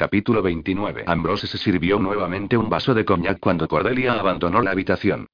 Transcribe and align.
Capítulo 0.00 0.40
29. 0.40 1.04
Ambrose 1.06 1.46
se 1.46 1.58
sirvió 1.58 1.98
nuevamente 1.98 2.56
un 2.56 2.70
vaso 2.70 2.94
de 2.94 3.04
coñac 3.04 3.38
cuando 3.38 3.68
Cordelia 3.68 4.14
abandonó 4.14 4.62
la 4.62 4.70
habitación. 4.70 5.26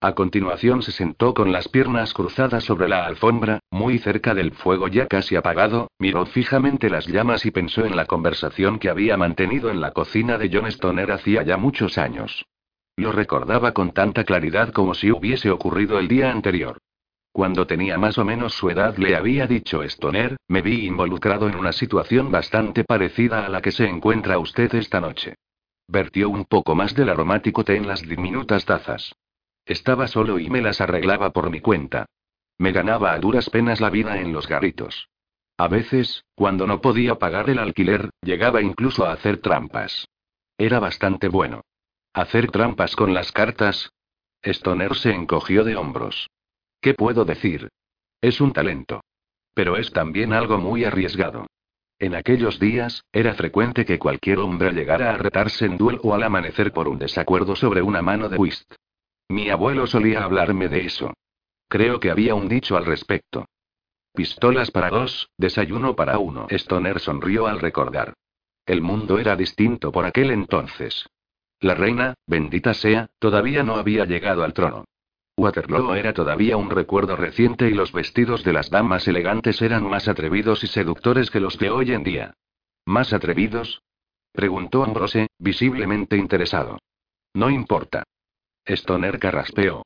A 0.00 0.12
continuación 0.14 0.82
se 0.82 0.92
sentó 0.92 1.34
con 1.34 1.50
las 1.50 1.66
piernas 1.66 2.14
cruzadas 2.14 2.62
sobre 2.62 2.88
la 2.88 3.04
alfombra, 3.04 3.58
muy 3.72 3.98
cerca 3.98 4.32
del 4.32 4.52
fuego 4.52 4.86
ya 4.86 5.08
casi 5.08 5.34
apagado, 5.34 5.90
miró 5.98 6.24
fijamente 6.24 6.88
las 6.88 7.08
llamas 7.08 7.44
y 7.46 7.50
pensó 7.50 7.84
en 7.84 7.96
la 7.96 8.06
conversación 8.06 8.78
que 8.78 8.90
había 8.90 9.16
mantenido 9.16 9.70
en 9.70 9.80
la 9.80 9.90
cocina 9.90 10.38
de 10.38 10.50
John 10.52 10.68
Stoner 10.68 11.10
hacía 11.10 11.42
ya 11.42 11.56
muchos 11.56 11.98
años. 11.98 12.46
Lo 12.96 13.10
recordaba 13.10 13.72
con 13.72 13.90
tanta 13.90 14.22
claridad 14.22 14.72
como 14.72 14.94
si 14.94 15.10
hubiese 15.10 15.50
ocurrido 15.50 15.98
el 15.98 16.06
día 16.06 16.30
anterior. 16.30 16.78
Cuando 17.32 17.66
tenía 17.66 17.96
más 17.96 18.18
o 18.18 18.26
menos 18.26 18.52
su 18.52 18.68
edad 18.68 18.96
le 18.98 19.16
había 19.16 19.46
dicho 19.46 19.82
Stoner, 19.82 20.36
me 20.48 20.60
vi 20.60 20.86
involucrado 20.86 21.48
en 21.48 21.56
una 21.56 21.72
situación 21.72 22.30
bastante 22.30 22.84
parecida 22.84 23.46
a 23.46 23.48
la 23.48 23.62
que 23.62 23.72
se 23.72 23.86
encuentra 23.86 24.38
usted 24.38 24.74
esta 24.74 25.00
noche. 25.00 25.36
Vertió 25.88 26.28
un 26.28 26.44
poco 26.44 26.74
más 26.74 26.94
del 26.94 27.08
aromático 27.08 27.64
té 27.64 27.76
en 27.76 27.86
las 27.86 28.02
diminutas 28.02 28.66
tazas. 28.66 29.14
Estaba 29.64 30.08
solo 30.08 30.38
y 30.38 30.50
me 30.50 30.60
las 30.60 30.82
arreglaba 30.82 31.30
por 31.30 31.50
mi 31.50 31.60
cuenta. 31.60 32.04
Me 32.58 32.70
ganaba 32.70 33.12
a 33.12 33.18
duras 33.18 33.48
penas 33.48 33.80
la 33.80 33.88
vida 33.88 34.20
en 34.20 34.34
los 34.34 34.46
garritos. 34.46 35.08
A 35.56 35.68
veces, 35.68 36.24
cuando 36.34 36.66
no 36.66 36.80
podía 36.82 37.14
pagar 37.14 37.48
el 37.48 37.58
alquiler, 37.58 38.10
llegaba 38.20 38.60
incluso 38.60 39.06
a 39.06 39.12
hacer 39.12 39.38
trampas. 39.38 40.06
Era 40.58 40.80
bastante 40.80 41.28
bueno. 41.28 41.62
¿Hacer 42.12 42.50
trampas 42.50 42.94
con 42.94 43.14
las 43.14 43.32
cartas? 43.32 43.90
Stoner 44.42 44.94
se 44.96 45.12
encogió 45.12 45.64
de 45.64 45.76
hombros. 45.76 46.28
¿Qué 46.82 46.94
puedo 46.94 47.24
decir? 47.24 47.68
Es 48.20 48.40
un 48.40 48.52
talento. 48.52 49.02
Pero 49.54 49.76
es 49.76 49.92
también 49.92 50.32
algo 50.32 50.58
muy 50.58 50.84
arriesgado. 50.84 51.46
En 52.00 52.16
aquellos 52.16 52.58
días, 52.58 53.04
era 53.12 53.34
frecuente 53.34 53.84
que 53.84 54.00
cualquier 54.00 54.40
hombre 54.40 54.72
llegara 54.72 55.10
a 55.10 55.16
retarse 55.16 55.64
en 55.64 55.78
duelo 55.78 56.12
al 56.12 56.24
amanecer 56.24 56.72
por 56.72 56.88
un 56.88 56.98
desacuerdo 56.98 57.54
sobre 57.54 57.82
una 57.82 58.02
mano 58.02 58.28
de 58.28 58.36
whist. 58.36 58.74
Mi 59.28 59.48
abuelo 59.48 59.86
solía 59.86 60.24
hablarme 60.24 60.68
de 60.68 60.84
eso. 60.84 61.14
Creo 61.68 62.00
que 62.00 62.10
había 62.10 62.34
un 62.34 62.48
dicho 62.48 62.76
al 62.76 62.84
respecto. 62.84 63.46
Pistolas 64.12 64.72
para 64.72 64.90
dos, 64.90 65.30
desayuno 65.38 65.94
para 65.94 66.18
uno. 66.18 66.48
Stoner 66.50 66.98
sonrió 66.98 67.46
al 67.46 67.60
recordar. 67.60 68.14
El 68.66 68.82
mundo 68.82 69.20
era 69.20 69.36
distinto 69.36 69.92
por 69.92 70.04
aquel 70.04 70.32
entonces. 70.32 71.06
La 71.60 71.74
reina, 71.76 72.14
bendita 72.26 72.74
sea, 72.74 73.08
todavía 73.20 73.62
no 73.62 73.76
había 73.76 74.04
llegado 74.04 74.42
al 74.42 74.52
trono. 74.52 74.84
Waterloo 75.36 75.94
era 75.94 76.12
todavía 76.12 76.56
un 76.56 76.70
recuerdo 76.70 77.16
reciente 77.16 77.68
y 77.68 77.74
los 77.74 77.92
vestidos 77.92 78.44
de 78.44 78.52
las 78.52 78.70
damas 78.70 79.08
elegantes 79.08 79.62
eran 79.62 79.88
más 79.88 80.08
atrevidos 80.08 80.62
y 80.62 80.66
seductores 80.66 81.30
que 81.30 81.40
los 81.40 81.58
de 81.58 81.70
hoy 81.70 81.92
en 81.92 82.04
día. 82.04 82.34
¿Más 82.84 83.12
atrevidos? 83.12 83.82
preguntó 84.32 84.84
Ambrose, 84.84 85.28
visiblemente 85.38 86.16
interesado. 86.16 86.78
No 87.34 87.50
importa. 87.50 88.04
Stoner 88.64 89.18
carraspeó. 89.18 89.82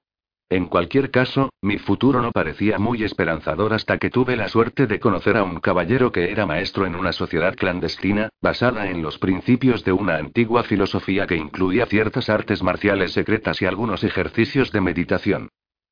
En 0.48 0.66
cualquier 0.66 1.10
caso, 1.10 1.50
mi 1.60 1.78
futuro 1.78 2.22
no 2.22 2.30
parecía 2.30 2.78
muy 2.78 3.02
esperanzador 3.02 3.72
hasta 3.72 3.98
que 3.98 4.10
tuve 4.10 4.36
la 4.36 4.48
suerte 4.48 4.86
de 4.86 5.00
conocer 5.00 5.36
a 5.36 5.42
un 5.42 5.58
caballero 5.58 6.12
que 6.12 6.30
era 6.30 6.46
maestro 6.46 6.86
en 6.86 6.94
una 6.94 7.12
sociedad 7.12 7.56
clandestina, 7.56 8.28
basada 8.40 8.88
en 8.88 9.02
los 9.02 9.18
principios 9.18 9.84
de 9.84 9.90
una 9.90 10.16
antigua 10.16 10.62
filosofía 10.62 11.26
que 11.26 11.34
incluía 11.34 11.86
ciertas 11.86 12.28
artes 12.30 12.62
marciales 12.62 13.12
secretas 13.12 13.60
y 13.60 13.66
algunos 13.66 14.04
ejercicios 14.04 14.70
de 14.70 14.80
meditación. 14.80 15.48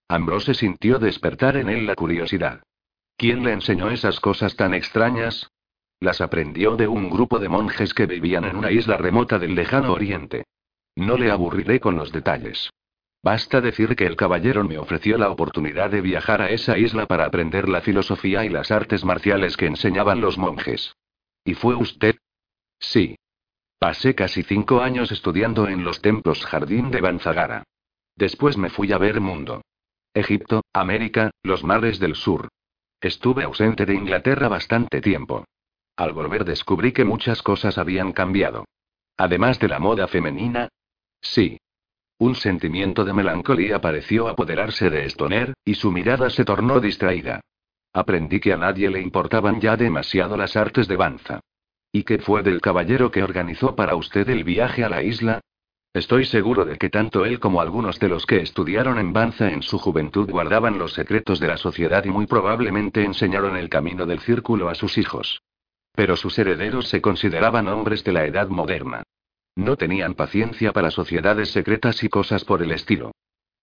Ambrose 0.08 0.54
sintió 0.54 1.00
despertar 1.00 1.56
en 1.56 1.68
él 1.68 1.86
la 1.86 1.96
curiosidad. 1.96 2.62
¿Quién 3.16 3.42
le 3.42 3.52
enseñó 3.52 3.90
esas 3.90 4.20
cosas 4.20 4.54
tan 4.54 4.72
extrañas? 4.72 5.50
Las 5.98 6.20
aprendió 6.20 6.76
de 6.76 6.86
un 6.86 7.10
grupo 7.10 7.40
de 7.40 7.48
monjes 7.48 7.92
que 7.92 8.06
vivían 8.06 8.44
en 8.44 8.54
una 8.54 8.70
isla 8.70 8.98
remota 8.98 9.40
del 9.40 9.56
lejano 9.56 9.92
oriente. 9.92 10.44
No 10.94 11.16
le 11.16 11.32
aburriré 11.32 11.80
con 11.80 11.96
los 11.96 12.12
detalles. 12.12 12.70
Basta 13.24 13.62
decir 13.62 13.96
que 13.96 14.04
el 14.04 14.16
caballero 14.16 14.64
me 14.64 14.76
ofreció 14.76 15.16
la 15.16 15.30
oportunidad 15.30 15.88
de 15.88 16.02
viajar 16.02 16.42
a 16.42 16.50
esa 16.50 16.76
isla 16.76 17.06
para 17.06 17.24
aprender 17.24 17.70
la 17.70 17.80
filosofía 17.80 18.44
y 18.44 18.50
las 18.50 18.70
artes 18.70 19.02
marciales 19.02 19.56
que 19.56 19.64
enseñaban 19.64 20.20
los 20.20 20.36
monjes. 20.36 20.94
¿Y 21.42 21.54
fue 21.54 21.74
usted? 21.74 22.16
Sí. 22.78 23.16
Pasé 23.78 24.14
casi 24.14 24.42
cinco 24.42 24.82
años 24.82 25.10
estudiando 25.10 25.68
en 25.68 25.84
los 25.84 26.02
templos 26.02 26.44
Jardín 26.44 26.90
de 26.90 27.00
Banzagara. 27.00 27.64
Después 28.14 28.58
me 28.58 28.68
fui 28.68 28.92
a 28.92 28.98
ver 28.98 29.22
mundo. 29.22 29.62
Egipto, 30.12 30.62
América, 30.74 31.30
los 31.42 31.64
mares 31.64 31.98
del 31.98 32.16
sur. 32.16 32.48
Estuve 33.00 33.44
ausente 33.44 33.86
de 33.86 33.94
Inglaterra 33.94 34.48
bastante 34.48 35.00
tiempo. 35.00 35.46
Al 35.96 36.12
volver 36.12 36.44
descubrí 36.44 36.92
que 36.92 37.06
muchas 37.06 37.40
cosas 37.40 37.78
habían 37.78 38.12
cambiado. 38.12 38.66
Además 39.16 39.58
de 39.60 39.68
la 39.68 39.78
moda 39.78 40.08
femenina. 40.08 40.68
Sí, 41.22 41.58
un 42.24 42.34
sentimiento 42.34 43.04
de 43.04 43.12
melancolía 43.12 43.82
pareció 43.82 44.28
apoderarse 44.28 44.88
de 44.88 45.04
Stoner, 45.04 45.52
y 45.62 45.74
su 45.74 45.92
mirada 45.92 46.30
se 46.30 46.46
tornó 46.46 46.80
distraída. 46.80 47.40
Aprendí 47.92 48.40
que 48.40 48.54
a 48.54 48.56
nadie 48.56 48.88
le 48.88 49.02
importaban 49.02 49.60
ya 49.60 49.76
demasiado 49.76 50.34
las 50.38 50.56
artes 50.56 50.88
de 50.88 50.96
Banza. 50.96 51.40
¿Y 51.92 52.02
qué 52.04 52.18
fue 52.18 52.42
del 52.42 52.62
caballero 52.62 53.10
que 53.10 53.22
organizó 53.22 53.76
para 53.76 53.94
usted 53.94 54.26
el 54.30 54.42
viaje 54.42 54.84
a 54.84 54.88
la 54.88 55.02
isla? 55.02 55.40
Estoy 55.92 56.24
seguro 56.24 56.64
de 56.64 56.78
que 56.78 56.88
tanto 56.88 57.26
él 57.26 57.38
como 57.38 57.60
algunos 57.60 58.00
de 58.00 58.08
los 58.08 58.24
que 58.24 58.40
estudiaron 58.40 58.98
en 58.98 59.12
Banza 59.12 59.50
en 59.50 59.62
su 59.62 59.78
juventud 59.78 60.28
guardaban 60.30 60.78
los 60.78 60.94
secretos 60.94 61.38
de 61.40 61.48
la 61.48 61.58
sociedad 61.58 62.04
y 62.06 62.08
muy 62.08 62.26
probablemente 62.26 63.04
enseñaron 63.04 63.54
el 63.54 63.68
camino 63.68 64.06
del 64.06 64.20
círculo 64.20 64.70
a 64.70 64.74
sus 64.74 64.96
hijos. 64.96 65.42
Pero 65.94 66.16
sus 66.16 66.38
herederos 66.38 66.88
se 66.88 67.02
consideraban 67.02 67.68
hombres 67.68 68.02
de 68.02 68.12
la 68.12 68.24
edad 68.24 68.48
moderna. 68.48 69.02
No 69.56 69.76
tenían 69.76 70.14
paciencia 70.14 70.72
para 70.72 70.90
sociedades 70.90 71.50
secretas 71.50 72.02
y 72.02 72.08
cosas 72.08 72.44
por 72.44 72.62
el 72.62 72.72
estilo. 72.72 73.12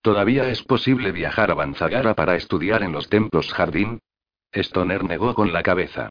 ¿Todavía 0.01 0.49
es 0.49 0.63
posible 0.63 1.11
viajar 1.11 1.51
a 1.51 1.53
Banzagara 1.53 2.15
para 2.15 2.35
estudiar 2.35 2.81
en 2.83 2.91
los 2.91 3.09
templos 3.09 3.53
jardín? 3.53 3.99
Stoner 4.53 5.03
negó 5.03 5.33
con 5.33 5.53
la 5.53 5.63
cabeza. 5.63 6.09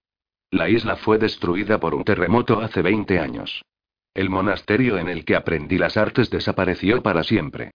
La 0.51 0.69
isla 0.69 0.97
fue 0.97 1.19
destruida 1.19 1.81
por 1.81 1.95
un 1.95 2.05
terremoto 2.05 2.61
hace 2.61 2.83
20 2.83 3.19
años. 3.19 3.63
El 4.15 4.31
monasterio 4.31 4.99
en 4.99 5.09
el 5.09 5.25
que 5.25 5.37
aprendí 5.37 5.79
las 5.79 5.97
artes 5.97 6.31
desapareció 6.31 7.03
para 7.03 7.25
siempre. 7.25 7.71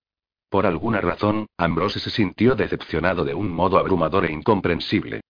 Por 0.50 0.66
alguna 0.66 1.02
razón, 1.02 1.48
Ambrose 1.58 2.00
se 2.00 2.10
sintió 2.10 2.56
decepcionado 2.56 3.26
de 3.26 3.34
un 3.34 3.50
modo 3.50 3.78
abrumador 3.78 4.26
e 4.26 4.32
incomprensible. 4.32 5.22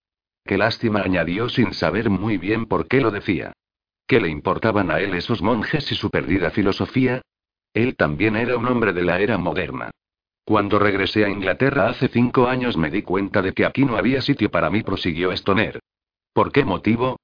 Qué 0.43 0.57
lástima 0.57 1.01
añadió 1.01 1.49
sin 1.49 1.73
saber 1.73 2.09
muy 2.09 2.37
bien 2.37 2.65
por 2.65 2.87
qué 2.87 3.01
lo 3.01 3.11
decía. 3.11 3.53
¿Qué 4.07 4.19
le 4.19 4.29
importaban 4.29 4.91
a 4.91 4.99
él 4.99 5.15
esos 5.15 5.41
monjes 5.41 5.91
y 5.91 5.95
su 5.95 6.09
perdida 6.09 6.51
filosofía? 6.51 7.21
Él 7.73 7.95
también 7.95 8.35
era 8.35 8.57
un 8.57 8.67
hombre 8.67 8.93
de 8.93 9.03
la 9.03 9.19
era 9.19 9.37
moderna. 9.37 9.91
Cuando 10.45 10.77
regresé 10.77 11.25
a 11.25 11.29
Inglaterra 11.29 11.89
hace 11.89 12.07
cinco 12.07 12.47
años 12.47 12.77
me 12.77 12.91
di 12.91 13.01
cuenta 13.01 13.41
de 13.41 13.53
que 13.53 13.65
aquí 13.65 13.83
no 13.83 13.97
había 13.97 14.21
sitio 14.21 14.51
para 14.51 14.69
mí, 14.69 14.83
prosiguió 14.83 15.31
Stoner. 15.31 15.79
¿Por 16.33 16.51
qué 16.51 16.63
motivo? 16.63 17.17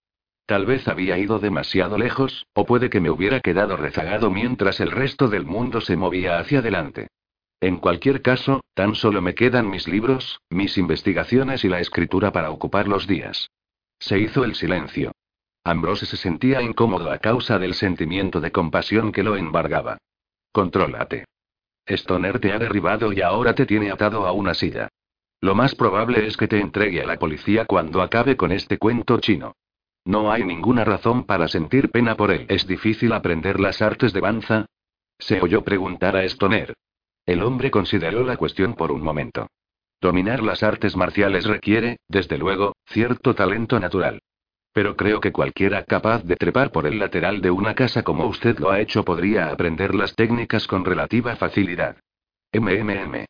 Tal 0.47 0.66
vez 0.66 0.88
había 0.88 1.20
ido 1.20 1.38
demasiado 1.38 2.00
lejos, 2.00 2.47
o 2.53 2.66
puede 2.66 2.90
que 2.90 3.00
me 3.00 3.12
hubiera 3.12 3.40
quedado 3.40 3.78
rezagado 3.78 4.31
mientras 4.31 4.80
el 4.80 4.90
resto 4.90 5.28
del 5.30 5.46
mundo 5.46 5.81
se 5.81 5.96
movía 5.96 6.40
hacia 6.40 6.59
adelante. 6.59 7.08
En 7.62 7.78
cualquier 7.78 8.24
caso, 8.24 8.62
tan 8.74 8.96
solo 8.96 9.22
me 9.22 9.36
quedan 9.36 9.70
mis 9.70 9.88
libros, 9.88 10.41
mis 10.50 10.78
investigaciones 10.80 11.64
y 11.64 11.70
la 11.70 11.80
escritura 11.80 12.31
para 12.31 12.50
ocupar 12.50 12.88
los 12.88 13.06
días. 13.06 13.52
Se 14.00 14.18
hizo 14.18 14.44
el 14.44 14.56
silencio. 14.56 15.12
Ambrose 15.64 16.08
se 16.08 16.18
sentía 16.18 16.62
incómodo 16.62 17.12
a 17.12 17.20
causa 17.20 17.60
del 17.60 17.76
sentimiento 17.76 18.42
de 18.42 18.52
compasión 18.52 19.12
que 19.12 19.24
lo 19.24 19.36
embargaba. 19.36 19.98
Contrólate. 20.52 21.26
Stoner 21.88 22.40
te 22.40 22.52
ha 22.52 22.60
derribado 22.60 23.14
y 23.14 23.22
ahora 23.22 23.54
te 23.54 23.66
tiene 23.66 23.92
atado 23.92 24.26
a 24.26 24.32
una 24.32 24.54
silla. 24.54 24.90
Lo 25.40 25.56
más 25.56 25.76
probable 25.76 26.26
es 26.26 26.38
que 26.38 26.48
te 26.48 26.60
entregue 26.60 27.02
a 27.02 27.06
la 27.06 27.18
policía 27.18 27.66
cuando 27.66 28.02
acabe 28.02 28.38
con 28.38 28.52
este 28.52 28.78
cuento 28.78 29.20
chino. 29.20 29.54
No 30.04 30.32
hay 30.32 30.44
ninguna 30.44 30.84
razón 30.84 31.26
para 31.26 31.48
sentir 31.48 31.92
pena 31.92 32.16
por 32.16 32.32
él. 32.32 32.46
¿Es 32.50 32.66
difícil 32.66 33.14
aprender 33.14 33.60
las 33.60 33.82
artes 33.82 34.14
de 34.14 34.22
Banza? 34.22 34.66
Se 35.20 35.41
oyó 35.41 35.64
preguntar 35.64 36.16
a 36.16 36.24
Stoner. 36.24 36.74
El 37.26 37.44
hombre 37.44 37.70
consideró 37.70 38.24
la 38.24 38.38
cuestión 38.38 38.74
por 38.74 38.91
un 38.91 39.02
momento. 39.03 39.47
Dominar 40.00 40.41
las 40.41 40.64
artes 40.64 40.96
marciales 40.96 41.46
requiere, 41.46 41.97
desde 42.08 42.40
luego, 42.40 42.74
cierto 42.88 43.35
talento 43.35 43.80
natural. 43.80 44.22
Pero 44.73 44.96
creo 44.96 45.20
que 45.20 45.32
cualquiera 45.32 45.84
capaz 45.84 46.23
de 46.23 46.35
trepar 46.35 46.72
por 46.72 46.88
el 46.88 46.97
lateral 46.97 47.41
de 47.41 47.52
una 47.52 47.76
casa 47.76 48.03
como 48.03 48.26
usted 48.26 48.58
lo 48.59 48.72
ha 48.72 48.79
hecho 48.79 49.03
podría 49.03 49.50
aprender 49.50 49.94
las 49.94 50.16
técnicas 50.16 50.68
con 50.68 50.85
relativa 50.85 51.35
facilidad. 51.35 51.97
MMM. 52.53 53.26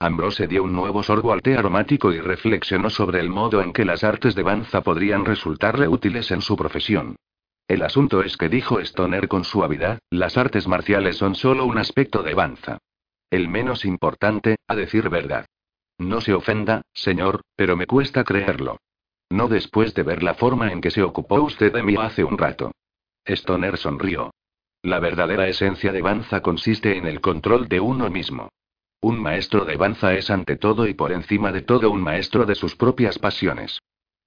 Ambrose 0.00 0.46
dio 0.46 0.64
un 0.64 0.72
nuevo 0.72 1.02
sorbo 1.02 1.32
al 1.32 1.42
té 1.42 1.56
aromático 1.56 2.12
y 2.12 2.20
reflexionó 2.20 2.88
sobre 2.88 3.20
el 3.20 3.28
modo 3.28 3.60
en 3.60 3.72
que 3.72 3.84
las 3.84 4.02
artes 4.02 4.34
de 4.34 4.42
Banza 4.42 4.80
podrían 4.80 5.24
resultarle 5.24 5.86
útiles 5.86 6.30
en 6.30 6.40
su 6.40 6.56
profesión. 6.56 7.16
El 7.68 7.82
asunto 7.82 8.22
es 8.22 8.36
que 8.36 8.48
dijo 8.48 8.80
Stoner 8.80 9.28
con 9.28 9.44
suavidad, 9.44 10.00
las 10.10 10.36
artes 10.36 10.66
marciales 10.66 11.16
son 11.16 11.34
solo 11.34 11.66
un 11.66 11.78
aspecto 11.78 12.22
de 12.22 12.34
Banza. 12.34 12.78
El 13.30 13.48
menos 13.48 13.84
importante, 13.84 14.56
a 14.66 14.74
decir 14.74 15.08
verdad. 15.08 15.46
No 15.98 16.20
se 16.20 16.32
ofenda, 16.32 16.82
señor, 16.92 17.42
pero 17.54 17.76
me 17.76 17.86
cuesta 17.86 18.24
creerlo. 18.24 18.78
No 19.30 19.48
después 19.48 19.94
de 19.94 20.02
ver 20.02 20.22
la 20.22 20.34
forma 20.34 20.72
en 20.72 20.80
que 20.80 20.90
se 20.90 21.02
ocupó 21.02 21.40
usted 21.40 21.72
de 21.72 21.82
mí 21.82 21.94
hace 21.96 22.24
un 22.24 22.36
rato. 22.36 22.72
Stoner 23.24 23.76
sonrió. 23.76 24.32
La 24.82 24.98
verdadera 24.98 25.46
esencia 25.46 25.92
de 25.92 26.02
danza 26.02 26.42
consiste 26.42 26.96
en 26.96 27.06
el 27.06 27.20
control 27.20 27.68
de 27.68 27.80
uno 27.80 28.10
mismo. 28.10 28.48
Un 29.00 29.20
maestro 29.20 29.64
de 29.64 29.76
danza 29.76 30.14
es 30.14 30.30
ante 30.30 30.56
todo 30.56 30.86
y 30.86 30.94
por 30.94 31.12
encima 31.12 31.52
de 31.52 31.62
todo 31.62 31.90
un 31.90 32.02
maestro 32.02 32.44
de 32.44 32.54
sus 32.54 32.76
propias 32.76 33.18
pasiones. 33.18 33.78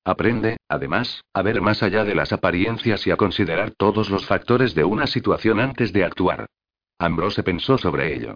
Aprende, 0.06 0.58
además, 0.68 1.24
a 1.34 1.42
ver 1.42 1.62
más 1.62 1.84
allá 1.84 2.04
de 2.04 2.16
las 2.16 2.34
apariencias 2.34 3.06
y 3.08 3.12
a 3.12 3.18
considerar 3.18 3.72
todos 3.72 4.10
los 4.10 4.26
factores 4.26 4.74
de 4.74 4.84
una 4.84 5.08
situación 5.08 5.60
antes 5.60 5.94
de 5.94 6.04
actuar. 6.04 6.48
Ambrose 6.98 7.44
pensó 7.44 7.78
sobre 7.78 8.16
ello. 8.16 8.36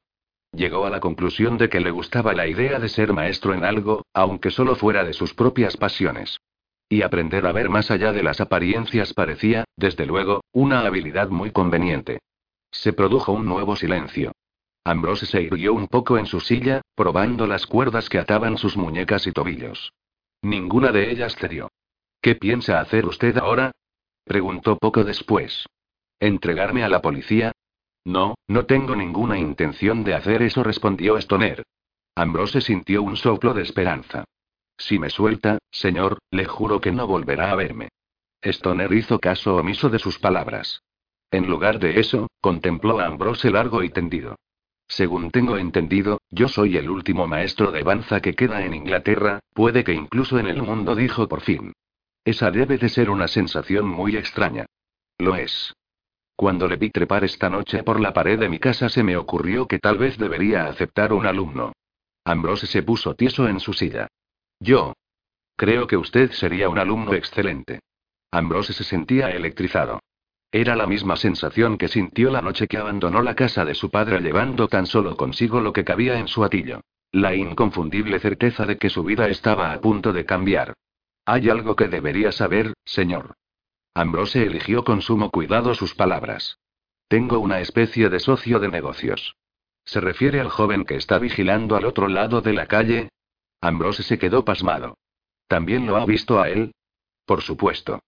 Llegó 0.52 0.86
a 0.86 0.90
la 0.90 1.00
conclusión 1.00 1.58
de 1.58 1.70
que 1.70 1.80
le 1.80 1.92
gustaba 1.92 2.34
la 2.34 2.48
idea 2.48 2.80
de 2.80 2.90
ser 2.90 3.14
maestro 3.14 3.54
en 3.54 3.64
algo, 3.64 4.06
aunque 4.14 4.50
solo 4.50 4.76
fuera 4.76 5.04
de 5.04 5.14
sus 5.14 5.34
propias 5.34 5.76
pasiones. 5.76 6.37
Y 6.90 7.02
aprender 7.02 7.46
a 7.46 7.52
ver 7.52 7.70
más 7.70 7.92
allá 7.92 8.14
de 8.14 8.24
las 8.24 8.40
apariencias 8.40 9.14
parecía, 9.14 9.66
desde 9.76 10.06
luego, 10.06 10.44
una 10.54 10.80
habilidad 10.82 11.30
muy 11.30 11.52
conveniente. 11.52 12.20
Se 12.72 12.94
produjo 12.94 13.34
un 13.34 13.46
nuevo 13.46 13.76
silencio. 13.76 14.32
Ambrose 14.86 15.26
se 15.26 15.42
irguió 15.42 15.74
un 15.74 15.88
poco 15.88 16.18
en 16.18 16.26
su 16.28 16.40
silla, 16.40 16.82
probando 16.96 17.46
las 17.46 17.66
cuerdas 17.66 18.08
que 18.08 18.20
ataban 18.20 18.58
sus 18.58 18.78
muñecas 18.78 19.28
y 19.28 19.34
tobillos. 19.34 19.92
Ninguna 20.42 20.94
de 20.94 21.12
ellas 21.12 21.36
cedió. 21.36 21.70
¿Qué 22.22 22.36
piensa 22.36 22.80
hacer 22.80 23.06
usted 23.06 23.38
ahora? 23.38 23.72
preguntó 24.24 24.78
poco 24.78 25.04
después. 25.04 25.66
¿Entregarme 26.20 26.84
a 26.84 26.90
la 26.90 27.02
policía? 27.02 27.52
No, 28.06 28.36
no 28.48 28.66
tengo 28.66 28.96
ninguna 28.96 29.38
intención 29.38 30.06
de 30.06 30.14
hacer 30.14 30.42
eso, 30.42 30.64
respondió 30.64 31.18
Stoner. 31.18 31.64
Ambrose 32.16 32.62
sintió 32.62 33.04
un 33.04 33.18
soplo 33.18 33.54
de 33.54 33.64
esperanza. 33.64 34.24
Si 34.78 35.00
me 35.00 35.10
suelta, 35.10 35.58
señor, 35.72 36.20
le 36.32 36.46
juro 36.46 36.80
que 36.80 36.92
no 36.92 37.08
volverá 37.08 37.52
a 37.52 37.56
verme. 37.56 37.90
Stoner 38.42 38.94
hizo 38.94 39.20
caso 39.20 39.56
omiso 39.56 39.90
de 39.90 40.00
sus 40.00 40.20
palabras. 40.20 40.82
En 41.32 41.48
lugar 41.48 41.80
de 41.80 42.00
eso, 42.00 42.28
contempló 42.40 43.00
a 43.00 43.06
Ambrose 43.06 43.52
largo 43.52 43.84
y 43.84 43.90
tendido. 43.90 44.36
Según 44.88 45.32
tengo 45.32 45.58
entendido, 45.58 46.22
yo 46.30 46.48
soy 46.48 46.78
el 46.78 46.90
último 46.90 47.28
maestro 47.28 47.72
de 47.72 47.84
danza 47.84 48.22
que 48.22 48.36
queda 48.36 48.64
en 48.64 48.74
Inglaterra, 48.74 49.42
puede 49.54 49.84
que 49.84 49.94
incluso 49.94 50.40
en 50.40 50.48
el 50.48 50.62
mundo, 50.62 50.96
dijo 50.96 51.28
por 51.28 51.42
fin. 51.42 51.74
Esa 52.24 52.52
debe 52.52 52.78
de 52.78 52.90
ser 52.90 53.10
una 53.10 53.28
sensación 53.28 53.88
muy 53.88 54.16
extraña. 54.16 54.66
Lo 55.18 55.36
es. 55.36 55.74
Cuando 56.36 56.68
le 56.68 56.78
vi 56.78 56.92
trepar 56.92 57.24
esta 57.24 57.50
noche 57.50 57.84
por 57.84 58.00
la 58.00 58.14
pared 58.14 58.40
de 58.40 58.48
mi 58.48 58.60
casa 58.60 58.90
se 58.90 59.04
me 59.04 59.18
ocurrió 59.18 59.68
que 59.68 59.80
tal 59.80 59.98
vez 59.98 60.18
debería 60.18 60.68
aceptar 60.68 61.12
un 61.12 61.26
alumno. 61.26 61.74
Ambrose 62.24 62.68
se 62.68 62.84
puso 62.84 63.16
tieso 63.16 63.48
en 63.48 63.60
su 63.60 63.74
silla. 63.74 64.08
Yo. 64.60 64.94
Creo 65.56 65.88
que 65.88 65.98
usted 65.98 66.32
sería 66.32 66.70
un 66.70 66.80
alumno 66.80 67.14
excelente. 67.14 67.80
Ambrose 68.32 68.74
se 68.74 68.84
sentía 68.84 69.30
electrizado. 69.30 70.00
Era 70.52 70.76
la 70.76 70.88
misma 70.88 71.18
sensación 71.18 71.78
que 71.78 71.88
sintió 71.88 72.32
la 72.32 72.42
noche 72.42 72.68
que 72.68 72.78
abandonó 72.78 73.22
la 73.22 73.36
casa 73.36 73.66
de 73.66 73.76
su 73.76 73.90
padre 73.90 74.20
llevando 74.20 74.68
tan 74.68 74.86
solo 74.86 75.18
consigo 75.18 75.60
lo 75.62 75.74
que 75.74 75.84
cabía 75.84 76.20
en 76.20 76.28
su 76.28 76.44
atillo. 76.44 76.82
La 77.12 77.36
inconfundible 77.36 78.20
certeza 78.20 78.66
de 78.66 78.78
que 78.78 78.90
su 78.90 79.04
vida 79.04 79.28
estaba 79.30 79.74
a 79.74 79.80
punto 79.80 80.14
de 80.14 80.26
cambiar. 80.26 80.74
Hay 81.26 81.50
algo 81.50 81.76
que 81.76 81.88
debería 81.88 82.32
saber, 82.32 82.74
señor. 82.86 83.36
Ambrose 83.94 84.44
eligió 84.44 84.84
con 84.84 85.02
sumo 85.02 85.32
cuidado 85.32 85.74
sus 85.74 85.96
palabras. 85.96 86.60
Tengo 87.08 87.40
una 87.40 87.60
especie 87.60 88.10
de 88.10 88.20
socio 88.20 88.60
de 88.60 88.70
negocios. 88.70 89.36
¿Se 89.86 90.02
refiere 90.02 90.40
al 90.40 90.50
joven 90.50 90.86
que 90.86 90.96
está 90.96 91.18
vigilando 91.18 91.76
al 91.76 91.86
otro 91.86 92.08
lado 92.08 92.42
de 92.42 92.54
la 92.54 92.68
calle? 92.68 93.10
Ambrose 93.62 94.04
se 94.04 94.18
quedó 94.18 94.46
pasmado. 94.46 94.98
¿También 95.48 95.86
lo 95.86 95.98
ha 95.98 96.06
visto 96.06 96.40
a 96.40 96.50
él? 96.50 96.74
Por 97.26 97.42
supuesto. 97.42 98.00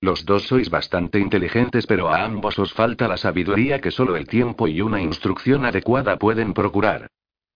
Los 0.00 0.24
dos 0.24 0.44
sois 0.44 0.70
bastante 0.70 1.18
inteligentes, 1.18 1.86
pero 1.86 2.08
a 2.08 2.24
ambos 2.24 2.58
os 2.58 2.72
falta 2.72 3.08
la 3.08 3.16
sabiduría 3.16 3.80
que 3.80 3.90
solo 3.90 4.16
el 4.16 4.28
tiempo 4.28 4.68
y 4.68 4.80
una 4.80 5.00
instrucción 5.00 5.64
adecuada 5.64 6.18
pueden 6.18 6.54
procurar. 6.54 7.08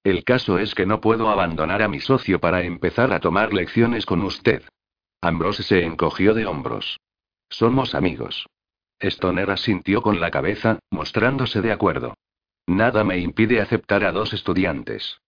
El 0.02 0.24
caso 0.24 0.58
es 0.58 0.74
que 0.74 0.84
no 0.84 1.00
puedo 1.00 1.30
abandonar 1.30 1.82
a 1.82 1.88
mi 1.88 2.00
socio 2.00 2.40
para 2.40 2.62
empezar 2.64 3.12
a 3.12 3.20
tomar 3.20 3.52
lecciones 3.52 4.04
con 4.04 4.22
usted. 4.22 4.64
Ambrose 5.20 5.62
se 5.62 5.84
encogió 5.84 6.34
de 6.34 6.46
hombros. 6.46 6.98
Somos 7.48 7.94
amigos. 7.94 8.48
Stoner 8.98 9.50
asintió 9.50 10.02
con 10.02 10.20
la 10.20 10.32
cabeza, 10.32 10.80
mostrándose 10.90 11.60
de 11.60 11.70
acuerdo. 11.70 12.14
Nada 12.66 13.04
me 13.04 13.18
impide 13.18 13.60
aceptar 13.60 14.02
a 14.04 14.10
dos 14.10 14.32
estudiantes. 14.32 15.21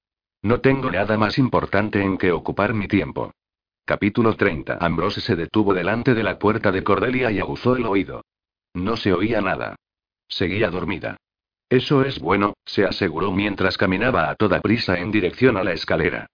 No 0.44 0.60
tengo 0.60 0.90
nada 0.90 1.16
más 1.16 1.38
importante 1.38 2.02
en 2.02 2.18
que 2.18 2.30
ocupar 2.30 2.74
mi 2.74 2.86
tiempo. 2.86 3.32
Capítulo 3.86 4.36
30. 4.36 4.76
Ambrose 4.78 5.22
se 5.22 5.36
detuvo 5.36 5.72
delante 5.72 6.12
de 6.12 6.22
la 6.22 6.38
puerta 6.38 6.70
de 6.70 6.84
Cordelia 6.84 7.30
y 7.30 7.38
aguzó 7.40 7.76
el 7.76 7.86
oído. 7.86 8.26
No 8.74 8.98
se 8.98 9.14
oía 9.14 9.40
nada. 9.40 9.76
Seguía 10.28 10.68
dormida. 10.68 11.16
Eso 11.70 12.04
es 12.04 12.20
bueno, 12.20 12.52
se 12.66 12.84
aseguró 12.84 13.32
mientras 13.32 13.78
caminaba 13.78 14.28
a 14.28 14.34
toda 14.34 14.60
prisa 14.60 14.98
en 14.98 15.10
dirección 15.10 15.56
a 15.56 15.64
la 15.64 15.72
escalera. 15.72 16.26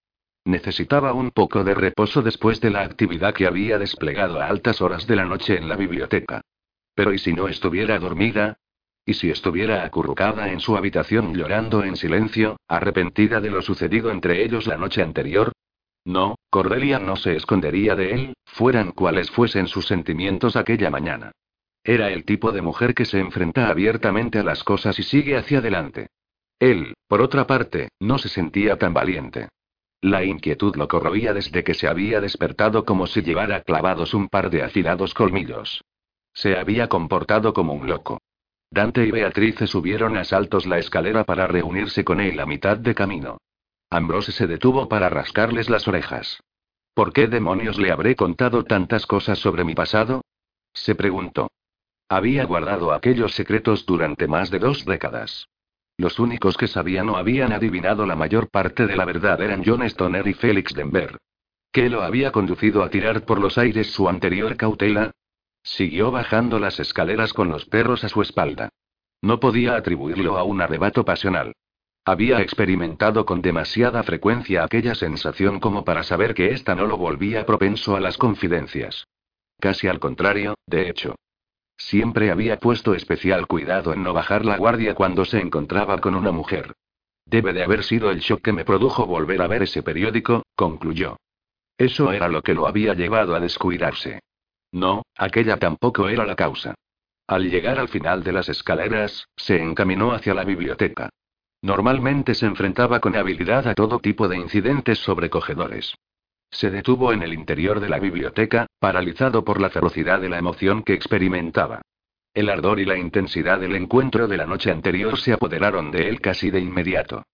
Necesitaba 0.45 1.13
un 1.13 1.31
poco 1.31 1.63
de 1.63 1.75
reposo 1.75 2.21
después 2.21 2.61
de 2.61 2.71
la 2.71 2.81
actividad 2.81 3.33
que 3.33 3.47
había 3.47 3.79
desplegado 3.79 4.41
a 4.41 4.47
altas 4.47 4.81
horas 4.81 5.07
de 5.07 5.15
la 5.15 5.25
noche 5.25 5.57
en 5.57 5.69
la 5.69 5.77
biblioteca. 5.77 6.41
Pero 6.97 7.13
¿y 7.13 7.19
si 7.19 7.33
no 7.33 7.47
estuviera 7.47 7.97
dormida? 8.01 8.59
¿Y 9.11 9.15
si 9.15 9.29
estuviera 9.29 9.85
acurrucada 9.85 10.53
en 10.53 10.61
su 10.61 10.77
habitación 10.77 11.35
llorando 11.35 11.83
en 11.83 11.97
silencio, 11.97 12.61
arrepentida 12.69 13.41
de 13.41 13.51
lo 13.51 13.61
sucedido 13.61 14.13
entre 14.13 14.45
ellos 14.45 14.69
la 14.69 14.77
noche 14.77 15.03
anterior? 15.03 15.51
No, 16.05 16.37
Cordelia 16.49 17.01
no 17.01 17.17
se 17.17 17.35
escondería 17.35 17.97
de 17.97 18.13
él, 18.13 18.35
fueran 18.45 18.93
cuales 18.93 19.29
fuesen 19.33 19.67
sus 19.67 19.89
sentimientos 19.89 20.55
aquella 20.55 20.91
mañana. 20.91 21.33
Era 21.83 22.13
el 22.13 22.25
tipo 22.25 22.53
de 22.53 22.63
mujer 22.63 22.95
que 22.95 23.05
se 23.05 23.19
enfrenta 23.19 23.69
abiertamente 23.69 24.39
a 24.39 24.45
las 24.45 24.63
cosas 24.63 24.97
y 25.01 25.03
sigue 25.03 25.37
hacia 25.37 25.59
adelante. 25.59 26.11
Él, 26.61 26.95
por 27.09 27.21
otra 27.21 27.49
parte, 27.49 27.89
no 27.99 28.17
se 28.17 28.29
sentía 28.29 28.79
tan 28.79 28.95
valiente. 28.95 29.49
La 30.03 30.23
inquietud 30.23 30.77
lo 30.77 30.87
corroía 30.87 31.35
desde 31.35 31.65
que 31.65 31.75
se 31.75 31.89
había 31.89 32.21
despertado 32.21 32.85
como 32.85 33.09
si 33.09 33.23
llevara 33.23 33.63
clavados 33.63 34.15
un 34.15 34.29
par 34.29 34.51
de 34.51 34.63
afilados 34.63 35.15
colmillos. 35.15 35.83
Se 36.33 36.57
había 36.57 36.89
comportado 36.89 37.53
como 37.53 37.73
un 37.73 37.89
loco. 37.89 38.21
Dante 38.73 39.05
y 39.05 39.11
Beatrice 39.11 39.67
subieron 39.67 40.17
a 40.17 40.25
saltos 40.25 40.65
la 40.65 40.79
escalera 40.79 41.25
para 41.25 41.49
reunirse 41.49 42.05
con 42.05 42.21
él 42.21 42.39
a 42.39 42.47
mitad 42.47 42.77
de 42.77 42.95
camino. 42.95 43.39
Ambrose 43.91 44.31
se 44.31 44.47
detuvo 44.47 44.89
para 44.89 45.09
rascarles 45.09 45.69
las 45.69 45.89
orejas. 45.89 46.41
¿Por 46.95 47.13
qué 47.13 47.27
demonios 47.27 47.79
le 47.79 47.91
habré 47.91 48.15
contado 48.15 48.65
tantas 48.65 49.07
cosas 49.07 49.39
sobre 49.39 49.65
mi 49.65 49.75
pasado? 49.75 50.23
se 50.73 50.95
preguntó. 50.95 51.51
Había 52.09 52.45
guardado 52.45 52.93
aquellos 52.93 53.35
secretos 53.35 53.87
durante 53.87 54.29
más 54.29 54.51
de 54.51 54.61
dos 54.61 54.85
décadas. 54.85 55.49
Los 55.97 56.21
únicos 56.21 56.57
que 56.57 56.69
sabían 56.69 57.09
o 57.09 57.17
habían 57.17 57.53
adivinado 57.53 58.07
la 58.07 58.15
mayor 58.15 58.51
parte 58.51 58.87
de 58.87 58.97
la 58.97 59.05
verdad 59.05 59.41
eran 59.43 59.63
John 59.65 59.83
Stoner 59.83 60.27
y 60.27 60.35
Félix 60.35 60.75
Denver. 60.75 61.19
¿Qué 61.73 61.91
lo 61.91 62.03
había 62.03 62.31
conducido 62.31 62.85
a 62.85 62.91
tirar 62.91 63.25
por 63.25 63.41
los 63.41 63.59
aires 63.59 63.93
su 63.93 64.09
anterior 64.09 64.57
cautela? 64.57 65.11
Siguió 65.63 66.11
bajando 66.11 66.59
las 66.59 66.81
escaleras 66.81 67.33
con 67.33 67.51
los 67.51 67.67
perros 67.67 68.05
a 68.05 68.09
su 68.09 68.23
espalda. 68.23 68.71
No 69.23 69.41
podía 69.41 69.77
atribuirlo 69.77 70.39
a 70.39 70.45
un 70.45 70.63
arrebato 70.63 71.05
pasional. 71.05 71.53
Había 72.05 72.41
experimentado 72.41 73.27
con 73.27 73.43
demasiada 73.43 74.03
frecuencia 74.03 74.65
aquella 74.65 74.95
sensación 74.95 75.61
como 75.61 75.85
para 75.85 76.03
saber 76.03 76.35
que 76.35 76.51
ésta 76.53 76.75
no 76.75 76.87
lo 76.87 76.97
volvía 76.97 77.45
propenso 77.45 77.95
a 77.95 78.01
las 78.01 78.17
confidencias. 78.17 79.07
Casi 79.59 79.87
al 79.87 80.01
contrario, 80.01 80.55
de 80.67 80.89
hecho. 80.89 81.17
Siempre 81.77 82.31
había 82.31 82.59
puesto 82.59 82.95
especial 82.95 83.47
cuidado 83.47 83.93
en 83.93 84.03
no 84.03 84.13
bajar 84.15 84.45
la 84.45 84.57
guardia 84.57 84.95
cuando 84.95 85.25
se 85.25 85.41
encontraba 85.41 85.99
con 85.99 86.15
una 86.15 86.33
mujer. 86.33 86.75
Debe 87.27 87.53
de 87.53 87.63
haber 87.63 87.85
sido 87.85 88.11
el 88.11 88.21
shock 88.21 88.43
que 88.43 88.53
me 88.53 88.65
produjo 88.65 89.07
volver 89.07 89.41
a 89.43 89.47
ver 89.47 89.63
ese 89.63 89.83
periódico, 89.83 90.43
concluyó. 90.57 91.17
Eso 91.77 92.13
era 92.13 92.29
lo 92.29 92.43
que 92.43 92.55
lo 92.55 92.67
había 92.67 92.95
llevado 92.95 93.35
a 93.35 93.41
descuidarse. 93.41 94.21
No, 94.73 95.03
aquella 95.17 95.57
tampoco 95.57 96.09
era 96.09 96.25
la 96.25 96.37
causa. 96.37 96.75
Al 97.27 97.49
llegar 97.49 97.79
al 97.79 97.89
final 97.89 98.25
de 98.25 98.33
las 98.33 98.49
escaleras, 98.49 99.27
se 99.37 99.63
encaminó 99.63 100.13
hacia 100.13 100.35
la 100.35 100.45
biblioteca. 100.45 101.11
Normalmente 101.63 102.35
se 102.35 102.47
enfrentaba 102.47 103.01
con 103.01 103.17
habilidad 103.17 103.69
a 103.69 103.75
todo 103.75 103.99
tipo 103.99 104.29
de 104.29 104.37
incidentes 104.37 104.99
sobrecogedores. 104.99 105.95
Se 106.51 106.71
detuvo 106.71 107.13
en 107.13 107.23
el 107.23 107.33
interior 107.33 107.81
de 107.81 107.89
la 107.89 107.99
biblioteca, 107.99 108.67
paralizado 108.79 109.45
por 109.45 109.61
la 109.61 109.71
ferocidad 109.71 110.21
de 110.21 110.29
la 110.29 110.39
emoción 110.39 110.83
que 110.83 110.95
experimentaba. 110.95 111.83
El 112.35 112.49
ardor 112.49 112.81
y 112.81 112.85
la 112.85 112.97
intensidad 112.97 113.61
del 113.61 113.77
encuentro 113.77 114.27
de 114.27 114.37
la 114.37 114.47
noche 114.47 114.71
anterior 114.71 115.19
se 115.19 115.33
apoderaron 115.33 115.91
de 115.91 116.09
él 116.09 116.21
casi 116.21 116.51
de 116.51 116.61
inmediato. 116.61 117.25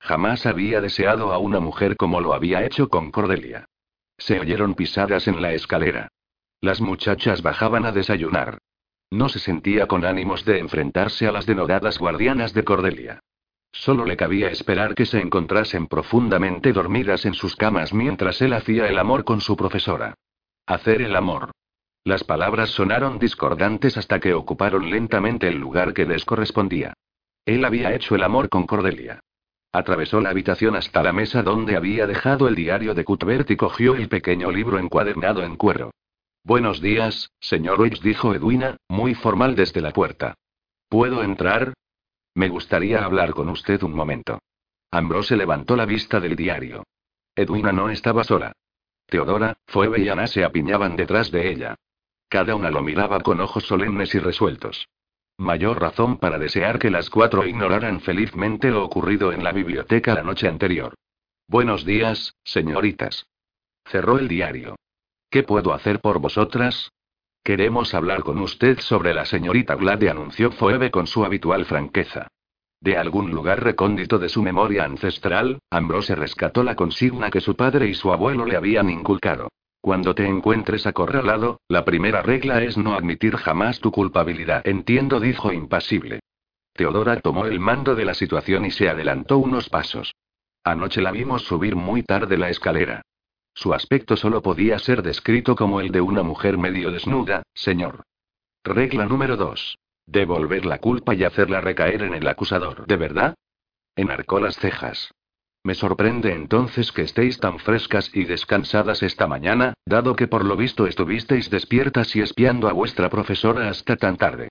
Jamás 0.00 0.46
había 0.46 0.80
deseado 0.80 1.32
a 1.32 1.38
una 1.38 1.60
mujer 1.60 1.96
como 1.96 2.20
lo 2.20 2.34
había 2.34 2.64
hecho 2.64 2.88
con 2.88 3.10
Cordelia. 3.10 3.66
Se 4.18 4.38
oyeron 4.38 4.74
pisadas 4.74 5.28
en 5.28 5.40
la 5.40 5.52
escalera. 5.52 6.08
Las 6.64 6.80
muchachas 6.80 7.42
bajaban 7.42 7.84
a 7.84 7.92
desayunar. 7.92 8.56
No 9.10 9.28
se 9.28 9.38
sentía 9.38 9.86
con 9.86 10.02
ánimos 10.06 10.46
de 10.46 10.60
enfrentarse 10.60 11.26
a 11.26 11.30
las 11.30 11.44
denodadas 11.44 11.98
guardianas 11.98 12.54
de 12.54 12.64
Cordelia. 12.64 13.20
Solo 13.70 14.06
le 14.06 14.16
cabía 14.16 14.48
esperar 14.48 14.94
que 14.94 15.04
se 15.04 15.20
encontrasen 15.20 15.88
profundamente 15.88 16.72
dormidas 16.72 17.26
en 17.26 17.34
sus 17.34 17.54
camas 17.54 17.92
mientras 17.92 18.40
él 18.40 18.54
hacía 18.54 18.88
el 18.88 18.96
amor 18.96 19.24
con 19.24 19.42
su 19.42 19.58
profesora. 19.58 20.14
Hacer 20.64 21.02
el 21.02 21.14
amor. 21.16 21.50
Las 22.02 22.24
palabras 22.24 22.70
sonaron 22.70 23.18
discordantes 23.18 23.98
hasta 23.98 24.18
que 24.18 24.32
ocuparon 24.32 24.88
lentamente 24.88 25.48
el 25.48 25.58
lugar 25.58 25.92
que 25.92 26.06
les 26.06 26.24
correspondía. 26.24 26.94
Él 27.44 27.62
había 27.66 27.94
hecho 27.94 28.14
el 28.14 28.22
amor 28.22 28.48
con 28.48 28.64
Cordelia. 28.64 29.20
Atravesó 29.70 30.22
la 30.22 30.30
habitación 30.30 30.76
hasta 30.76 31.02
la 31.02 31.12
mesa 31.12 31.42
donde 31.42 31.76
había 31.76 32.06
dejado 32.06 32.48
el 32.48 32.54
diario 32.54 32.94
de 32.94 33.04
Cuthbert 33.04 33.50
y 33.50 33.56
cogió 33.56 33.96
el 33.96 34.08
pequeño 34.08 34.50
libro 34.50 34.78
encuadernado 34.78 35.42
en 35.42 35.56
cuero. 35.56 35.90
Buenos 36.46 36.82
días, 36.82 37.30
señor 37.40 37.80
Weiss, 37.80 38.02
dijo 38.02 38.34
Edwina, 38.34 38.76
muy 38.86 39.14
formal 39.14 39.56
desde 39.56 39.80
la 39.80 39.92
puerta. 39.92 40.34
¿Puedo 40.90 41.22
entrar? 41.22 41.72
Me 42.34 42.50
gustaría 42.50 43.02
hablar 43.02 43.32
con 43.32 43.48
usted 43.48 43.82
un 43.82 43.94
momento. 43.94 44.40
Ambrose 44.90 45.38
levantó 45.38 45.74
la 45.74 45.86
vista 45.86 46.20
del 46.20 46.36
diario. 46.36 46.84
Edwina 47.34 47.72
no 47.72 47.88
estaba 47.88 48.24
sola. 48.24 48.52
Teodora, 49.06 49.56
Phoebe 49.66 50.02
y 50.02 50.10
Ana 50.10 50.26
se 50.26 50.44
apiñaban 50.44 50.96
detrás 50.96 51.30
de 51.30 51.50
ella. 51.50 51.76
Cada 52.28 52.54
una 52.54 52.70
lo 52.70 52.82
miraba 52.82 53.20
con 53.20 53.40
ojos 53.40 53.64
solemnes 53.64 54.14
y 54.14 54.18
resueltos. 54.18 54.86
Mayor 55.38 55.80
razón 55.80 56.18
para 56.18 56.38
desear 56.38 56.78
que 56.78 56.90
las 56.90 57.08
cuatro 57.08 57.46
ignoraran 57.46 58.02
felizmente 58.02 58.70
lo 58.70 58.84
ocurrido 58.84 59.32
en 59.32 59.42
la 59.42 59.52
biblioteca 59.52 60.14
la 60.14 60.22
noche 60.22 60.46
anterior. 60.46 60.94
Buenos 61.48 61.86
días, 61.86 62.34
señoritas. 62.44 63.26
Cerró 63.86 64.18
el 64.18 64.28
diario. 64.28 64.76
¿Qué 65.34 65.42
puedo 65.42 65.74
hacer 65.74 65.98
por 65.98 66.20
vosotras? 66.20 66.92
Queremos 67.42 67.92
hablar 67.92 68.22
con 68.22 68.38
usted 68.38 68.78
sobre 68.78 69.12
la 69.12 69.24
señorita 69.24 69.74
Glade, 69.74 70.08
anunció 70.08 70.52
Phoebe 70.52 70.92
con 70.92 71.08
su 71.08 71.24
habitual 71.24 71.64
franqueza. 71.64 72.28
De 72.80 72.96
algún 72.96 73.32
lugar 73.32 73.64
recóndito 73.64 74.20
de 74.20 74.28
su 74.28 74.42
memoria 74.44 74.84
ancestral, 74.84 75.58
Ambrose 75.70 76.14
rescató 76.14 76.62
la 76.62 76.76
consigna 76.76 77.32
que 77.32 77.40
su 77.40 77.56
padre 77.56 77.88
y 77.88 77.94
su 77.94 78.12
abuelo 78.12 78.46
le 78.46 78.54
habían 78.54 78.88
inculcado. 78.90 79.48
Cuando 79.80 80.14
te 80.14 80.24
encuentres 80.24 80.86
acorralado, 80.86 81.58
la 81.66 81.84
primera 81.84 82.22
regla 82.22 82.62
es 82.62 82.78
no 82.78 82.94
admitir 82.94 83.34
jamás 83.34 83.80
tu 83.80 83.90
culpabilidad. 83.90 84.64
Entiendo, 84.64 85.18
dijo 85.18 85.52
impasible. 85.52 86.20
Teodora 86.74 87.18
tomó 87.18 87.46
el 87.46 87.58
mando 87.58 87.96
de 87.96 88.04
la 88.04 88.14
situación 88.14 88.66
y 88.66 88.70
se 88.70 88.88
adelantó 88.88 89.38
unos 89.38 89.68
pasos. 89.68 90.14
Anoche 90.62 91.02
la 91.02 91.10
vimos 91.10 91.42
subir 91.42 91.74
muy 91.74 92.04
tarde 92.04 92.38
la 92.38 92.50
escalera. 92.50 93.02
Su 93.54 93.72
aspecto 93.72 94.16
solo 94.16 94.42
podía 94.42 94.78
ser 94.78 95.02
descrito 95.02 95.54
como 95.54 95.80
el 95.80 95.92
de 95.92 96.00
una 96.00 96.22
mujer 96.22 96.58
medio 96.58 96.90
desnuda, 96.90 97.44
señor. 97.54 98.02
Regla 98.64 99.06
número 99.06 99.36
2. 99.36 99.78
Devolver 100.06 100.66
la 100.66 100.78
culpa 100.78 101.14
y 101.14 101.24
hacerla 101.24 101.60
recaer 101.60 102.02
en 102.02 102.14
el 102.14 102.26
acusador. 102.26 102.86
¿De 102.86 102.96
verdad? 102.96 103.34
Enarcó 103.96 104.40
las 104.40 104.56
cejas. 104.56 105.12
Me 105.62 105.74
sorprende 105.74 106.32
entonces 106.32 106.92
que 106.92 107.02
estéis 107.02 107.38
tan 107.40 107.58
frescas 107.58 108.10
y 108.12 108.24
descansadas 108.24 109.02
esta 109.02 109.26
mañana, 109.26 109.72
dado 109.86 110.14
que 110.14 110.28
por 110.28 110.44
lo 110.44 110.56
visto 110.56 110.86
estuvisteis 110.86 111.48
despiertas 111.48 112.14
y 112.16 112.20
espiando 112.20 112.68
a 112.68 112.72
vuestra 112.72 113.08
profesora 113.08 113.70
hasta 113.70 113.96
tan 113.96 114.16
tarde. 114.16 114.48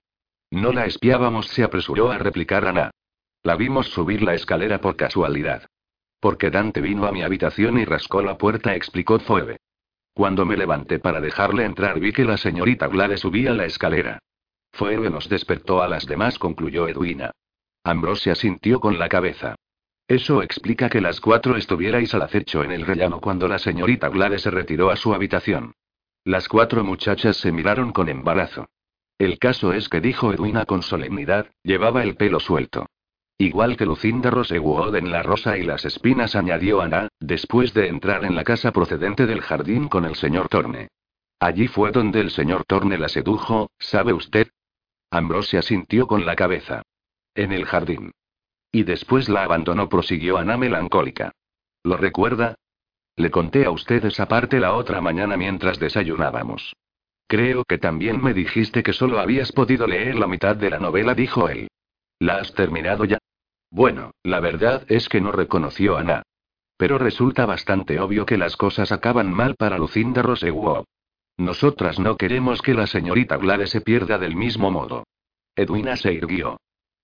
No 0.50 0.72
la 0.72 0.86
espiábamos, 0.86 1.46
se 1.48 1.62
apresuró 1.62 2.10
a 2.10 2.18
replicar 2.18 2.66
Ana. 2.66 2.90
La 3.44 3.54
vimos 3.54 3.88
subir 3.88 4.22
la 4.22 4.34
escalera 4.34 4.80
por 4.80 4.96
casualidad. 4.96 5.66
Porque 6.24 6.50
Dante 6.50 6.80
vino 6.80 7.04
a 7.04 7.12
mi 7.12 7.22
habitación 7.22 7.78
y 7.78 7.84
rascó 7.84 8.22
la 8.22 8.38
puerta, 8.38 8.74
explicó 8.74 9.18
Phoebe. 9.18 9.58
Cuando 10.14 10.46
me 10.46 10.56
levanté 10.56 10.98
para 10.98 11.20
dejarle 11.20 11.66
entrar 11.66 12.00
vi 12.00 12.14
que 12.14 12.24
la 12.24 12.38
señorita 12.38 12.88
Glade 12.88 13.18
subía 13.18 13.52
la 13.52 13.66
escalera. 13.66 14.20
Phoebe 14.72 15.10
nos 15.10 15.28
despertó 15.28 15.82
a 15.82 15.86
las 15.86 16.06
demás, 16.06 16.38
concluyó 16.38 16.88
Edwina. 16.88 17.32
Ambrosia 17.84 18.34
sintió 18.34 18.80
con 18.80 18.98
la 18.98 19.10
cabeza. 19.10 19.56
Eso 20.08 20.42
explica 20.42 20.88
que 20.88 21.02
las 21.02 21.20
cuatro 21.20 21.58
estuvierais 21.58 22.14
al 22.14 22.22
acecho 22.22 22.64
en 22.64 22.72
el 22.72 22.86
rellano 22.86 23.20
cuando 23.20 23.46
la 23.46 23.58
señorita 23.58 24.08
Glade 24.08 24.38
se 24.38 24.50
retiró 24.50 24.88
a 24.88 24.96
su 24.96 25.12
habitación. 25.12 25.74
Las 26.24 26.48
cuatro 26.48 26.84
muchachas 26.84 27.36
se 27.36 27.52
miraron 27.52 27.92
con 27.92 28.08
embarazo. 28.08 28.70
El 29.18 29.38
caso 29.38 29.74
es 29.74 29.90
que 29.90 30.00
dijo 30.00 30.32
Edwina 30.32 30.64
con 30.64 30.82
solemnidad, 30.82 31.50
llevaba 31.62 32.02
el 32.02 32.16
pelo 32.16 32.40
suelto. 32.40 32.86
Igual 33.38 33.76
que 33.76 33.84
Lucinda 33.84 34.30
Rosewood 34.30 34.94
en 34.94 35.10
la 35.10 35.22
rosa 35.22 35.58
y 35.58 35.64
las 35.64 35.84
espinas, 35.84 36.36
añadió 36.36 36.80
Ana, 36.80 37.08
después 37.18 37.74
de 37.74 37.88
entrar 37.88 38.24
en 38.24 38.36
la 38.36 38.44
casa 38.44 38.70
procedente 38.70 39.26
del 39.26 39.40
jardín 39.40 39.88
con 39.88 40.04
el 40.04 40.14
señor 40.14 40.48
Torne. 40.48 40.88
Allí 41.40 41.66
fue 41.66 41.90
donde 41.90 42.20
el 42.20 42.30
señor 42.30 42.64
Torne 42.64 42.96
la 42.96 43.08
sedujo, 43.08 43.70
¿sabe 43.78 44.12
usted? 44.12 44.48
Ambrosia 45.10 45.62
sintió 45.62 46.06
con 46.06 46.24
la 46.24 46.36
cabeza. 46.36 46.82
En 47.34 47.52
el 47.52 47.64
jardín. 47.64 48.12
Y 48.70 48.84
después 48.84 49.28
la 49.28 49.44
abandonó, 49.44 49.88
prosiguió 49.88 50.38
Ana 50.38 50.56
melancólica. 50.56 51.32
¿Lo 51.82 51.96
recuerda? 51.96 52.54
Le 53.16 53.30
conté 53.30 53.64
a 53.64 53.70
usted 53.70 54.04
esa 54.04 54.26
parte 54.26 54.58
la 54.58 54.74
otra 54.74 55.00
mañana 55.00 55.36
mientras 55.36 55.78
desayunábamos. 55.78 56.74
Creo 57.26 57.64
que 57.64 57.78
también 57.78 58.22
me 58.22 58.34
dijiste 58.34 58.82
que 58.82 58.92
solo 58.92 59.18
habías 59.18 59.52
podido 59.52 59.86
leer 59.86 60.16
la 60.16 60.26
mitad 60.26 60.56
de 60.56 60.70
la 60.70 60.78
novela, 60.78 61.14
dijo 61.14 61.48
él. 61.48 61.68
¿La 62.18 62.36
has 62.36 62.52
terminado 62.54 63.04
ya? 63.04 63.18
Bueno, 63.74 64.12
la 64.22 64.38
verdad 64.38 64.84
es 64.86 65.08
que 65.08 65.20
no 65.20 65.32
reconoció 65.32 65.96
a 65.96 66.00
Ana. 66.00 66.22
Pero 66.76 66.96
resulta 66.96 67.44
bastante 67.44 67.98
obvio 67.98 68.24
que 68.24 68.38
las 68.38 68.56
cosas 68.56 68.92
acaban 68.92 69.34
mal 69.34 69.56
para 69.56 69.78
Lucinda 69.78 70.22
Rosewood. 70.22 70.84
Nosotras 71.38 71.98
no 71.98 72.16
queremos 72.16 72.62
que 72.62 72.72
la 72.72 72.86
señorita 72.86 73.36
Glade 73.36 73.66
se 73.66 73.80
pierda 73.80 74.16
del 74.16 74.36
mismo 74.36 74.70
modo. 74.70 75.08
Edwina 75.56 75.96
se 75.96 76.12
irguió. 76.12 76.60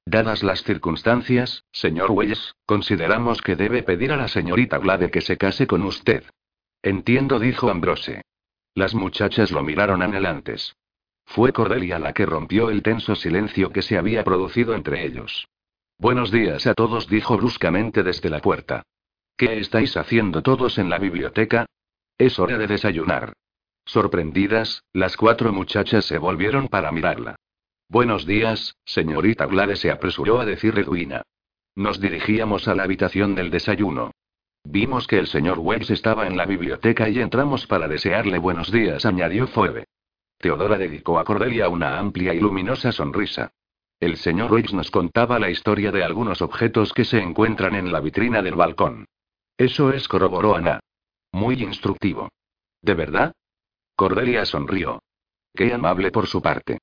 Dadas 0.07 0.45
las 0.45 0.63
circunstancias, 0.63 1.65
señor 1.73 2.13
Welles, 2.13 2.55
consideramos 2.67 3.43
que 3.43 3.57
debe 3.57 3.83
pedir 3.83 4.13
a 4.13 4.17
la 4.17 4.29
señorita 4.29 4.79
Glade 4.79 5.11
que 5.11 5.23
se 5.23 5.37
case 5.37 5.67
con 5.67 5.83
usted. 5.83 6.23
Entiendo, 6.83 7.41
dijo 7.41 7.69
Ambrose. 7.69 8.23
Las 8.77 8.95
muchachas 8.95 9.51
lo 9.51 9.65
miraron 9.65 10.03
anhelantes. 10.03 10.77
Fue 11.25 11.53
Cordelia 11.53 11.99
la 11.99 12.13
que 12.13 12.27
rompió 12.27 12.71
el 12.71 12.85
tenso 12.85 13.17
silencio 13.17 13.73
que 13.73 13.83
se 13.83 13.99
había 13.99 14.23
producido 14.23 14.77
entre 14.77 15.05
ellos. 15.05 15.49
Buenos 16.01 16.31
días 16.31 16.67
a 16.67 16.73
todos, 16.73 17.09
dijo 17.09 17.37
bruscamente 17.37 18.03
desde 18.03 18.31
la 18.31 18.41
puerta. 18.41 18.85
¿Qué 19.37 19.59
estáis 19.59 19.99
haciendo 19.99 20.41
todos 20.41 20.79
en 20.79 20.89
la 20.89 20.97
biblioteca? 20.97 21.67
Es 22.17 22.39
hora 22.39 22.57
de 22.57 22.67
desayunar. 22.67 23.35
Sorprendidas, 23.85 24.83
las 24.95 25.19
cuatro 25.19 25.53
muchachas 25.53 26.07
se 26.07 26.17
volvieron 26.17 26.69
para 26.69 26.91
mirarla. 26.91 27.37
Buenos 27.91 28.25
días, 28.25 28.77
señorita 28.87 29.45
Glade 29.45 29.77
se 29.77 29.91
apresuró 29.91 30.41
a 30.41 30.47
decir 30.47 30.79
Edwina. 30.79 31.21
Nos 31.77 32.01
dirigíamos 32.01 32.67
a 32.67 32.75
la 32.75 32.85
habitación 32.85 33.35
del 33.35 33.51
desayuno. 33.51 34.13
Vimos 34.65 35.07
que 35.07 35.19
el 35.19 35.27
señor 35.27 35.59
Wells 35.59 35.91
estaba 35.91 36.27
en 36.27 36.39
la 36.39 36.47
biblioteca 36.47 37.11
y 37.11 37.21
entramos 37.21 37.67
para 37.67 37.89
desearle 37.89 38.39
buenos 38.39 38.73
días, 38.73 39.05
añadió 39.05 39.49
Phoebe. 39.49 39.85
Teodora 40.39 40.79
dedicó 40.79 41.19
a 41.19 41.25
Cordelia 41.25 41.69
una 41.69 41.99
amplia 41.99 42.33
y 42.33 42.41
luminosa 42.41 42.91
sonrisa. 42.91 43.53
El 44.01 44.17
señor 44.17 44.51
Wells 44.51 44.73
nos 44.73 44.91
contaba 44.91 45.39
la 45.39 45.51
historia 45.51 45.93
de 45.93 46.03
algunos 46.03 46.41
objetos 46.41 46.95
que 46.95 47.05
se 47.05 47.21
encuentran 47.21 47.75
en 47.75 47.93
la 47.93 48.01
vitrina 48.01 48.41
del 48.41 48.55
balcón. 48.55 49.05
Eso 49.59 49.93
es, 49.93 50.09
corroboró 50.09 50.57
Ana. 50.57 50.81
Muy 51.33 51.63
instructivo. 51.63 52.31
¿De 52.81 52.95
verdad? 52.95 53.35
Cordelia 53.95 54.47
sonrió. 54.47 55.03
Qué 55.55 55.75
amable 55.75 56.11
por 56.11 56.27
su 56.29 56.41
parte. 56.41 56.79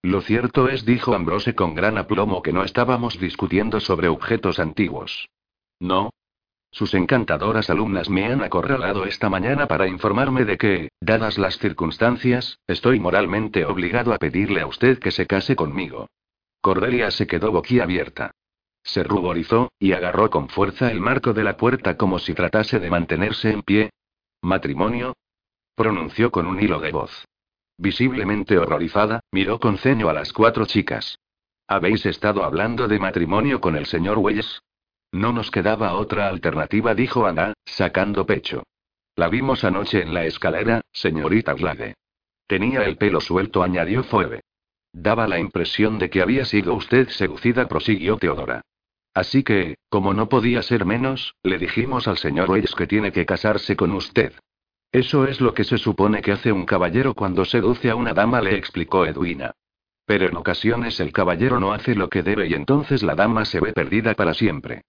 Lo 0.00 0.22
cierto 0.22 0.70
es, 0.70 0.86
dijo 0.86 1.14
Ambrose 1.14 1.54
con 1.54 1.74
gran 1.74 1.98
aplomo, 1.98 2.42
que 2.42 2.54
no 2.54 2.64
estábamos 2.64 3.20
discutiendo 3.20 3.78
sobre 3.78 4.08
objetos 4.08 4.58
antiguos. 4.58 5.28
No. 5.78 6.10
Sus 6.70 6.94
encantadoras 6.94 7.68
alumnas 7.68 8.08
me 8.08 8.24
han 8.24 8.42
acorralado 8.42 9.04
esta 9.04 9.28
mañana 9.28 9.68
para 9.68 9.88
informarme 9.88 10.46
de 10.46 10.56
que, 10.56 10.88
dadas 11.02 11.36
las 11.36 11.58
circunstancias, 11.58 12.58
estoy 12.66 12.98
moralmente 12.98 13.66
obligado 13.66 14.14
a 14.14 14.16
pedirle 14.16 14.62
a 14.62 14.66
usted 14.66 14.98
que 14.98 15.10
se 15.10 15.26
case 15.26 15.54
conmigo. 15.54 16.08
Cordelia 16.62 17.10
se 17.10 17.26
quedó 17.26 17.50
boquiabierta. 17.50 18.30
Se 18.84 19.02
ruborizó, 19.02 19.72
y 19.80 19.92
agarró 19.92 20.30
con 20.30 20.48
fuerza 20.48 20.92
el 20.92 21.00
marco 21.00 21.32
de 21.32 21.42
la 21.42 21.56
puerta 21.56 21.96
como 21.96 22.20
si 22.20 22.34
tratase 22.34 22.78
de 22.78 22.88
mantenerse 22.88 23.50
en 23.50 23.62
pie. 23.62 23.90
¿Matrimonio? 24.42 25.14
pronunció 25.74 26.30
con 26.30 26.46
un 26.46 26.62
hilo 26.62 26.78
de 26.78 26.92
voz. 26.92 27.26
Visiblemente 27.78 28.58
horrorizada, 28.58 29.20
miró 29.32 29.58
con 29.58 29.76
ceño 29.76 30.08
a 30.08 30.12
las 30.12 30.32
cuatro 30.32 30.64
chicas. 30.64 31.18
¿Habéis 31.66 32.06
estado 32.06 32.44
hablando 32.44 32.86
de 32.86 33.00
matrimonio 33.00 33.60
con 33.60 33.74
el 33.74 33.86
señor 33.86 34.18
Welles? 34.18 34.60
No 35.10 35.32
nos 35.32 35.50
quedaba 35.50 35.94
otra 35.94 36.28
alternativa, 36.28 36.94
dijo 36.94 37.26
Ana, 37.26 37.54
sacando 37.64 38.24
pecho. 38.24 38.62
La 39.16 39.28
vimos 39.28 39.64
anoche 39.64 40.00
en 40.00 40.14
la 40.14 40.26
escalera, 40.26 40.82
señorita 40.92 41.54
Glade. 41.54 41.94
Tenía 42.46 42.84
el 42.84 42.96
pelo 42.96 43.20
suelto, 43.20 43.64
añadió 43.64 44.04
Phoebe. 44.04 44.42
Daba 44.92 45.26
la 45.26 45.38
impresión 45.38 45.98
de 45.98 46.10
que 46.10 46.20
había 46.20 46.44
sido 46.44 46.74
usted 46.74 47.08
seducida, 47.08 47.66
prosiguió 47.66 48.18
Teodora. 48.18 48.62
Así 49.14 49.42
que, 49.42 49.76
como 49.88 50.14
no 50.14 50.28
podía 50.28 50.62
ser 50.62 50.84
menos, 50.84 51.34
le 51.42 51.58
dijimos 51.58 52.08
al 52.08 52.18
señor 52.18 52.50
Welles 52.50 52.74
que 52.74 52.86
tiene 52.86 53.12
que 53.12 53.26
casarse 53.26 53.76
con 53.76 53.92
usted. 53.92 54.32
Eso 54.90 55.26
es 55.26 55.40
lo 55.40 55.54
que 55.54 55.64
se 55.64 55.78
supone 55.78 56.20
que 56.20 56.32
hace 56.32 56.52
un 56.52 56.66
caballero 56.66 57.14
cuando 57.14 57.44
seduce 57.44 57.90
a 57.90 57.96
una 57.96 58.12
dama, 58.12 58.40
le 58.42 58.56
explicó 58.56 59.06
Edwina. 59.06 59.52
Pero 60.04 60.26
en 60.28 60.36
ocasiones 60.36 61.00
el 61.00 61.12
caballero 61.12 61.60
no 61.60 61.72
hace 61.72 61.94
lo 61.94 62.08
que 62.08 62.22
debe 62.22 62.48
y 62.48 62.54
entonces 62.54 63.02
la 63.02 63.14
dama 63.14 63.44
se 63.46 63.60
ve 63.60 63.72
perdida 63.72 64.14
para 64.14 64.34
siempre. 64.34 64.82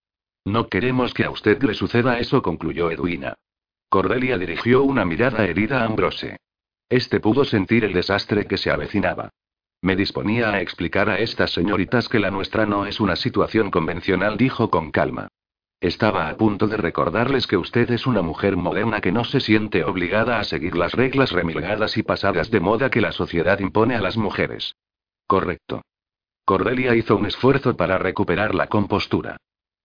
No 0.46 0.68
queremos 0.68 1.14
que 1.14 1.24
a 1.24 1.30
usted 1.30 1.62
le 1.64 1.74
suceda 1.74 2.20
eso, 2.20 2.42
concluyó 2.42 2.92
Edwina. 2.92 3.36
Cordelia 3.88 4.38
dirigió 4.38 4.84
una 4.84 5.06
mirada 5.06 5.46
herida 5.46 5.82
a 5.82 5.86
Ambrose. 5.86 6.38
Este 6.90 7.20
pudo 7.22 7.46
sentir 7.46 7.86
el 7.86 7.94
desastre 7.94 8.46
que 8.46 8.58
se 8.58 8.72
avecinaba. 8.72 9.30
Me 9.84 9.98
disponía 9.98 10.52
a 10.52 10.62
explicar 10.62 11.10
a 11.10 11.20
estas 11.20 11.52
señoritas 11.52 12.08
que 12.08 12.18
la 12.18 12.32
nuestra 12.32 12.66
no 12.66 12.86
es 12.86 13.02
una 13.02 13.18
situación 13.18 13.70
convencional, 13.70 14.38
dijo 14.38 14.70
con 14.70 14.92
calma. 14.92 15.28
Estaba 15.82 16.30
a 16.30 16.38
punto 16.38 16.70
de 16.70 16.78
recordarles 16.78 17.48
que 17.48 17.58
usted 17.58 17.92
es 17.92 18.08
una 18.08 18.22
mujer 18.22 18.56
moderna 18.56 19.02
que 19.02 19.12
no 19.12 19.26
se 19.26 19.42
siente 19.42 19.84
obligada 19.84 20.40
a 20.40 20.46
seguir 20.46 20.78
las 20.78 20.94
reglas 20.94 21.34
remilgadas 21.34 21.98
y 21.98 22.04
pasadas 22.04 22.50
de 22.50 22.62
moda 22.62 22.90
que 22.90 23.02
la 23.02 23.12
sociedad 23.12 23.60
impone 23.60 23.96
a 23.96 24.00
las 24.00 24.16
mujeres. 24.16 24.74
Correcto. 25.28 25.82
Cordelia 26.46 26.96
hizo 26.96 27.18
un 27.18 27.26
esfuerzo 27.26 27.76
para 27.76 27.98
recuperar 27.98 28.56
la 28.56 28.68
compostura. 28.68 29.36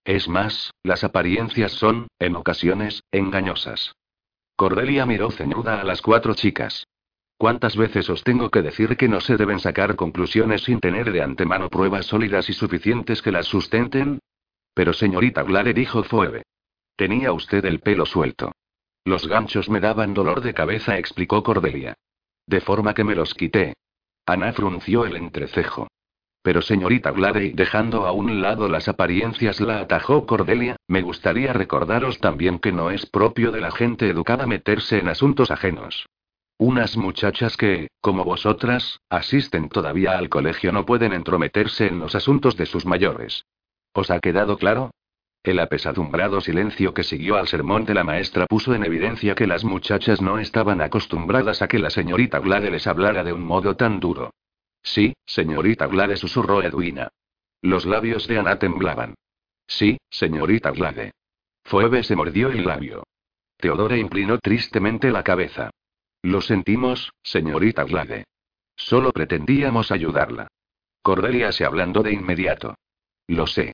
Es 0.05 0.29
más, 0.29 0.71
las 0.85 1.03
apariencias 1.03 1.73
son, 1.73 2.07
en 2.21 2.37
ocasiones, 2.37 3.03
engañosas. 3.11 3.97
Cordelia 4.55 5.07
miró 5.07 5.33
ceñuda 5.33 5.81
a 5.81 5.85
las 5.85 6.03
cuatro 6.03 6.35
chicas. 6.35 6.87
¿Cuántas 7.39 7.77
veces 7.77 8.11
os 8.11 8.25
tengo 8.25 8.51
que 8.51 8.63
decir 8.63 8.97
que 8.97 9.09
no 9.09 9.21
se 9.21 9.37
deben 9.37 9.61
sacar 9.61 9.95
conclusiones 9.95 10.65
sin 10.65 10.81
tener 10.81 11.13
de 11.13 11.23
antemano 11.23 11.69
pruebas 11.69 12.07
sólidas 12.07 12.51
y 12.51 12.53
suficientes 12.53 13.23
que 13.23 13.31
las 13.31 13.47
sustenten? 13.47 14.19
Pero 14.75 14.93
señorita 14.93 15.45
Glare 15.45 15.73
dijo 15.73 16.03
Phoebe. 16.03 16.43
Tenía 16.97 17.33
usted 17.33 17.65
el 17.65 17.79
pelo 17.79 18.07
suelto. 18.07 18.51
Los 19.05 19.29
ganchos 19.29 19.71
me 19.71 19.79
daban 19.79 20.15
dolor 20.15 20.41
de 20.41 20.53
cabeza, 20.53 20.99
explicó 20.99 21.45
Cordelia. 21.45 21.95
De 22.45 22.61
forma 22.61 22.93
que 22.93 23.05
me 23.05 23.15
los 23.15 23.35
quité. 23.35 23.75
Ana 24.27 24.53
frunció 24.53 25.07
el 25.07 25.15
entrecejo. 25.15 25.87
Pero 26.43 26.61
señorita 26.61 27.13
Glade, 27.13 27.53
dejando 27.55 28.05
a 28.07 28.11
un 28.11 28.43
lado 28.43 28.69
las 28.69 28.89
apariencias, 28.89 29.61
la 29.61 29.79
atajó 29.79 30.27
Cordelia, 30.27 30.75
me 30.89 31.03
gustaría 31.03 31.53
recordaros 31.53 32.19
también 32.19 32.59
que 32.59 32.73
no 32.73 32.91
es 32.91 33.07
propio 33.07 33.53
de 33.53 33.61
la 33.61 33.71
gente 33.71 34.09
educada 34.09 34.47
meterse 34.49 34.99
en 34.99 35.09
asuntos 35.09 35.53
ajenos. 35.53 36.09
Unas 36.61 36.97
muchachas 36.97 37.57
que, 37.57 37.87
como 38.01 38.25
vosotras, 38.25 38.99
asisten 39.09 39.69
todavía 39.69 40.19
al 40.19 40.29
colegio 40.29 40.73
no 40.73 40.85
pueden 40.85 41.13
entrometerse 41.13 41.87
en 41.87 42.01
los 42.01 42.17
asuntos 42.17 42.57
de 42.57 42.67
sus 42.67 42.85
mayores. 42.85 43.47
¿Os 43.93 44.11
ha 44.11 44.19
quedado 44.19 44.59
claro? 44.59 44.91
El 45.45 45.61
apesadumbrado 45.61 46.41
silencio 46.41 46.93
que 46.93 47.05
siguió 47.05 47.37
al 47.37 47.47
sermón 47.47 47.85
de 47.85 47.95
la 47.95 48.03
maestra 48.03 48.47
puso 48.47 48.75
en 48.75 48.85
evidencia 48.85 49.37
que 49.37 49.47
las 49.47 49.63
muchachas 49.63 50.21
no 50.21 50.41
estaban 50.41 50.81
acostumbradas 50.81 51.63
a 51.63 51.69
que 51.69 51.79
la 51.79 51.91
señorita 51.91 52.41
Glade 52.41 52.73
les 52.73 52.89
hablara 52.89 53.23
de 53.23 53.33
un 53.33 53.45
modo 53.45 53.77
tan 53.77 54.01
duro. 54.01 54.35
Sí, 54.83 55.15
señorita 55.27 55.87
Glade, 55.87 56.17
susurró 56.17 56.61
Edwina. 56.63 57.09
Los 57.63 57.87
labios 57.87 58.27
de 58.27 58.41
Ana 58.41 58.59
temblaban. 58.59 59.15
Sí, 59.69 59.99
señorita 60.11 60.73
Glade. 60.73 61.13
Phoebe 61.63 62.03
se 62.03 62.17
mordió 62.17 62.49
el 62.49 62.65
labio. 62.65 63.05
Teodora 63.59 63.97
inclinó 63.97 64.39
tristemente 64.39 65.11
la 65.13 65.23
cabeza. 65.23 65.71
Lo 66.29 66.43
sentimos, 66.43 67.15
señorita 67.23 67.85
Glade. 67.85 68.27
Solo 68.77 69.13
pretendíamos 69.13 69.91
ayudarla. 69.91 70.49
Cordelia 71.01 71.53
se 71.53 71.65
ablandó 71.65 72.03
de 72.03 72.13
inmediato. 72.13 72.75
Lo 73.27 73.47
sé. 73.47 73.73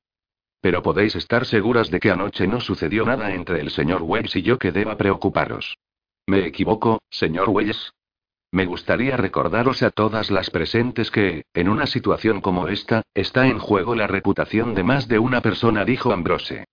Pero 0.60 0.80
podéis 0.80 1.16
estar 1.16 1.46
seguras 1.46 1.90
de 1.90 1.98
que 1.98 2.12
anoche 2.12 2.46
no 2.46 2.60
sucedió 2.60 3.04
nada 3.06 3.34
entre 3.34 3.58
el 3.58 3.72
señor 3.72 4.02
Wells 4.02 4.36
y 4.36 4.42
yo 4.42 4.56
que 4.56 4.70
deba 4.70 4.96
preocuparos. 4.96 5.76
¿Me 6.28 6.46
equivoco, 6.46 7.02
señor 7.10 7.48
Wells? 7.50 7.92
Me 8.52 8.66
gustaría 8.66 9.16
recordaros 9.16 9.82
a 9.82 9.90
todas 9.90 10.30
las 10.30 10.50
presentes 10.50 11.10
que, 11.10 11.46
en 11.54 11.68
una 11.68 11.86
situación 11.86 12.40
como 12.40 12.68
esta, 12.68 13.02
está 13.14 13.48
en 13.48 13.58
juego 13.58 13.96
la 13.96 14.06
reputación 14.06 14.76
de 14.76 14.84
más 14.84 15.08
de 15.08 15.18
una 15.18 15.40
persona, 15.40 15.84
dijo 15.84 16.12
Ambrose. 16.12 16.66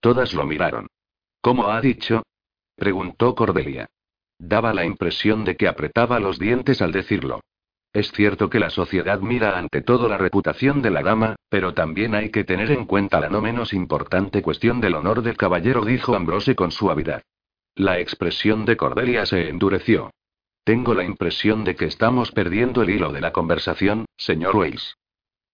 Todas 0.00 0.32
lo 0.32 0.46
miraron. 0.46 0.86
¿Cómo 1.42 1.68
ha 1.68 1.82
dicho? 1.82 2.22
preguntó 2.74 3.34
Cordelia. 3.34 3.86
Daba 4.38 4.74
la 4.74 4.84
impresión 4.84 5.44
de 5.44 5.56
que 5.56 5.68
apretaba 5.68 6.20
los 6.20 6.38
dientes 6.38 6.82
al 6.82 6.92
decirlo. 6.92 7.40
Es 7.92 8.12
cierto 8.12 8.50
que 8.50 8.60
la 8.60 8.68
sociedad 8.68 9.20
mira 9.20 9.56
ante 9.56 9.80
todo 9.80 10.08
la 10.08 10.18
reputación 10.18 10.82
de 10.82 10.90
la 10.90 11.02
dama, 11.02 11.36
pero 11.48 11.72
también 11.72 12.14
hay 12.14 12.30
que 12.30 12.44
tener 12.44 12.70
en 12.70 12.84
cuenta 12.84 13.20
la 13.20 13.30
no 13.30 13.40
menos 13.40 13.72
importante 13.72 14.42
cuestión 14.42 14.80
del 14.82 14.94
honor 14.94 15.22
del 15.22 15.38
caballero, 15.38 15.84
dijo 15.84 16.14
Ambrose 16.14 16.54
con 16.54 16.72
suavidad. 16.72 17.22
La 17.74 17.98
expresión 17.98 18.66
de 18.66 18.76
Cordelia 18.76 19.24
se 19.24 19.48
endureció. 19.48 20.10
Tengo 20.64 20.94
la 20.94 21.04
impresión 21.04 21.64
de 21.64 21.74
que 21.74 21.86
estamos 21.86 22.32
perdiendo 22.32 22.82
el 22.82 22.90
hilo 22.90 23.12
de 23.12 23.20
la 23.20 23.32
conversación, 23.32 24.04
señor 24.16 24.56
Weiss. 24.56 24.96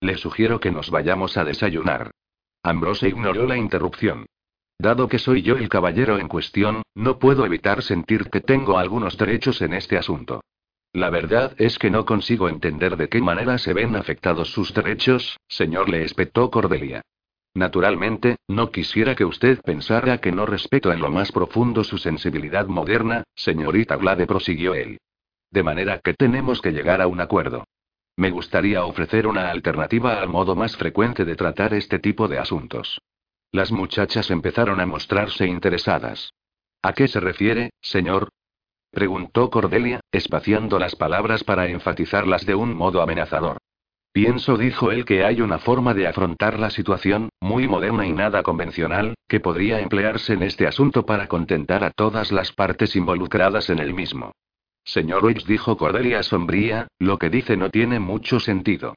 Le 0.00 0.16
sugiero 0.16 0.58
que 0.58 0.72
nos 0.72 0.90
vayamos 0.90 1.36
a 1.36 1.44
desayunar. 1.44 2.10
Ambrose 2.64 3.08
ignoró 3.08 3.46
la 3.46 3.56
interrupción. 3.56 4.26
Dado 4.82 5.06
que 5.08 5.20
soy 5.20 5.42
yo 5.42 5.54
el 5.54 5.68
caballero 5.68 6.18
en 6.18 6.26
cuestión, 6.26 6.82
no 6.96 7.20
puedo 7.20 7.46
evitar 7.46 7.84
sentir 7.84 8.30
que 8.30 8.40
tengo 8.40 8.78
algunos 8.78 9.16
derechos 9.16 9.62
en 9.62 9.74
este 9.74 9.96
asunto. 9.96 10.42
La 10.92 11.08
verdad 11.08 11.54
es 11.56 11.78
que 11.78 11.88
no 11.88 12.04
consigo 12.04 12.48
entender 12.48 12.96
de 12.96 13.08
qué 13.08 13.20
manera 13.20 13.58
se 13.58 13.74
ven 13.74 13.94
afectados 13.94 14.50
sus 14.50 14.74
derechos, 14.74 15.38
señor, 15.46 15.88
le 15.88 16.02
espetó 16.02 16.50
Cordelia. 16.50 17.00
Naturalmente, 17.54 18.38
no 18.48 18.72
quisiera 18.72 19.14
que 19.14 19.24
usted 19.24 19.60
pensara 19.60 20.18
que 20.18 20.32
no 20.32 20.46
respeto 20.46 20.92
en 20.92 20.98
lo 20.98 21.12
más 21.12 21.30
profundo 21.30 21.84
su 21.84 21.96
sensibilidad 21.96 22.66
moderna, 22.66 23.22
señorita 23.36 23.94
Glade 23.94 24.26
prosiguió 24.26 24.74
él. 24.74 24.98
De 25.52 25.62
manera 25.62 26.00
que 26.00 26.14
tenemos 26.14 26.60
que 26.60 26.72
llegar 26.72 27.00
a 27.00 27.06
un 27.06 27.20
acuerdo. 27.20 27.62
Me 28.16 28.32
gustaría 28.32 28.84
ofrecer 28.84 29.28
una 29.28 29.48
alternativa 29.48 30.20
al 30.20 30.28
modo 30.28 30.56
más 30.56 30.76
frecuente 30.76 31.24
de 31.24 31.36
tratar 31.36 31.72
este 31.72 32.00
tipo 32.00 32.26
de 32.26 32.40
asuntos. 32.40 32.98
Las 33.52 33.70
muchachas 33.70 34.30
empezaron 34.30 34.80
a 34.80 34.86
mostrarse 34.86 35.46
interesadas. 35.46 36.32
¿A 36.80 36.94
qué 36.94 37.06
se 37.06 37.20
refiere, 37.20 37.74
señor? 37.82 38.30
preguntó 38.90 39.50
Cordelia, 39.50 40.00
espaciando 40.10 40.78
las 40.78 40.96
palabras 40.96 41.44
para 41.44 41.66
enfatizarlas 41.68 42.46
de 42.46 42.54
un 42.54 42.74
modo 42.74 43.02
amenazador. 43.02 43.58
Pienso, 44.10 44.56
dijo 44.56 44.90
él, 44.90 45.04
que 45.04 45.24
hay 45.24 45.42
una 45.42 45.58
forma 45.58 45.92
de 45.92 46.06
afrontar 46.06 46.58
la 46.58 46.70
situación, 46.70 47.28
muy 47.40 47.68
moderna 47.68 48.06
y 48.06 48.12
nada 48.12 48.42
convencional, 48.42 49.14
que 49.28 49.40
podría 49.40 49.80
emplearse 49.80 50.32
en 50.32 50.44
este 50.44 50.66
asunto 50.66 51.04
para 51.04 51.28
contentar 51.28 51.84
a 51.84 51.90
todas 51.90 52.32
las 52.32 52.52
partes 52.52 52.96
involucradas 52.96 53.68
en 53.68 53.80
el 53.80 53.92
mismo. 53.92 54.32
Señor 54.82 55.24
Weiss, 55.24 55.44
dijo 55.44 55.76
Cordelia 55.76 56.22
sombría, 56.22 56.88
lo 56.98 57.18
que 57.18 57.28
dice 57.28 57.58
no 57.58 57.68
tiene 57.68 58.00
mucho 58.00 58.40
sentido. 58.40 58.94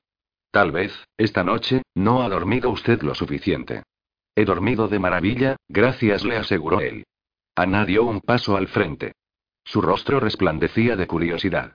Tal 0.52 0.72
vez, 0.72 0.94
esta 1.18 1.44
noche, 1.44 1.82
no 1.94 2.24
ha 2.24 2.30
dormido 2.30 2.70
usted 2.70 3.02
lo 3.02 3.16
suficiente. 3.16 3.84
He 4.36 4.46
dormido 4.46 4.88
de 4.88 5.00
maravilla, 5.00 5.56
gracias, 5.70 6.26
le 6.26 6.36
aseguró 6.36 6.82
él. 6.82 7.06
Ana 7.56 7.86
dio 7.86 8.04
un 8.04 8.20
paso 8.20 8.58
al 8.58 8.68
frente. 8.68 9.14
Su 9.64 9.82
rostro 9.82 10.20
resplandecía 10.20 10.96
de 10.96 11.08
curiosidad. 11.08 11.74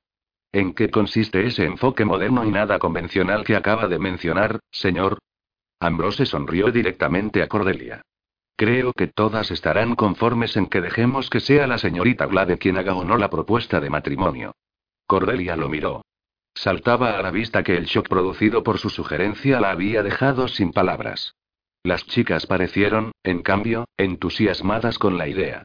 ¿En 0.53 0.75
qué 0.75 0.91
consiste 0.91 1.47
ese 1.47 1.65
enfoque 1.65 2.05
moderno 2.05 2.45
y 2.45 2.51
nada 2.51 2.79
convencional 2.79 3.45
que 3.45 3.57
acaba 3.57 3.89
de 3.89 3.99
mencionar, 3.99 4.61
señor? 4.71 5.19
Ambrose 5.81 6.27
sonrió 6.27 6.71
directamente 6.71 7.43
a 7.43 7.49
Cordelia. 7.49 8.03
Creo 8.57 8.93
que 8.93 9.07
todas 9.07 9.51
estarán 9.51 9.95
conformes 9.95 10.57
en 10.57 10.67
que 10.67 10.83
dejemos 10.83 11.31
que 11.31 11.41
sea 11.41 11.67
la 11.67 11.79
señorita 11.79 12.27
Glade 12.27 12.59
quien 12.59 12.77
haga 12.77 12.95
o 12.95 13.05
no 13.05 13.17
la 13.17 13.31
propuesta 13.31 13.81
de 13.81 13.89
matrimonio. 13.89 14.55
Cordelia 15.07 15.57
lo 15.57 15.71
miró. 15.71 16.03
Saltaba 16.55 17.19
a 17.19 17.23
la 17.23 17.31
vista 17.31 17.63
que 17.63 17.77
el 17.77 17.87
shock 17.87 18.09
producido 18.09 18.63
por 18.63 18.79
su 18.79 18.91
sugerencia 18.91 19.61
la 19.61 19.71
había 19.71 20.03
dejado 20.03 20.47
sin 20.47 20.73
palabras. 20.73 21.35
Las 21.83 22.07
chicas 22.07 22.47
parecieron, 22.47 23.13
en 23.23 23.43
cambio, 23.43 23.87
entusiasmadas 23.97 24.99
con 24.99 25.17
la 25.17 25.29
idea. 25.29 25.65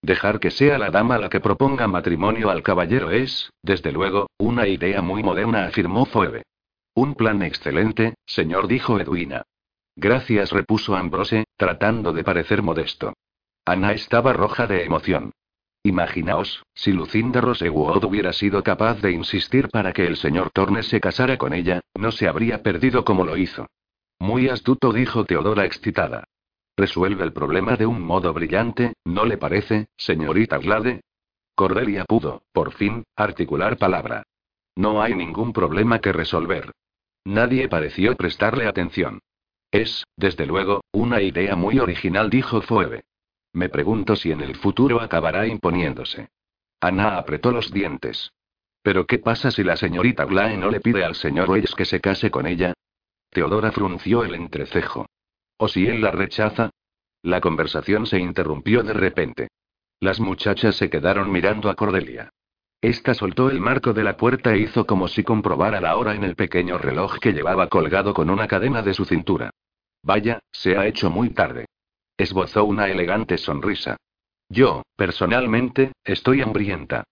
Dejar 0.00 0.38
que 0.38 0.52
sea 0.52 0.78
la 0.78 0.90
dama 0.90 1.18
la 1.18 1.28
que 1.28 1.40
proponga 1.40 1.88
matrimonio 1.88 2.50
al 2.50 2.62
caballero 2.62 3.10
es, 3.10 3.50
desde 3.62 3.90
luego, 3.90 4.28
una 4.38 4.68
idea 4.68 5.02
muy 5.02 5.24
moderna, 5.24 5.66
afirmó 5.66 6.04
Phoebe. 6.06 6.44
Un 6.94 7.14
plan 7.14 7.42
excelente, 7.42 8.14
señor, 8.24 8.68
dijo 8.68 9.00
Edwina. 9.00 9.42
Gracias, 9.96 10.52
repuso 10.52 10.94
Ambrose, 10.94 11.44
tratando 11.56 12.12
de 12.12 12.22
parecer 12.22 12.62
modesto. 12.62 13.14
Ana 13.64 13.92
estaba 13.92 14.32
roja 14.32 14.66
de 14.68 14.84
emoción. 14.84 15.32
Imaginaos, 15.82 16.62
si 16.74 16.92
Lucinda 16.92 17.40
Rosewood 17.40 18.04
hubiera 18.04 18.32
sido 18.32 18.62
capaz 18.62 19.00
de 19.00 19.12
insistir 19.12 19.68
para 19.68 19.92
que 19.92 20.06
el 20.06 20.16
señor 20.16 20.50
Tornes 20.50 20.86
se 20.86 21.00
casara 21.00 21.36
con 21.38 21.52
ella, 21.52 21.80
no 21.94 22.12
se 22.12 22.28
habría 22.28 22.62
perdido 22.62 23.04
como 23.04 23.24
lo 23.24 23.36
hizo. 23.36 23.66
Muy 24.18 24.48
astuto, 24.48 24.92
dijo 24.92 25.24
Teodora 25.24 25.64
excitada. 25.64 26.24
Resuelve 26.76 27.24
el 27.24 27.32
problema 27.32 27.76
de 27.76 27.86
un 27.86 28.02
modo 28.02 28.32
brillante, 28.34 28.94
¿no 29.04 29.24
le 29.24 29.38
parece, 29.38 29.88
señorita 29.96 30.58
Glade? 30.58 31.00
Cordelia 31.54 32.04
pudo, 32.04 32.42
por 32.52 32.72
fin, 32.72 33.04
articular 33.16 33.78
palabra. 33.78 34.24
No 34.74 35.00
hay 35.00 35.14
ningún 35.14 35.52
problema 35.54 36.00
que 36.00 36.12
resolver. 36.12 36.72
Nadie 37.24 37.68
pareció 37.68 38.14
prestarle 38.14 38.66
atención. 38.66 39.20
Es, 39.70 40.04
desde 40.16 40.46
luego, 40.46 40.82
una 40.92 41.22
idea 41.22 41.56
muy 41.56 41.78
original, 41.78 42.28
dijo 42.30 42.60
Phoebe. 42.60 43.04
Me 43.52 43.70
pregunto 43.70 44.16
si 44.16 44.32
en 44.32 44.42
el 44.42 44.54
futuro 44.54 45.00
acabará 45.00 45.46
imponiéndose. 45.46 46.28
Ana 46.80 47.16
apretó 47.16 47.50
los 47.50 47.72
dientes. 47.72 48.32
¿Pero 48.82 49.06
qué 49.06 49.18
pasa 49.18 49.50
si 49.50 49.64
la 49.64 49.76
señorita 49.76 50.26
Glae 50.26 50.56
no 50.58 50.70
le 50.70 50.80
pide 50.80 51.04
al 51.04 51.14
señor 51.14 51.50
Weiss 51.50 51.74
que 51.74 51.86
se 51.86 52.00
case 52.00 52.30
con 52.30 52.46
ella? 52.46 52.74
Teodora 53.36 53.70
frunció 53.70 54.24
el 54.24 54.34
entrecejo. 54.34 55.04
¿O 55.58 55.68
si 55.68 55.86
él 55.86 56.00
la 56.00 56.10
rechaza? 56.10 56.70
La 57.20 57.42
conversación 57.42 58.06
se 58.06 58.18
interrumpió 58.18 58.82
de 58.82 58.94
repente. 58.94 59.48
Las 60.00 60.20
muchachas 60.20 60.74
se 60.76 60.88
quedaron 60.88 61.30
mirando 61.30 61.68
a 61.68 61.74
Cordelia. 61.74 62.30
Esta 62.80 63.12
soltó 63.12 63.50
el 63.50 63.60
marco 63.60 63.92
de 63.92 64.04
la 64.04 64.16
puerta 64.16 64.54
e 64.54 64.60
hizo 64.60 64.86
como 64.86 65.06
si 65.06 65.22
comprobara 65.22 65.82
la 65.82 65.98
hora 65.98 66.14
en 66.14 66.24
el 66.24 66.34
pequeño 66.34 66.78
reloj 66.78 67.18
que 67.18 67.34
llevaba 67.34 67.68
colgado 67.68 68.14
con 68.14 68.30
una 68.30 68.48
cadena 68.48 68.80
de 68.80 68.94
su 68.94 69.04
cintura. 69.04 69.50
Vaya, 70.02 70.40
se 70.50 70.78
ha 70.78 70.86
hecho 70.86 71.10
muy 71.10 71.28
tarde. 71.28 71.66
Esbozó 72.16 72.64
una 72.64 72.88
elegante 72.88 73.36
sonrisa. 73.36 73.98
Yo, 74.48 74.82
personalmente, 74.96 75.92
estoy 76.04 76.40
hambrienta. 76.40 77.04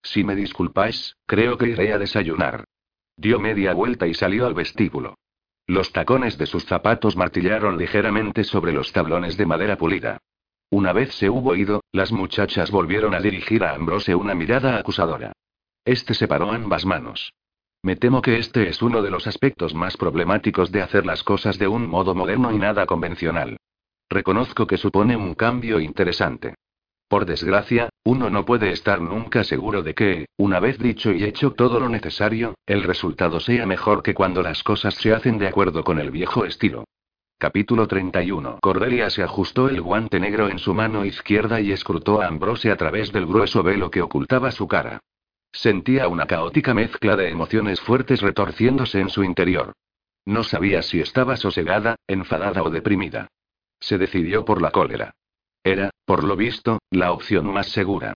Si 0.00 0.22
me 0.22 0.36
disculpáis, 0.36 1.16
creo 1.26 1.58
que 1.58 1.70
iré 1.70 1.92
a 1.92 1.98
desayunar. 1.98 2.66
Dio 3.16 3.40
media 3.40 3.74
vuelta 3.74 4.06
y 4.06 4.14
salió 4.14 4.46
al 4.46 4.54
vestíbulo. 4.54 5.16
Los 5.72 5.90
tacones 5.90 6.36
de 6.36 6.44
sus 6.44 6.66
zapatos 6.66 7.16
martillaron 7.16 7.78
ligeramente 7.78 8.44
sobre 8.44 8.72
los 8.72 8.92
tablones 8.92 9.38
de 9.38 9.46
madera 9.46 9.78
pulida. 9.78 10.18
Una 10.68 10.92
vez 10.92 11.14
se 11.14 11.30
hubo 11.30 11.56
ido, 11.56 11.82
las 11.92 12.12
muchachas 12.12 12.70
volvieron 12.70 13.14
a 13.14 13.20
dirigir 13.20 13.64
a 13.64 13.74
Ambrose 13.74 14.14
una 14.14 14.34
mirada 14.34 14.76
acusadora. 14.76 15.32
Este 15.86 16.12
separó 16.12 16.52
ambas 16.52 16.84
manos. 16.84 17.32
Me 17.82 17.96
temo 17.96 18.20
que 18.20 18.36
este 18.36 18.68
es 18.68 18.82
uno 18.82 19.00
de 19.00 19.10
los 19.10 19.26
aspectos 19.26 19.72
más 19.72 19.96
problemáticos 19.96 20.70
de 20.72 20.82
hacer 20.82 21.06
las 21.06 21.22
cosas 21.22 21.58
de 21.58 21.68
un 21.68 21.88
modo 21.88 22.14
moderno 22.14 22.52
y 22.52 22.58
nada 22.58 22.84
convencional. 22.84 23.56
Reconozco 24.10 24.66
que 24.66 24.76
supone 24.76 25.16
un 25.16 25.32
cambio 25.32 25.80
interesante. 25.80 26.54
Por 27.12 27.26
desgracia, 27.26 27.90
uno 28.04 28.30
no 28.30 28.46
puede 28.46 28.72
estar 28.72 29.02
nunca 29.02 29.44
seguro 29.44 29.82
de 29.82 29.92
que, 29.92 30.24
una 30.38 30.60
vez 30.60 30.78
dicho 30.78 31.12
y 31.12 31.24
hecho 31.24 31.50
todo 31.50 31.78
lo 31.78 31.90
necesario, 31.90 32.54
el 32.64 32.84
resultado 32.84 33.38
sea 33.38 33.66
mejor 33.66 34.02
que 34.02 34.14
cuando 34.14 34.42
las 34.42 34.62
cosas 34.62 34.94
se 34.94 35.12
hacen 35.12 35.36
de 35.36 35.46
acuerdo 35.46 35.84
con 35.84 35.98
el 35.98 36.10
viejo 36.10 36.46
estilo. 36.46 36.84
Capítulo 37.36 37.86
31. 37.86 38.60
Cordelia 38.62 39.10
se 39.10 39.22
ajustó 39.22 39.68
el 39.68 39.82
guante 39.82 40.20
negro 40.20 40.48
en 40.48 40.58
su 40.58 40.72
mano 40.72 41.04
izquierda 41.04 41.60
y 41.60 41.70
escrutó 41.70 42.22
a 42.22 42.28
Ambrose 42.28 42.70
a 42.70 42.78
través 42.78 43.12
del 43.12 43.26
grueso 43.26 43.62
velo 43.62 43.90
que 43.90 44.00
ocultaba 44.00 44.50
su 44.50 44.66
cara. 44.66 45.00
Sentía 45.52 46.08
una 46.08 46.24
caótica 46.24 46.72
mezcla 46.72 47.14
de 47.14 47.28
emociones 47.28 47.78
fuertes 47.82 48.22
retorciéndose 48.22 49.00
en 49.00 49.10
su 49.10 49.22
interior. 49.22 49.74
No 50.24 50.44
sabía 50.44 50.80
si 50.80 51.00
estaba 51.00 51.36
sosegada, 51.36 51.96
enfadada 52.06 52.62
o 52.62 52.70
deprimida. 52.70 53.28
Se 53.80 53.98
decidió 53.98 54.46
por 54.46 54.62
la 54.62 54.70
cólera. 54.70 55.12
Era, 55.64 55.90
por 56.04 56.24
lo 56.24 56.36
visto, 56.36 56.80
la 56.90 57.12
opción 57.12 57.46
más 57.52 57.68
segura. 57.68 58.14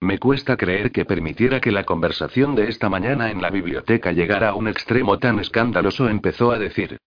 Me 0.00 0.18
cuesta 0.18 0.56
creer 0.56 0.92
que 0.92 1.04
permitiera 1.04 1.60
que 1.60 1.72
la 1.72 1.84
conversación 1.84 2.54
de 2.54 2.68
esta 2.68 2.88
mañana 2.88 3.30
en 3.30 3.40
la 3.40 3.50
biblioteca 3.50 4.12
llegara 4.12 4.50
a 4.50 4.54
un 4.54 4.68
extremo 4.68 5.18
tan 5.18 5.38
escandaloso, 5.38 6.08
empezó 6.08 6.52
a 6.52 6.58
decir. 6.58 6.98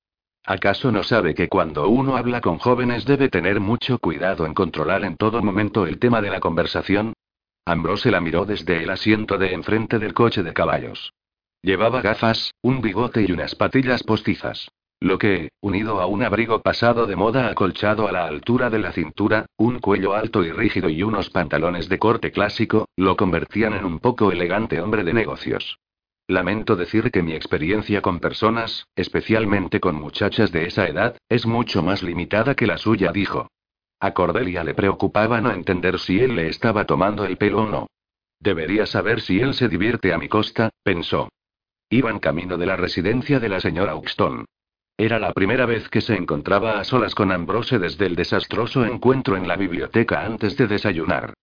¿Acaso 0.46 0.92
no 0.92 1.04
sabe 1.04 1.36
que 1.36 1.48
cuando 1.48 1.88
uno 1.88 2.18
habla 2.18 2.42
con 2.42 2.58
jóvenes 2.58 3.06
debe 3.06 3.30
tener 3.30 3.60
mucho 3.60 4.00
cuidado 4.00 4.46
en 4.46 4.54
controlar 4.54 5.04
en 5.04 5.18
todo 5.18 5.44
momento 5.44 5.86
el 5.86 6.00
tema 6.00 6.22
de 6.22 6.32
la 6.32 6.40
conversación? 6.40 7.14
Ambrose 7.66 8.10
la 8.10 8.22
miró 8.22 8.46
desde 8.46 8.82
el 8.82 8.90
asiento 8.90 9.38
de 9.38 9.54
enfrente 9.54 10.00
del 10.00 10.14
coche 10.14 10.42
de 10.42 10.54
caballos. 10.54 11.14
Llevaba 11.62 12.02
gafas, 12.02 12.56
un 12.62 12.82
bigote 12.82 13.26
y 13.28 13.32
unas 13.32 13.54
patillas 13.54 14.02
postizas. 14.02 14.70
Lo 15.02 15.18
que, 15.18 15.52
unido 15.62 16.02
a 16.02 16.08
un 16.08 16.24
abrigo 16.24 16.62
pasado 16.62 17.06
de 17.06 17.16
moda 17.16 17.48
acolchado 17.48 18.08
a 18.08 18.12
la 18.12 18.26
altura 18.26 18.70
de 18.70 18.80
la 18.80 18.92
cintura, 18.92 19.46
un 19.56 19.80
cuello 19.80 20.14
alto 20.14 20.44
y 20.44 20.52
rígido 20.52 20.90
y 20.90 21.04
unos 21.04 21.30
pantalones 21.30 21.88
de 21.88 22.00
corte 22.00 22.32
clásico, 22.32 22.90
lo 22.98 23.16
convertían 23.16 23.74
en 23.74 23.86
un 23.86 24.00
poco 24.00 24.32
elegante 24.32 24.82
hombre 24.82 25.06
de 25.06 25.14
negocios. 25.14 25.80
Lamento 26.28 26.76
decir 26.76 27.12
que 27.12 27.24
mi 27.24 27.34
experiencia 27.34 28.02
con 28.02 28.20
personas, 28.20 28.88
especialmente 28.96 29.80
con 29.80 29.96
muchachas 29.96 30.52
de 30.52 30.66
esa 30.66 30.88
edad, 30.88 31.18
es 31.30 31.46
mucho 31.46 31.82
más 31.82 32.04
limitada 32.04 32.54
que 32.56 32.68
la 32.68 32.78
suya, 32.78 33.12
dijo. 33.14 33.48
A 34.02 34.12
Cordelia 34.12 34.64
le 34.64 34.74
preocupaba 34.74 35.40
no 35.40 35.52
entender 35.52 35.98
si 35.98 36.20
él 36.20 36.36
le 36.36 36.50
estaba 36.50 36.86
tomando 36.86 37.24
el 37.24 37.38
pelo 37.38 37.64
o 37.64 37.68
no. 37.68 37.88
Debería 38.40 38.86
saber 38.86 39.22
si 39.22 39.40
él 39.40 39.54
se 39.54 39.70
divierte 39.70 40.14
a 40.14 40.18
mi 40.18 40.28
costa, 40.28 40.70
pensó. 40.84 41.30
Iban 41.90 42.20
camino 42.20 42.58
de 42.58 42.66
la 42.66 42.76
residencia 42.76 43.40
de 43.40 43.50
la 43.50 43.60
señora 43.60 43.96
Uxton. 43.96 44.46
Era 45.00 45.18
la 45.18 45.32
primera 45.32 45.66
vez 45.66 45.88
que 45.88 46.02
se 46.02 46.14
encontraba 46.14 46.78
a 46.78 46.84
solas 46.84 47.16
con 47.16 47.32
Ambrose 47.32 47.80
desde 47.80 48.06
el 48.06 48.18
desastroso 48.18 48.84
encuentro 48.84 49.38
en 49.38 49.48
la 49.48 49.56
biblioteca 49.56 50.26
antes 50.26 50.58
de 50.58 50.68
desayunar. 50.68 51.36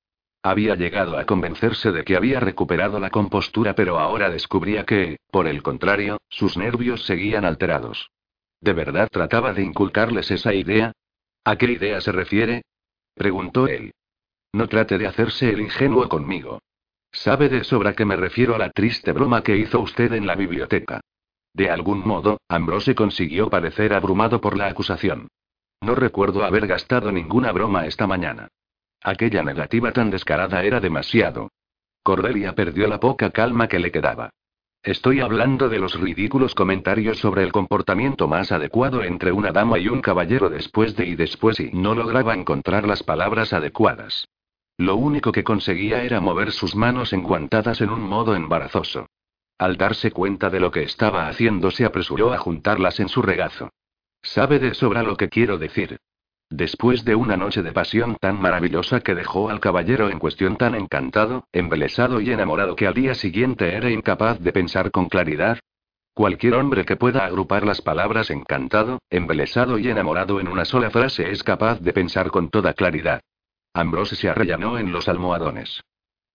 Había 0.43 0.75
llegado 0.75 1.17
a 1.17 1.25
convencerse 1.25 1.91
de 1.91 2.05
que 2.05 2.17
había 2.17 2.39
recuperado 2.39 3.01
la 3.01 3.09
compostura, 3.09 3.75
pero 3.75 3.99
ahora 3.99 4.29
descubría 4.29 4.85
que, 4.85 5.17
por 5.31 5.47
el 5.47 5.63
contrario, 5.63 6.19
sus 6.29 6.59
nervios 6.59 7.07
seguían 7.07 7.47
alterados. 7.47 8.11
¿De 8.61 8.75
verdad 8.75 9.09
trataba 9.11 9.55
de 9.55 9.63
inculcarles 9.63 10.31
esa 10.31 10.53
idea? 10.53 10.93
¿A 11.43 11.57
qué 11.57 11.73
idea 11.73 12.03
se 12.03 12.13
refiere? 12.13 12.61
preguntó 13.15 13.69
él. 13.69 13.93
No 14.53 14.69
trate 14.69 14.99
de 14.99 15.07
hacerse 15.07 15.49
el 15.49 15.63
ingenuo 15.63 16.11
conmigo. 16.11 16.59
Sabe 17.11 17.49
de 17.49 17.65
sobra 17.65 17.95
que 17.95 18.05
me 18.05 18.17
refiero 18.17 18.55
a 18.55 18.59
la 18.59 18.69
triste 18.69 19.13
broma 19.13 19.43
que 19.43 19.57
hizo 19.57 19.81
usted 19.81 20.13
en 20.13 20.27
la 20.27 20.35
biblioteca. 20.35 21.01
De 21.57 21.71
algún 21.71 22.07
modo, 22.07 22.39
Ambrose 22.49 22.95
consiguió 22.95 23.49
parecer 23.49 23.95
abrumado 23.95 24.43
por 24.43 24.59
la 24.59 24.67
acusación. 24.67 25.29
No 25.81 25.95
recuerdo 25.95 26.45
haber 26.45 26.67
gastado 26.67 27.11
ninguna 27.11 27.51
broma 27.51 27.87
esta 27.87 28.07
mañana. 28.07 28.49
Aquella 29.03 29.43
negativa 29.43 29.91
tan 29.91 30.11
descarada 30.11 30.63
era 30.65 30.81
demasiado. 30.81 31.49
Cordelia 32.03 32.55
perdió 32.55 32.87
la 32.89 33.01
poca 33.01 33.31
calma 33.31 33.69
que 33.69 33.79
le 33.79 33.91
quedaba. 33.91 34.29
Estoy 34.83 35.21
hablando 35.21 35.71
de 35.71 35.79
los 35.79 35.99
ridículos 35.99 36.55
comentarios 36.55 37.21
sobre 37.21 37.43
el 37.43 37.53
comportamiento 37.53 38.29
más 38.29 38.53
adecuado 38.53 39.03
entre 39.03 39.33
una 39.33 39.51
dama 39.51 39.79
y 39.79 39.89
un 39.89 40.03
caballero 40.03 40.51
después 40.51 40.95
de 40.95 41.07
y 41.07 41.17
después 41.17 41.59
y 41.59 41.71
no 41.73 41.95
lograba 41.95 42.35
encontrar 42.35 42.87
las 42.87 43.03
palabras 43.03 43.55
adecuadas. 43.55 44.29
Lo 44.77 44.97
único 44.97 45.33
que 45.33 45.43
conseguía 45.43 46.03
era 46.03 46.21
mover 46.21 46.53
sus 46.53 46.77
manos 46.77 47.15
enguantadas 47.15 47.81
en 47.81 47.89
un 47.89 48.03
modo 48.03 48.37
embarazoso. 48.37 49.07
Al 49.59 49.79
darse 49.79 50.11
cuenta 50.11 50.51
de 50.51 50.61
lo 50.61 50.71
que 50.71 50.83
estaba 50.83 51.29
haciendo 51.29 51.71
se 51.71 51.87
apresuró 51.87 52.33
a 52.33 52.39
juntarlas 52.39 53.01
en 53.01 53.09
su 53.09 53.23
regazo. 53.23 53.71
Sabe 54.23 54.59
de 54.59 54.75
sobra 54.75 55.03
lo 55.03 55.17
que 55.17 55.29
quiero 55.29 55.57
decir. 55.57 55.99
Después 56.51 57.05
de 57.05 57.15
una 57.15 57.37
noche 57.37 57.63
de 57.63 57.73
pasión 57.73 58.17
tan 58.21 58.41
maravillosa 58.41 59.01
que 59.01 59.15
dejó 59.15 59.51
al 59.51 59.61
caballero 59.61 60.11
en 60.11 60.19
cuestión 60.19 60.57
tan 60.57 60.75
encantado, 60.75 61.45
embelesado 61.53 62.21
y 62.21 62.31
enamorado 62.31 62.77
que 62.77 62.87
al 62.87 62.95
día 62.95 63.15
siguiente 63.15 63.75
era 63.75 63.91
incapaz 63.91 64.39
de 64.41 64.53
pensar 64.53 64.91
con 64.91 65.09
claridad, 65.09 65.59
cualquier 66.15 66.55
hombre 66.55 66.85
que 66.85 66.97
pueda 66.97 67.25
agrupar 67.25 67.67
las 67.67 67.83
palabras 67.83 68.31
encantado, 68.31 69.01
embelesado 69.11 69.79
y 69.79 69.89
enamorado 69.89 70.39
en 70.39 70.49
una 70.49 70.65
sola 70.65 70.91
frase 70.91 71.31
es 71.31 71.43
capaz 71.43 71.81
de 71.81 71.93
pensar 71.93 72.31
con 72.31 72.49
toda 72.51 72.75
claridad. 72.75 73.23
Ambrose 73.75 74.17
se 74.17 74.29
arrellanó 74.29 74.79
en 74.79 74.93
los 74.93 75.09
almohadones. 75.09 75.83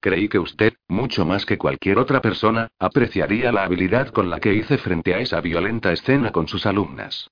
Creí 0.02 0.30
que 0.30 0.40
usted, 0.40 0.74
mucho 0.88 1.26
más 1.26 1.46
que 1.46 1.60
cualquier 1.60 2.00
otra 2.00 2.24
persona, 2.24 2.70
apreciaría 2.80 3.52
la 3.52 3.64
habilidad 3.64 4.08
con 4.08 4.32
la 4.32 4.40
que 4.40 4.56
hice 4.56 4.80
frente 4.80 5.14
a 5.14 5.20
esa 5.20 5.40
violenta 5.42 5.94
escena 5.94 6.32
con 6.32 6.48
sus 6.48 6.66
alumnas. 6.66 7.30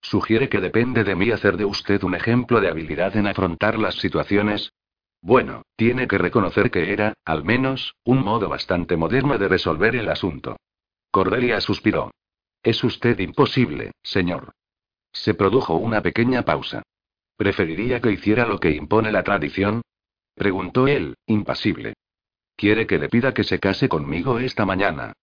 ¿Sugiere 0.00 0.48
que 0.48 0.60
depende 0.60 1.02
de 1.02 1.16
mí 1.16 1.32
hacer 1.32 1.56
de 1.56 1.64
usted 1.64 2.00
un 2.04 2.14
ejemplo 2.14 2.60
de 2.60 2.68
habilidad 2.68 3.16
en 3.16 3.26
afrontar 3.26 3.76
las 3.76 3.96
situaciones? 3.96 4.72
Bueno, 5.20 5.62
tiene 5.74 6.06
que 6.06 6.16
reconocer 6.16 6.70
que 6.70 6.92
era, 6.92 7.14
al 7.24 7.44
menos, 7.44 7.96
un 8.04 8.22
modo 8.22 8.48
bastante 8.48 8.96
moderno 8.96 9.36
de 9.36 9.48
resolver 9.48 9.96
el 9.96 10.08
asunto. 10.08 10.56
Cordelia 11.10 11.60
suspiró. 11.60 12.12
Es 12.62 12.84
usted 12.84 13.18
imposible, 13.18 13.90
señor. 14.04 14.52
Se 15.12 15.34
produjo 15.34 15.74
una 15.74 16.00
pequeña 16.02 16.42
pausa. 16.42 16.84
¿Preferiría 17.36 18.00
que 18.00 18.12
hiciera 18.12 18.46
lo 18.46 18.60
que 18.60 18.70
impone 18.70 19.10
la 19.10 19.24
tradición? 19.24 19.82
Preguntó 20.36 20.86
él, 20.86 21.16
impasible. 21.26 21.94
¿Quiere 22.62 22.86
que 22.86 22.96
le 22.96 23.08
pida 23.08 23.34
que 23.34 23.42
se 23.42 23.58
case 23.58 23.88
conmigo 23.88 24.38
esta 24.38 24.64
mañana? 24.64 25.14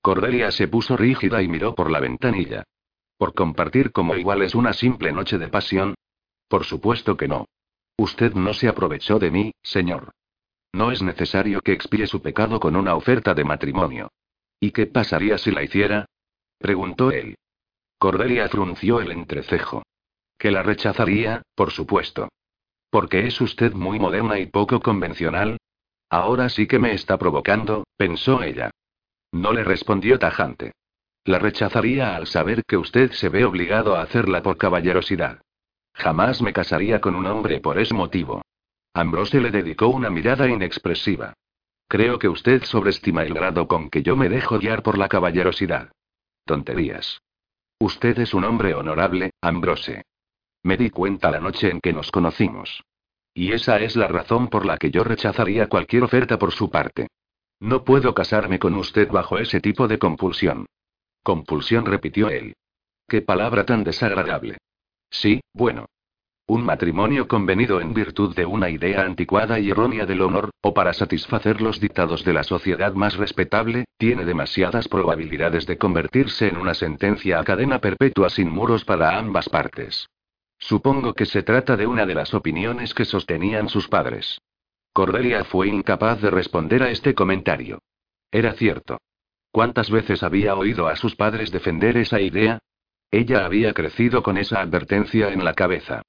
Cordelia 0.00 0.50
se 0.50 0.66
puso 0.66 0.96
rígida 0.96 1.42
y 1.42 1.46
miró 1.46 1.74
por 1.74 1.90
la 1.90 2.00
ventanilla. 2.00 2.64
¿Por 3.18 3.34
compartir 3.34 3.92
como 3.92 4.14
iguales 4.14 4.54
una 4.54 4.72
simple 4.72 5.12
noche 5.12 5.36
de 5.36 5.48
pasión? 5.48 5.94
Por 6.48 6.64
supuesto 6.64 7.14
que 7.18 7.28
no. 7.28 7.44
Usted 7.98 8.32
no 8.32 8.54
se 8.54 8.68
aprovechó 8.68 9.18
de 9.18 9.30
mí, 9.30 9.52
señor. 9.62 10.12
No 10.72 10.90
es 10.90 11.02
necesario 11.02 11.60
que 11.60 11.72
expíe 11.72 12.06
su 12.06 12.22
pecado 12.22 12.60
con 12.60 12.76
una 12.76 12.94
oferta 12.94 13.34
de 13.34 13.44
matrimonio. 13.44 14.08
¿Y 14.58 14.70
qué 14.70 14.86
pasaría 14.86 15.36
si 15.36 15.50
la 15.50 15.64
hiciera? 15.64 16.06
preguntó 16.56 17.10
él. 17.10 17.36
Cordelia 17.98 18.48
frunció 18.48 19.02
el 19.02 19.12
entrecejo. 19.12 19.82
Que 20.38 20.50
la 20.50 20.62
rechazaría, 20.62 21.42
por 21.54 21.72
supuesto. 21.72 22.30
Porque 22.88 23.26
es 23.26 23.38
usted 23.42 23.74
muy 23.74 23.98
moderna 23.98 24.38
y 24.38 24.46
poco 24.46 24.80
convencional. 24.80 25.58
Ahora 26.08 26.48
sí 26.48 26.66
que 26.66 26.78
me 26.78 26.92
está 26.92 27.18
provocando, 27.18 27.84
pensó 27.96 28.42
ella. 28.42 28.70
No 29.32 29.52
le 29.52 29.64
respondió 29.64 30.18
tajante. 30.18 30.72
La 31.24 31.38
rechazaría 31.38 32.14
al 32.14 32.26
saber 32.26 32.62
que 32.64 32.76
usted 32.76 33.10
se 33.12 33.28
ve 33.28 33.44
obligado 33.44 33.96
a 33.96 34.02
hacerla 34.02 34.42
por 34.42 34.56
caballerosidad. 34.56 35.42
Jamás 35.94 36.40
me 36.40 36.52
casaría 36.52 37.00
con 37.00 37.16
un 37.16 37.26
hombre 37.26 37.60
por 37.60 37.78
ese 37.78 37.94
motivo. 37.94 38.42
Ambrose 38.94 39.40
le 39.40 39.50
dedicó 39.50 39.88
una 39.88 40.08
mirada 40.08 40.48
inexpresiva. 40.48 41.34
Creo 41.88 42.18
que 42.18 42.28
usted 42.28 42.62
sobreestima 42.64 43.22
el 43.22 43.34
grado 43.34 43.66
con 43.66 43.90
que 43.90 44.02
yo 44.02 44.16
me 44.16 44.28
dejo 44.28 44.58
guiar 44.58 44.82
por 44.82 44.98
la 44.98 45.08
caballerosidad. 45.08 45.90
Tonterías. 46.44 47.20
Usted 47.78 48.18
es 48.20 48.32
un 48.32 48.44
hombre 48.44 48.74
honorable, 48.74 49.32
Ambrose. 49.40 50.04
Me 50.62 50.76
di 50.76 50.90
cuenta 50.90 51.30
la 51.30 51.40
noche 51.40 51.70
en 51.70 51.80
que 51.80 51.92
nos 51.92 52.10
conocimos. 52.10 52.82
Y 53.36 53.52
esa 53.52 53.78
es 53.80 53.96
la 53.96 54.08
razón 54.08 54.48
por 54.48 54.64
la 54.64 54.78
que 54.78 54.90
yo 54.90 55.04
rechazaría 55.04 55.68
cualquier 55.68 56.04
oferta 56.04 56.38
por 56.38 56.52
su 56.52 56.70
parte. 56.70 57.08
No 57.60 57.84
puedo 57.84 58.14
casarme 58.14 58.58
con 58.58 58.72
usted 58.74 59.10
bajo 59.10 59.36
ese 59.36 59.60
tipo 59.60 59.86
de 59.86 59.98
compulsión. 59.98 60.64
Compulsión, 61.22 61.84
repitió 61.84 62.30
él. 62.30 62.54
Qué 63.06 63.20
palabra 63.20 63.66
tan 63.66 63.84
desagradable. 63.84 64.56
Sí, 65.10 65.40
bueno. 65.52 65.84
Un 66.46 66.64
matrimonio 66.64 67.28
convenido 67.28 67.82
en 67.82 67.92
virtud 67.92 68.34
de 68.34 68.46
una 68.46 68.70
idea 68.70 69.02
anticuada 69.02 69.60
y 69.60 69.68
errónea 69.68 70.06
del 70.06 70.22
honor, 70.22 70.48
o 70.62 70.72
para 70.72 70.94
satisfacer 70.94 71.60
los 71.60 71.78
dictados 71.78 72.24
de 72.24 72.32
la 72.32 72.42
sociedad 72.42 72.94
más 72.94 73.18
respetable, 73.18 73.84
tiene 73.98 74.24
demasiadas 74.24 74.88
probabilidades 74.88 75.66
de 75.66 75.76
convertirse 75.76 76.48
en 76.48 76.56
una 76.56 76.72
sentencia 76.72 77.38
a 77.38 77.44
cadena 77.44 77.80
perpetua 77.80 78.30
sin 78.30 78.48
muros 78.48 78.86
para 78.86 79.18
ambas 79.18 79.50
partes. 79.50 80.08
Supongo 80.58 81.14
que 81.14 81.26
se 81.26 81.42
trata 81.42 81.76
de 81.76 81.86
una 81.86 82.06
de 82.06 82.14
las 82.14 82.34
opiniones 82.34 82.94
que 82.94 83.04
sostenían 83.04 83.68
sus 83.68 83.88
padres. 83.88 84.40
Cordelia 84.92 85.44
fue 85.44 85.68
incapaz 85.68 86.20
de 86.22 86.30
responder 86.30 86.82
a 86.82 86.90
este 86.90 87.14
comentario. 87.14 87.80
Era 88.30 88.54
cierto. 88.54 88.98
¿Cuántas 89.52 89.90
veces 89.90 90.22
había 90.22 90.54
oído 90.54 90.88
a 90.88 90.96
sus 90.96 91.14
padres 91.14 91.50
defender 91.50 91.96
esa 91.96 92.20
idea? 92.20 92.58
Ella 93.10 93.44
había 93.44 93.72
crecido 93.72 94.22
con 94.22 94.38
esa 94.38 94.60
advertencia 94.60 95.28
en 95.28 95.44
la 95.44 95.54
cabeza. 95.54 96.02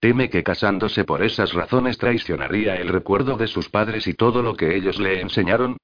Teme 0.00 0.30
que 0.30 0.44
casándose 0.44 1.04
por 1.04 1.24
esas 1.24 1.52
razones 1.52 1.98
traicionaría 1.98 2.76
el 2.76 2.88
recuerdo 2.88 3.36
de 3.36 3.48
sus 3.48 3.68
padres 3.68 4.06
y 4.06 4.14
todo 4.14 4.42
lo 4.42 4.54
que 4.54 4.76
ellos 4.76 5.00
le 5.00 5.20
enseñaron. 5.20 5.76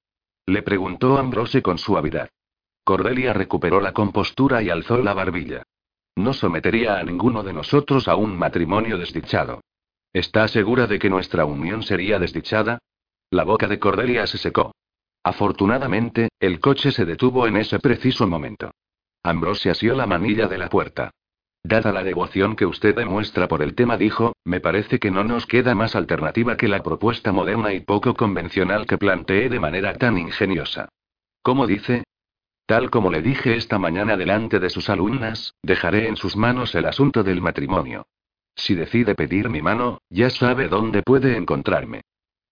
Le 0.47 0.63
preguntó 0.63 1.19
Ambrose 1.19 1.63
con 1.63 1.79
suavidad. 1.79 2.29
Cordelia 2.85 3.33
recuperó 3.33 3.81
la 3.81 3.93
compostura 3.93 4.63
y 4.63 4.71
alzó 4.71 4.99
la 4.99 5.15
barbilla. 5.15 5.64
No 6.17 6.33
sometería 6.33 6.99
a 6.99 7.03
ninguno 7.03 7.43
de 7.43 7.53
nosotros 7.53 8.09
a 8.09 8.17
un 8.17 8.39
matrimonio 8.39 8.99
desdichado. 8.99 9.61
¿Está 10.13 10.47
segura 10.47 10.87
de 10.87 10.99
que 10.99 11.11
nuestra 11.11 11.45
unión 11.45 11.83
sería 11.83 12.19
desdichada? 12.19 12.79
La 13.31 13.43
boca 13.43 13.67
de 13.67 13.81
Cordelia 13.81 14.27
se 14.27 14.39
secó. 14.39 14.73
Afortunadamente, 15.25 16.29
el 16.39 16.61
coche 16.61 16.93
se 16.93 17.05
detuvo 17.05 17.47
en 17.49 17.57
ese 17.57 17.79
preciso 17.81 18.27
momento. 18.27 18.71
Ambrose 19.25 19.71
asió 19.71 19.95
la 19.95 20.07
manilla 20.07 20.47
de 20.47 20.59
la 20.59 20.69
puerta. 20.69 21.11
Dada 21.65 21.93
la 21.93 22.05
devoción 22.05 22.57
que 22.57 22.67
usted 22.67 22.95
demuestra 22.95 23.49
por 23.49 23.63
el 23.63 23.75
tema, 23.75 23.97
dijo, 23.97 24.35
me 24.45 24.61
parece 24.61 24.99
que 24.99 25.11
no 25.11 25.25
nos 25.25 25.47
queda 25.47 25.75
más 25.75 25.97
alternativa 25.97 26.59
que 26.59 26.69
la 26.69 26.83
propuesta 26.83 27.33
moderna 27.33 27.73
y 27.73 27.81
poco 27.81 28.15
convencional 28.15 28.87
que 28.87 28.99
planteé 28.99 29.49
de 29.49 29.59
manera 29.59 29.95
tan 29.95 30.19
ingeniosa. 30.19 30.91
¿Cómo 31.43 31.67
dice? 31.67 32.05
Tal 32.67 32.91
como 32.91 33.11
le 33.11 33.21
dije 33.21 33.57
esta 33.57 33.79
mañana 33.79 34.17
delante 34.17 34.59
de 34.59 34.71
sus 34.71 34.89
alumnas, 34.89 35.55
dejaré 35.63 36.09
en 36.09 36.17
sus 36.17 36.37
manos 36.37 36.75
el 36.75 36.87
asunto 36.87 37.23
del 37.23 37.43
matrimonio. 37.43 38.07
Si 38.57 38.75
decide 38.75 39.15
pedir 39.15 39.51
mi 39.51 39.61
mano, 39.61 40.01
ya 40.09 40.31
sabe 40.31 40.69
dónde 40.69 41.03
puede 41.03 41.37
encontrarme. 41.37 42.03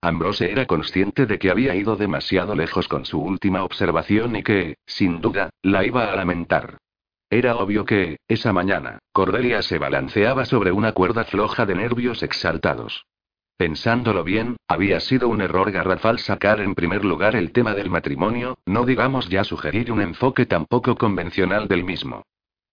Ambrose 0.02 0.50
era 0.50 0.66
consciente 0.66 1.26
de 1.26 1.38
que 1.38 1.50
había 1.50 1.74
ido 1.76 1.96
demasiado 1.96 2.54
lejos 2.56 2.88
con 2.88 3.06
su 3.06 3.20
última 3.20 3.62
observación 3.62 4.36
y 4.36 4.42
que, 4.42 4.76
sin 4.84 5.20
duda, 5.20 5.50
la 5.62 5.86
iba 5.86 6.12
a 6.12 6.16
lamentar. 6.16 6.78
Era 7.30 7.56
obvio 7.56 7.86
que, 7.86 8.18
esa 8.28 8.52
mañana, 8.52 8.98
Cordelia 9.12 9.62
se 9.62 9.78
balanceaba 9.78 10.44
sobre 10.44 10.72
una 10.72 10.92
cuerda 10.92 11.24
floja 11.24 11.64
de 11.64 11.76
nervios 11.76 12.22
exaltados. 12.22 13.06
Pensándolo 13.56 14.24
bien, 14.24 14.56
había 14.66 14.98
sido 15.00 15.28
un 15.28 15.40
error 15.40 15.70
garrafal 15.70 16.18
sacar 16.18 16.60
en 16.60 16.74
primer 16.74 17.04
lugar 17.04 17.36
el 17.36 17.52
tema 17.52 17.74
del 17.74 17.90
matrimonio, 17.90 18.58
no 18.66 18.84
digamos 18.84 19.28
ya 19.28 19.44
sugerir 19.44 19.92
un 19.92 20.00
enfoque 20.00 20.46
tan 20.46 20.66
poco 20.66 20.96
convencional 20.96 21.68
del 21.68 21.84
mismo. 21.84 22.22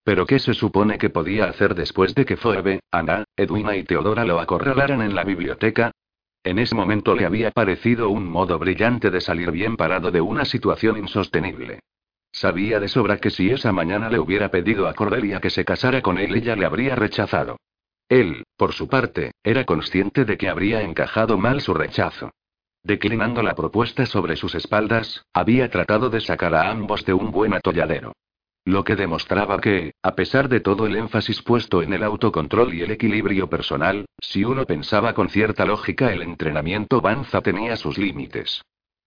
Pero 0.03 0.25
¿qué 0.25 0.39
se 0.39 0.53
supone 0.53 0.97
que 0.97 1.09
podía 1.09 1.45
hacer 1.45 1.75
después 1.75 2.15
de 2.15 2.25
que 2.25 2.37
Phoebe, 2.37 2.79
Ana, 2.91 3.25
Edwina 3.35 3.75
y 3.75 3.83
Teodora 3.83 4.25
lo 4.25 4.39
acorralaran 4.39 5.01
en 5.01 5.13
la 5.13 5.23
biblioteca? 5.23 5.91
En 6.43 6.57
ese 6.57 6.73
momento 6.73 7.15
le 7.15 7.25
había 7.25 7.51
parecido 7.51 8.09
un 8.09 8.25
modo 8.27 8.57
brillante 8.57 9.11
de 9.11 9.21
salir 9.21 9.51
bien 9.51 9.75
parado 9.75 10.09
de 10.09 10.21
una 10.21 10.45
situación 10.45 10.97
insostenible. 10.97 11.81
Sabía 12.31 12.79
de 12.79 12.87
sobra 12.87 13.17
que 13.17 13.29
si 13.29 13.51
esa 13.51 13.71
mañana 13.71 14.09
le 14.09 14.19
hubiera 14.19 14.49
pedido 14.49 14.87
a 14.87 14.93
Cordelia 14.93 15.39
que 15.41 15.49
se 15.49 15.65
casara 15.65 16.01
con 16.01 16.17
él, 16.17 16.35
ella 16.35 16.55
le 16.55 16.65
habría 16.65 16.95
rechazado. 16.95 17.57
Él, 18.09 18.43
por 18.57 18.73
su 18.73 18.87
parte, 18.87 19.31
era 19.43 19.65
consciente 19.65 20.25
de 20.25 20.37
que 20.37 20.49
habría 20.49 20.81
encajado 20.81 21.37
mal 21.37 21.61
su 21.61 21.75
rechazo. 21.75 22.31
Declinando 22.83 23.43
la 23.43 23.53
propuesta 23.53 24.05
sobre 24.05 24.35
sus 24.35 24.55
espaldas, 24.55 25.23
había 25.31 25.69
tratado 25.69 26.09
de 26.09 26.19
sacar 26.19 26.55
a 26.55 26.71
ambos 26.71 27.05
de 27.05 27.13
un 27.13 27.31
buen 27.31 27.53
atolladero. 27.53 28.13
Lo 28.65 28.83
que 28.83 28.95
demostraba 28.95 29.59
que, 29.59 29.93
a 30.01 30.15
pesar 30.15 30.49
de 30.49 30.59
todo 30.59 30.85
el 30.85 30.95
énfasis 30.95 31.41
puesto 31.41 31.81
en 31.81 31.93
el 31.93 32.03
autocontrol 32.03 32.73
y 32.73 32.81
el 32.81 32.91
equilibrio 32.91 33.49
personal, 33.49 34.05
si 34.21 34.43
uno 34.43 34.65
pensaba 34.65 35.13
con 35.13 35.29
cierta 35.29 35.65
lógica 35.65 36.11
el 36.11 36.21
entrenamiento 36.23 37.01
Banza 37.01 37.41
tenía 37.41 37.75
sus 37.75 37.97
límites. 37.97 38.63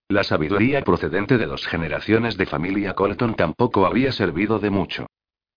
La 0.07 0.23
sabiduría 0.23 0.81
procedente 0.81 1.37
de 1.37 1.45
dos 1.45 1.65
generaciones 1.65 2.37
de 2.37 2.45
familia 2.45 2.93
Colton 2.93 3.35
tampoco 3.35 3.85
había 3.85 4.11
servido 4.11 4.59
de 4.59 4.69
mucho. 4.69 5.07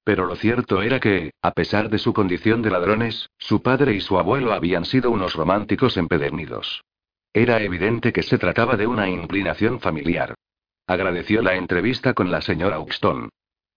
Pero 0.06 0.24
lo 0.24 0.36
cierto 0.36 0.82
era 0.82 1.00
que, 1.00 1.32
a 1.42 1.50
pesar 1.50 1.90
de 1.90 1.98
su 1.98 2.12
condición 2.12 2.62
de 2.62 2.70
ladrones, 2.70 3.28
su 3.38 3.60
padre 3.60 3.92
y 3.92 4.00
su 4.00 4.20
abuelo 4.20 4.52
habían 4.52 4.84
sido 4.84 5.10
unos 5.10 5.34
románticos 5.34 5.96
empedernidos. 5.96 6.84
Era 7.32 7.60
evidente 7.60 8.12
que 8.12 8.22
se 8.22 8.38
trataba 8.38 8.76
de 8.76 8.86
una 8.86 9.08
inclinación 9.08 9.80
familiar. 9.80 10.36
Agradeció 10.86 11.42
la 11.42 11.56
entrevista 11.56 12.14
con 12.14 12.30
la 12.30 12.40
señora 12.40 12.78
Uxton. 12.78 13.30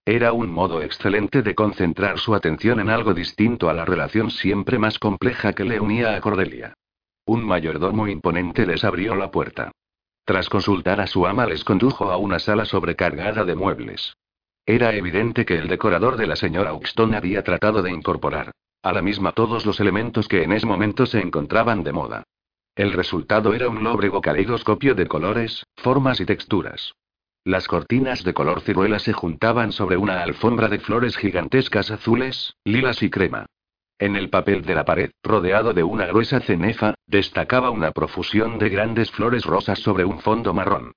Era 0.04 0.32
un 0.32 0.52
modo 0.52 0.82
excelente 0.82 1.42
de 1.42 1.56
concentrar 1.56 2.20
su 2.20 2.32
atención 2.32 2.78
en 2.78 2.90
algo 2.90 3.12
distinto 3.12 3.68
a 3.68 3.74
la 3.74 3.84
relación 3.84 4.30
siempre 4.30 4.78
más 4.78 5.00
compleja 5.00 5.52
que 5.52 5.64
le 5.64 5.80
unía 5.80 6.14
a 6.14 6.20
Cordelia. 6.20 6.74
Un 7.26 7.44
mayordomo 7.44 8.06
imponente 8.06 8.66
les 8.66 8.84
abrió 8.84 9.16
la 9.16 9.32
puerta. 9.32 9.72
Tras 10.24 10.48
consultar 10.48 11.00
a 11.00 11.08
su 11.08 11.26
ama 11.26 11.44
les 11.46 11.64
condujo 11.64 12.12
a 12.12 12.18
una 12.18 12.38
sala 12.38 12.66
sobrecargada 12.66 13.44
de 13.44 13.56
muebles. 13.56 14.14
Era 14.66 14.94
evidente 14.94 15.44
que 15.44 15.56
el 15.56 15.68
decorador 15.68 16.16
de 16.16 16.26
la 16.26 16.36
señora 16.36 16.74
Uxton 16.74 17.14
había 17.14 17.42
tratado 17.42 17.82
de 17.82 17.90
incorporar 17.90 18.52
a 18.82 18.92
la 18.92 19.02
misma 19.02 19.32
todos 19.32 19.66
los 19.66 19.78
elementos 19.80 20.26
que 20.26 20.42
en 20.42 20.52
ese 20.52 20.66
momento 20.66 21.04
se 21.04 21.20
encontraban 21.20 21.84
de 21.84 21.92
moda. 21.92 22.22
El 22.74 22.92
resultado 22.92 23.52
era 23.52 23.68
un 23.68 23.84
lóbrego 23.84 24.20
caleidoscopio 24.22 24.94
de 24.94 25.06
colores, 25.06 25.66
formas 25.76 26.20
y 26.20 26.24
texturas. 26.24 26.94
Las 27.44 27.68
cortinas 27.68 28.24
de 28.24 28.32
color 28.32 28.62
ciruela 28.62 28.98
se 28.98 29.12
juntaban 29.12 29.72
sobre 29.72 29.96
una 29.96 30.22
alfombra 30.22 30.68
de 30.68 30.78
flores 30.78 31.16
gigantescas 31.16 31.90
azules, 31.90 32.54
lilas 32.64 33.02
y 33.02 33.10
crema. 33.10 33.46
En 33.98 34.16
el 34.16 34.30
papel 34.30 34.62
de 34.62 34.74
la 34.74 34.84
pared, 34.84 35.10
rodeado 35.22 35.74
de 35.74 35.82
una 35.82 36.06
gruesa 36.06 36.40
cenefa, 36.40 36.94
destacaba 37.06 37.70
una 37.70 37.92
profusión 37.92 38.58
de 38.58 38.70
grandes 38.70 39.10
flores 39.10 39.44
rosas 39.44 39.78
sobre 39.78 40.06
un 40.06 40.20
fondo 40.20 40.54
marrón. 40.54 40.92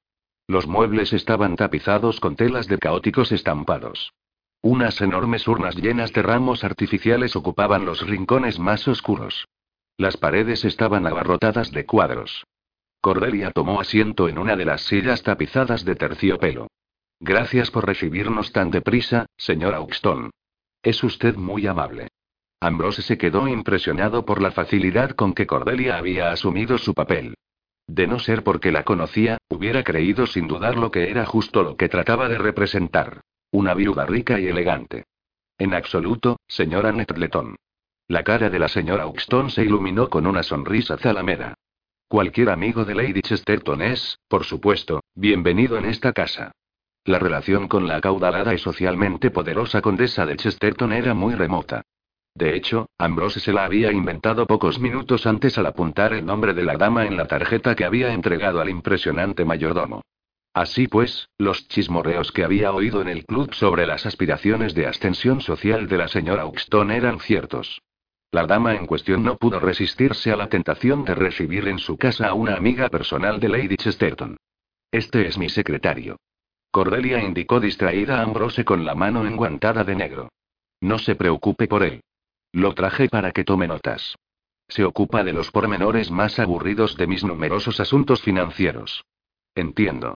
Los 0.48 0.68
muebles 0.68 1.14
estaban 1.14 1.56
tapizados 1.56 2.20
con 2.20 2.36
telas 2.36 2.68
de 2.68 2.78
caóticos 2.78 3.32
estampados. 3.32 4.14
Unas 4.62 5.02
enormes 5.02 5.48
urnas 5.48 5.76
llenas 5.76 6.14
de 6.14 6.22
ramos 6.22 6.64
artificiales 6.64 7.36
ocupaban 7.36 7.86
los 7.86 8.06
rincones 8.08 8.60
más 8.60 8.88
oscuros. 8.88 9.46
Las 9.98 10.18
paredes 10.18 10.66
estaban 10.66 11.06
abarrotadas 11.06 11.72
de 11.72 11.86
cuadros. 11.86 12.46
Cordelia 13.02 13.52
tomó 13.52 13.82
asiento 13.82 14.30
en 14.30 14.38
una 14.38 14.56
de 14.56 14.66
las 14.66 14.82
sillas 14.82 15.24
tapizadas 15.24 15.84
de 15.86 15.96
terciopelo. 15.96 16.68
Gracias 17.20 17.72
por 17.72 17.86
recibirnos 17.86 18.52
tan 18.52 18.72
deprisa, 18.72 19.26
señora 19.38 19.82
Uxton. 19.82 20.32
Es 20.82 21.04
usted 21.04 21.36
muy 21.36 21.68
amable. 21.68 22.10
Ambrose 22.60 23.02
se 23.02 23.18
quedó 23.18 23.48
impresionado 23.48 24.26
por 24.26 24.42
la 24.42 24.52
facilidad 24.52 25.12
con 25.12 25.34
que 25.34 25.46
Cordelia 25.48 25.98
había 25.98 26.32
asumido 26.32 26.78
su 26.78 26.94
papel. 26.94 27.36
De 27.88 28.08
no 28.08 28.20
ser 28.20 28.44
porque 28.44 28.72
la 28.72 28.84
conocía, 28.84 29.38
hubiera 29.50 29.84
creído 29.84 30.26
sin 30.26 30.48
dudar 30.48 30.78
lo 30.78 30.92
que 30.92 31.10
era 31.10 31.26
justo 31.26 31.64
lo 31.64 31.76
que 31.76 31.90
trataba 31.90 32.30
de 32.30 32.38
representar. 32.38 33.22
Una 33.52 33.74
viuda 33.74 34.06
rica 34.06 34.40
y 34.40 34.48
elegante. 34.48 35.06
En 35.58 35.74
absoluto, 35.74 36.38
señora 36.48 36.92
Netleton. 36.92 37.56
La 38.08 38.24
cara 38.24 38.50
de 38.50 38.60
la 38.60 38.68
señora 38.68 39.08
Uxton 39.08 39.50
se 39.50 39.64
iluminó 39.64 40.10
con 40.10 40.28
una 40.28 40.44
sonrisa 40.44 40.98
zalamera. 40.98 41.56
Cualquier 42.08 42.50
amigo 42.50 42.86
de 42.86 42.96
Lady 42.96 43.22
Chesterton 43.22 43.82
es, 43.82 44.20
por 44.28 44.44
supuesto, 44.44 45.02
bienvenido 45.16 45.78
en 45.78 45.86
esta 45.86 46.14
casa. 46.14 46.52
La 47.06 47.20
relación 47.20 47.68
con 47.68 47.88
la 47.88 47.98
acaudalada 47.98 48.54
y 48.54 48.58
socialmente 48.58 49.30
poderosa 49.30 49.82
condesa 49.82 50.26
de 50.26 50.38
Chesterton 50.38 50.94
era 50.94 51.14
muy 51.14 51.36
remota. 51.36 51.82
De 52.36 52.56
hecho, 52.56 52.88
Ambrose 52.98 53.40
se 53.40 53.54
la 53.54 53.66
había 53.66 53.92
inventado 53.92 54.48
pocos 54.48 54.80
minutos 54.80 55.28
antes 55.28 55.58
al 55.58 55.68
apuntar 55.68 56.14
el 56.14 56.26
nombre 56.26 56.54
de 56.54 56.64
la 56.64 56.78
dama 56.78 57.06
en 57.06 57.16
la 57.16 57.28
tarjeta 57.28 57.76
que 57.76 57.86
había 57.86 58.12
entregado 58.12 58.60
al 58.60 58.70
impresionante 58.70 59.46
mayordomo. 59.46 60.02
Así 60.54 60.88
pues, 60.88 61.30
los 61.38 61.68
chismorreos 61.68 62.32
que 62.32 62.44
había 62.44 62.72
oído 62.72 63.02
en 63.02 63.08
el 63.08 63.26
club 63.26 63.54
sobre 63.54 63.86
las 63.86 64.06
aspiraciones 64.06 64.74
de 64.74 64.88
ascensión 64.88 65.42
social 65.42 65.88
de 65.88 65.98
la 65.98 66.08
señora 66.08 66.46
Uxton 66.46 66.92
eran 66.92 67.20
ciertos. 67.20 67.82
La 68.32 68.48
dama 68.48 68.74
en 68.76 68.88
cuestión 68.88 69.24
no 69.24 69.38
pudo 69.38 69.60
resistirse 69.60 70.32
a 70.32 70.36
la 70.36 70.50
tentación 70.50 71.06
de 71.06 71.14
recibir 71.14 71.68
en 71.68 71.78
su 71.78 71.98
casa 71.98 72.30
a 72.30 72.34
una 72.34 72.56
amiga 72.56 72.90
personal 72.90 73.40
de 73.40 73.50
Lady 73.50 73.78
Chesterton. 73.78 74.38
Este 74.92 75.28
es 75.28 75.38
mi 75.38 75.50
secretario. 75.50 76.18
Cordelia 76.72 77.20
indicó 77.24 77.60
distraída 77.60 78.20
a 78.20 78.24
Ambrose 78.24 78.66
con 78.66 78.86
la 78.86 78.96
mano 78.96 79.28
enguantada 79.28 79.84
de 79.84 79.96
negro. 79.96 80.30
No 80.82 80.98
se 80.98 81.16
preocupe 81.16 81.68
por 81.68 81.84
él. 81.84 82.02
Lo 82.54 82.76
traje 82.76 83.10
para 83.10 83.32
que 83.32 83.44
tome 83.44 83.68
notas. 83.68 84.16
Se 84.68 84.86
ocupa 84.86 85.24
de 85.24 85.34
los 85.34 85.50
pormenores 85.50 86.12
más 86.12 86.38
aburridos 86.38 86.96
de 86.98 87.08
mis 87.08 87.24
numerosos 87.24 87.80
asuntos 87.80 88.22
financieros. 88.22 89.04
Entiendo. 89.56 90.14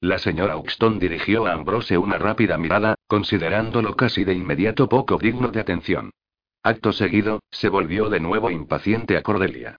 La 0.00 0.18
señora 0.18 0.56
Uxton 0.56 0.98
dirigió 0.98 1.46
a 1.46 1.52
Ambrose 1.52 1.96
una 1.96 2.18
rápida 2.18 2.58
mirada, 2.58 2.96
considerándolo 3.06 3.96
casi 3.96 4.24
de 4.24 4.34
inmediato 4.34 4.88
poco 4.88 5.18
digno 5.18 5.48
de 5.48 5.60
atención. 5.60 6.10
Acto 6.64 6.92
seguido, 6.92 7.42
se 7.50 7.68
volvió 7.68 8.10
de 8.10 8.18
nuevo 8.18 8.50
impaciente 8.50 9.16
a 9.16 9.22
Cordelia. 9.22 9.76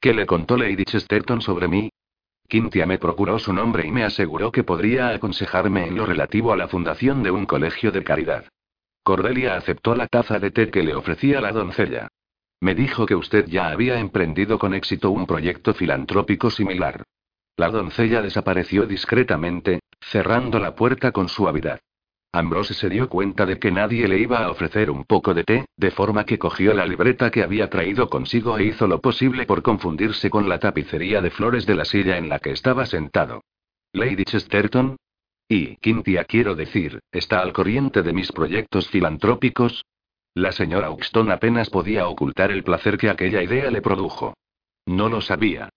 ¿Qué 0.00 0.12
le 0.12 0.26
contó 0.26 0.58
Lady 0.58 0.84
Chesterton 0.84 1.40
sobre 1.40 1.66
mí? 1.66 1.90
Quintia 2.46 2.84
me 2.84 2.98
procuró 2.98 3.38
su 3.38 3.54
nombre 3.54 3.86
y 3.86 3.90
me 3.90 4.04
aseguró 4.04 4.52
que 4.52 4.64
podría 4.64 5.10
aconsejarme 5.10 5.86
en 5.86 5.96
lo 5.96 6.04
relativo 6.04 6.52
a 6.52 6.56
la 6.56 6.68
fundación 6.68 7.22
de 7.22 7.30
un 7.30 7.46
colegio 7.46 7.90
de 7.90 8.04
caridad. 8.04 8.44
Cordelia 9.08 9.56
aceptó 9.56 9.94
la 9.94 10.06
taza 10.06 10.38
de 10.38 10.50
té 10.50 10.70
que 10.70 10.82
le 10.82 10.94
ofrecía 10.94 11.40
la 11.40 11.50
doncella. 11.50 12.08
Me 12.60 12.74
dijo 12.74 13.06
que 13.06 13.14
usted 13.14 13.46
ya 13.46 13.70
había 13.70 13.98
emprendido 13.98 14.58
con 14.58 14.74
éxito 14.74 15.10
un 15.10 15.26
proyecto 15.26 15.72
filantrópico 15.72 16.50
similar. 16.50 17.04
La 17.56 17.70
doncella 17.70 18.20
desapareció 18.20 18.84
discretamente, 18.84 19.80
cerrando 19.98 20.58
la 20.58 20.74
puerta 20.74 21.10
con 21.10 21.30
suavidad. 21.30 21.80
Ambrose 22.32 22.74
se 22.74 22.90
dio 22.90 23.08
cuenta 23.08 23.46
de 23.46 23.58
que 23.58 23.70
nadie 23.70 24.06
le 24.08 24.18
iba 24.18 24.44
a 24.44 24.50
ofrecer 24.50 24.90
un 24.90 25.04
poco 25.04 25.32
de 25.32 25.44
té, 25.44 25.64
de 25.74 25.90
forma 25.90 26.26
que 26.26 26.38
cogió 26.38 26.74
la 26.74 26.84
libreta 26.84 27.30
que 27.30 27.42
había 27.42 27.70
traído 27.70 28.10
consigo 28.10 28.58
e 28.58 28.64
hizo 28.64 28.86
lo 28.86 29.00
posible 29.00 29.46
por 29.46 29.62
confundirse 29.62 30.28
con 30.28 30.50
la 30.50 30.58
tapicería 30.58 31.22
de 31.22 31.30
flores 31.30 31.64
de 31.64 31.76
la 31.76 31.86
silla 31.86 32.18
en 32.18 32.28
la 32.28 32.40
que 32.40 32.50
estaba 32.50 32.84
sentado. 32.84 33.40
Lady 33.94 34.24
Chesterton. 34.24 34.98
Y, 35.48 35.76
Quintia 35.76 36.24
quiero 36.24 36.54
decir, 36.54 37.00
¿está 37.10 37.40
al 37.40 37.54
corriente 37.54 38.02
de 38.02 38.12
mis 38.12 38.30
proyectos 38.32 38.88
filantrópicos? 38.88 39.86
La 40.34 40.52
señora 40.52 40.90
Uxton 40.90 41.30
apenas 41.30 41.70
podía 41.70 42.06
ocultar 42.06 42.50
el 42.50 42.62
placer 42.62 42.98
que 42.98 43.08
aquella 43.08 43.42
idea 43.42 43.70
le 43.70 43.80
produjo. 43.80 44.34
No 44.84 45.08
lo 45.08 45.22
sabía. 45.22 45.70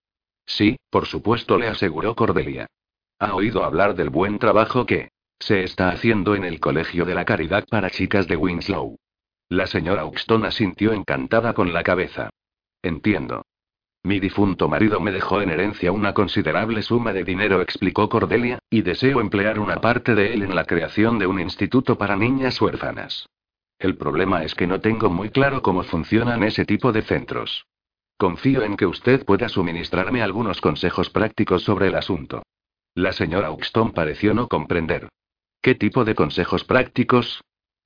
Sí, 0.44 0.76
por 0.90 1.06
supuesto, 1.06 1.56
le 1.56 1.68
aseguró 1.68 2.14
Cordelia. 2.14 2.66
Ha 3.18 3.34
oído 3.34 3.64
hablar 3.64 3.94
del 3.94 4.10
buen 4.10 4.38
trabajo 4.38 4.84
que 4.84 5.08
se 5.38 5.64
está 5.64 5.88
haciendo 5.88 6.34
en 6.34 6.44
el 6.44 6.60
Colegio 6.60 7.04
de 7.04 7.14
la 7.14 7.24
Caridad 7.24 7.64
para 7.68 7.90
Chicas 7.90 8.28
de 8.28 8.36
Winslow. 8.36 8.96
La 9.48 9.66
señora 9.66 10.04
Uxton 10.04 10.44
asintió 10.44 10.92
encantada 10.92 11.54
con 11.54 11.72
la 11.72 11.82
cabeza. 11.82 12.30
Entiendo. 12.82 13.44
Mi 14.04 14.18
difunto 14.18 14.68
marido 14.68 14.98
me 14.98 15.12
dejó 15.12 15.42
en 15.42 15.50
herencia 15.50 15.92
una 15.92 16.12
considerable 16.12 16.82
suma 16.82 17.12
de 17.12 17.22
dinero, 17.22 17.60
explicó 17.60 18.08
Cordelia, 18.08 18.58
y 18.68 18.82
deseo 18.82 19.20
emplear 19.20 19.60
una 19.60 19.76
parte 19.76 20.16
de 20.16 20.34
él 20.34 20.42
en 20.42 20.56
la 20.56 20.64
creación 20.64 21.20
de 21.20 21.28
un 21.28 21.38
instituto 21.38 21.96
para 21.96 22.16
niñas 22.16 22.60
huérfanas. 22.60 23.28
El 23.78 23.96
problema 23.96 24.42
es 24.42 24.56
que 24.56 24.66
no 24.66 24.80
tengo 24.80 25.08
muy 25.08 25.30
claro 25.30 25.62
cómo 25.62 25.84
funcionan 25.84 26.42
ese 26.42 26.64
tipo 26.64 26.90
de 26.90 27.02
centros. 27.02 27.66
Confío 28.16 28.62
en 28.62 28.76
que 28.76 28.86
usted 28.86 29.24
pueda 29.24 29.48
suministrarme 29.48 30.20
algunos 30.20 30.60
consejos 30.60 31.10
prácticos 31.10 31.62
sobre 31.62 31.88
el 31.88 31.94
asunto. 31.94 32.42
La 32.94 33.12
señora 33.12 33.52
Uxton 33.52 33.92
pareció 33.92 34.34
no 34.34 34.48
comprender. 34.48 35.08
¿Qué 35.60 35.76
tipo 35.76 36.04
de 36.04 36.16
consejos 36.16 36.64
prácticos? 36.64 37.40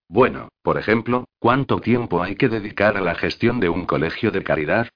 Bueno, 0.08 0.48
por 0.62 0.78
ejemplo, 0.78 1.26
¿cuánto 1.38 1.80
tiempo 1.80 2.22
hay 2.22 2.36
que 2.36 2.48
dedicar 2.48 2.96
a 2.96 3.02
la 3.02 3.14
gestión 3.14 3.60
de 3.60 3.68
un 3.68 3.84
colegio 3.84 4.30
de 4.30 4.42
caridad? 4.42 4.88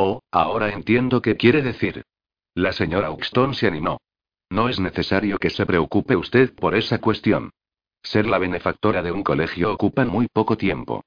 Oh, 0.00 0.22
ahora 0.30 0.68
entiendo 0.70 1.20
qué 1.20 1.36
quiere 1.36 1.60
decir. 1.60 2.04
La 2.54 2.72
señora 2.72 3.10
Uxton 3.10 3.52
se 3.54 3.66
animó. 3.66 3.98
No 4.48 4.68
es 4.68 4.78
necesario 4.78 5.38
que 5.38 5.50
se 5.50 5.66
preocupe 5.66 6.14
usted 6.14 6.54
por 6.54 6.76
esa 6.76 7.00
cuestión. 7.00 7.50
Ser 8.04 8.26
la 8.26 8.38
benefactora 8.38 9.02
de 9.02 9.10
un 9.10 9.24
colegio 9.24 9.72
ocupa 9.72 10.04
muy 10.04 10.28
poco 10.32 10.56
tiempo. 10.56 11.02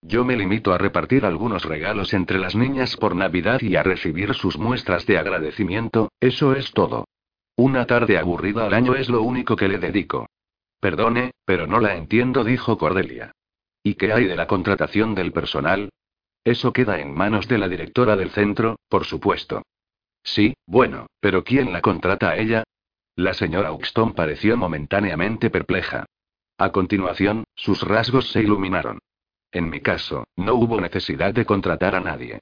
Yo 0.00 0.24
me 0.24 0.36
limito 0.36 0.72
a 0.72 0.78
repartir 0.78 1.24
algunos 1.24 1.64
regalos 1.64 2.14
entre 2.14 2.38
las 2.38 2.54
niñas 2.54 2.96
por 2.96 3.16
Navidad 3.16 3.60
y 3.62 3.74
a 3.74 3.82
recibir 3.82 4.32
sus 4.34 4.56
muestras 4.58 5.06
de 5.06 5.18
agradecimiento, 5.18 6.12
eso 6.20 6.54
es 6.54 6.70
todo. 6.70 7.08
Una 7.56 7.84
tarde 7.84 8.16
aburrida 8.16 8.66
al 8.66 8.74
año 8.74 8.94
es 8.94 9.08
lo 9.08 9.22
único 9.22 9.56
que 9.56 9.66
le 9.66 9.78
dedico. 9.78 10.28
Perdone, 10.78 11.32
pero 11.44 11.66
no 11.66 11.80
la 11.80 11.96
entiendo, 11.96 12.44
dijo 12.44 12.78
Cordelia. 12.78 13.32
¿Y 13.82 13.94
qué 13.94 14.12
hay 14.12 14.26
de 14.26 14.36
la 14.36 14.46
contratación 14.46 15.16
del 15.16 15.32
personal? 15.32 15.90
Eso 16.46 16.72
queda 16.72 17.00
en 17.00 17.12
manos 17.12 17.48
de 17.48 17.58
la 17.58 17.68
directora 17.68 18.14
del 18.14 18.30
centro, 18.30 18.76
por 18.88 19.04
supuesto. 19.04 19.62
Sí, 20.22 20.54
bueno, 20.64 21.08
pero 21.18 21.42
¿quién 21.42 21.72
la 21.72 21.80
contrata 21.80 22.30
a 22.30 22.36
ella? 22.36 22.62
La 23.16 23.34
señora 23.34 23.72
Uxton 23.72 24.14
pareció 24.14 24.56
momentáneamente 24.56 25.50
perpleja. 25.50 26.06
A 26.56 26.70
continuación, 26.70 27.42
sus 27.56 27.82
rasgos 27.82 28.30
se 28.30 28.42
iluminaron. 28.42 29.00
En 29.50 29.68
mi 29.68 29.80
caso, 29.80 30.28
no 30.36 30.54
hubo 30.54 30.80
necesidad 30.80 31.34
de 31.34 31.44
contratar 31.44 31.96
a 31.96 32.00
nadie. 32.00 32.38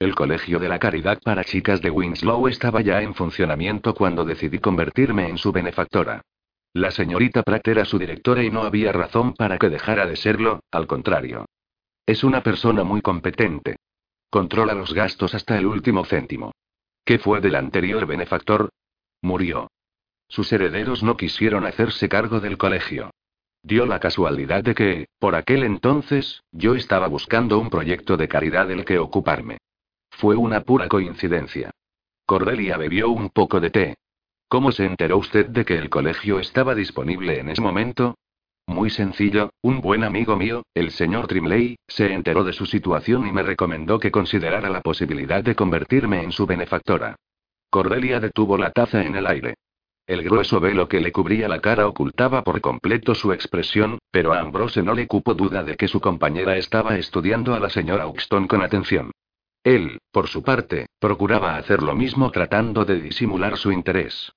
El 0.00 0.16
Colegio 0.16 0.58
de 0.58 0.68
la 0.68 0.80
Caridad 0.80 1.20
para 1.22 1.44
Chicas 1.44 1.80
de 1.80 1.90
Winslow 1.90 2.48
estaba 2.48 2.80
ya 2.80 3.02
en 3.02 3.14
funcionamiento 3.14 3.94
cuando 3.94 4.24
decidí 4.24 4.58
convertirme 4.58 5.28
en 5.28 5.38
su 5.38 5.52
benefactora. 5.52 6.22
La 6.72 6.90
señorita 6.90 7.44
Pratt 7.44 7.68
era 7.68 7.84
su 7.84 8.00
directora 8.00 8.42
y 8.42 8.50
no 8.50 8.64
había 8.64 8.90
razón 8.90 9.32
para 9.32 9.58
que 9.58 9.68
dejara 9.68 10.06
de 10.06 10.16
serlo, 10.16 10.58
al 10.72 10.88
contrario. 10.88 11.46
Es 12.06 12.22
una 12.22 12.42
persona 12.42 12.84
muy 12.84 13.00
competente. 13.00 13.76
Controla 14.28 14.74
los 14.74 14.92
gastos 14.92 15.34
hasta 15.34 15.56
el 15.56 15.64
último 15.64 16.04
céntimo. 16.04 16.52
¿Qué 17.04 17.18
fue 17.18 17.40
del 17.40 17.54
anterior 17.54 18.04
benefactor? 18.06 18.68
Murió. 19.22 19.68
Sus 20.28 20.52
herederos 20.52 21.02
no 21.02 21.16
quisieron 21.16 21.64
hacerse 21.64 22.08
cargo 22.08 22.40
del 22.40 22.58
colegio. 22.58 23.10
Dio 23.62 23.86
la 23.86 24.00
casualidad 24.00 24.62
de 24.62 24.74
que, 24.74 25.06
por 25.18 25.34
aquel 25.34 25.62
entonces, 25.62 26.42
yo 26.52 26.74
estaba 26.74 27.08
buscando 27.08 27.58
un 27.58 27.70
proyecto 27.70 28.18
de 28.18 28.28
caridad 28.28 28.68
del 28.68 28.84
que 28.84 28.98
ocuparme. 28.98 29.58
Fue 30.10 30.36
una 30.36 30.60
pura 30.60 30.88
coincidencia. 30.88 31.70
Cordelia 32.26 32.76
bebió 32.76 33.08
un 33.08 33.30
poco 33.30 33.60
de 33.60 33.70
té. 33.70 33.94
¿Cómo 34.48 34.72
se 34.72 34.84
enteró 34.84 35.16
usted 35.16 35.46
de 35.46 35.64
que 35.64 35.78
el 35.78 35.88
colegio 35.88 36.38
estaba 36.38 36.74
disponible 36.74 37.40
en 37.40 37.48
ese 37.48 37.62
momento? 37.62 38.16
Muy 38.66 38.90
sencillo, 38.90 39.50
un 39.62 39.80
buen 39.80 40.04
amigo 40.04 40.36
mío, 40.36 40.64
el 40.74 40.90
señor 40.90 41.26
Trimley, 41.26 41.76
se 41.86 42.12
enteró 42.12 42.44
de 42.44 42.52
su 42.52 42.66
situación 42.66 43.26
y 43.26 43.32
me 43.32 43.42
recomendó 43.42 43.98
que 43.98 44.10
considerara 44.10 44.70
la 44.70 44.80
posibilidad 44.80 45.44
de 45.44 45.54
convertirme 45.54 46.22
en 46.22 46.32
su 46.32 46.46
benefactora. 46.46 47.16
Cordelia 47.70 48.20
detuvo 48.20 48.56
la 48.56 48.70
taza 48.70 49.04
en 49.04 49.16
el 49.16 49.26
aire. 49.26 49.54
El 50.06 50.22
grueso 50.22 50.60
velo 50.60 50.88
que 50.88 51.00
le 51.00 51.12
cubría 51.12 51.48
la 51.48 51.60
cara 51.60 51.86
ocultaba 51.86 52.42
por 52.42 52.60
completo 52.60 53.14
su 53.14 53.32
expresión, 53.32 53.98
pero 54.10 54.32
a 54.32 54.40
Ambrose 54.40 54.82
no 54.82 54.94
le 54.94 55.06
cupo 55.06 55.34
duda 55.34 55.62
de 55.62 55.76
que 55.76 55.88
su 55.88 56.00
compañera 56.00 56.56
estaba 56.56 56.98
estudiando 56.98 57.54
a 57.54 57.60
la 57.60 57.70
señora 57.70 58.06
Uxton 58.06 58.46
con 58.46 58.62
atención. 58.62 59.12
Él, 59.62 59.98
por 60.10 60.28
su 60.28 60.42
parte, 60.42 60.86
procuraba 60.98 61.56
hacer 61.56 61.82
lo 61.82 61.94
mismo 61.94 62.30
tratando 62.30 62.84
de 62.84 63.00
disimular 63.00 63.56
su 63.56 63.72
interés. 63.72 64.32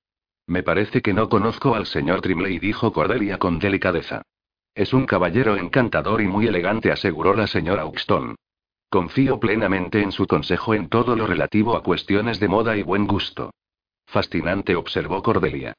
Me 0.47 0.63
parece 0.63 1.01
que 1.01 1.13
no 1.13 1.27
conozco 1.27 1.75
al 1.75 1.85
señor 1.85 2.21
Trimley, 2.21 2.57
dijo 2.57 2.93
Cordelia 2.93 3.37
con 3.37 3.59
delicadeza. 3.59 4.21
Es 4.73 4.93
un 4.93 5.05
caballero 5.05 5.57
encantador 5.57 6.21
y 6.21 6.27
muy 6.27 6.47
elegante, 6.47 6.91
aseguró 6.91 7.33
la 7.35 7.47
señora 7.47 7.85
Uxton. 7.85 8.35
Confío 8.89 9.39
plenamente 9.39 10.01
en 10.01 10.13
su 10.13 10.25
consejo 10.25 10.73
en 10.73 10.87
todo 10.87 11.17
lo 11.17 11.27
relativo 11.27 11.75
a 11.75 11.83
cuestiones 11.83 12.39
de 12.39 12.47
moda 12.47 12.77
y 12.77 12.83
buen 12.83 13.07
gusto. 13.07 13.51
Fascinante, 14.05 14.77
observó 14.77 15.21
Cordelia. 15.21 15.73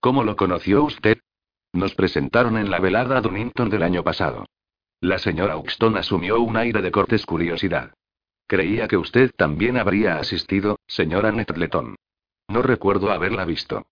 ¿Cómo 0.00 0.22
lo 0.22 0.36
conoció 0.36 0.84
usted? 0.84 1.18
Nos 1.72 1.94
presentaron 1.94 2.58
en 2.58 2.70
la 2.70 2.78
velada 2.78 3.22
Dunnington 3.22 3.70
del 3.70 3.82
año 3.82 4.04
pasado. 4.04 4.44
La 5.00 5.18
señora 5.18 5.56
Uxton 5.56 5.96
asumió 5.96 6.40
un 6.40 6.58
aire 6.58 6.82
de 6.82 6.90
cortes 6.90 7.24
curiosidad. 7.24 7.94
Creía 8.46 8.86
que 8.86 8.98
usted 8.98 9.30
también 9.34 9.78
habría 9.78 10.18
asistido, 10.18 10.78
señora 10.86 11.32
Netleton. 11.32 11.96
No 12.48 12.60
recuerdo 12.60 13.10
haberla 13.10 13.46
visto. 13.46 13.86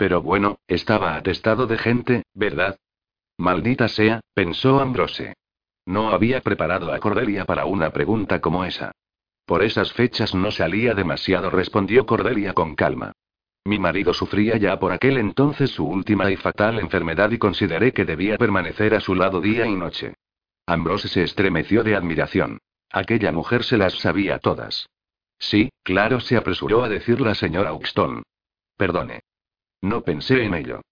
Pero 0.00 0.22
bueno, 0.22 0.60
estaba 0.66 1.14
atestado 1.14 1.66
de 1.66 1.76
gente, 1.76 2.22
¿verdad? 2.32 2.78
Maldita 3.36 3.86
sea, 3.86 4.22
pensó 4.32 4.80
Ambrose. 4.80 5.34
No 5.84 6.08
había 6.08 6.40
preparado 6.40 6.94
a 6.94 6.98
Cordelia 6.98 7.44
para 7.44 7.66
una 7.66 7.90
pregunta 7.90 8.40
como 8.40 8.64
esa. 8.64 8.92
Por 9.44 9.62
esas 9.62 9.92
fechas 9.92 10.34
no 10.34 10.52
salía 10.52 10.94
demasiado, 10.94 11.50
respondió 11.50 12.06
Cordelia 12.06 12.54
con 12.54 12.76
calma. 12.76 13.12
Mi 13.66 13.78
marido 13.78 14.14
sufría 14.14 14.56
ya 14.56 14.78
por 14.78 14.92
aquel 14.92 15.18
entonces 15.18 15.68
su 15.68 15.86
última 15.86 16.30
y 16.30 16.36
fatal 16.36 16.80
enfermedad 16.80 17.30
y 17.30 17.36
consideré 17.36 17.92
que 17.92 18.06
debía 18.06 18.38
permanecer 18.38 18.94
a 18.94 19.00
su 19.00 19.14
lado 19.14 19.42
día 19.42 19.66
y 19.66 19.74
noche. 19.74 20.14
Ambrose 20.64 21.08
se 21.08 21.24
estremeció 21.24 21.84
de 21.84 21.94
admiración. 21.94 22.56
Aquella 22.90 23.32
mujer 23.32 23.64
se 23.64 23.76
las 23.76 23.98
sabía 23.98 24.38
todas. 24.38 24.88
Sí, 25.38 25.68
claro, 25.82 26.20
se 26.20 26.38
apresuró 26.38 26.84
a 26.84 26.88
decir 26.88 27.20
la 27.20 27.34
señora 27.34 27.74
Uxton. 27.74 28.22
Perdone. 28.78 29.20
No 29.80 30.02
pensé 30.02 30.44
en 30.44 30.54
ello. 30.54 30.82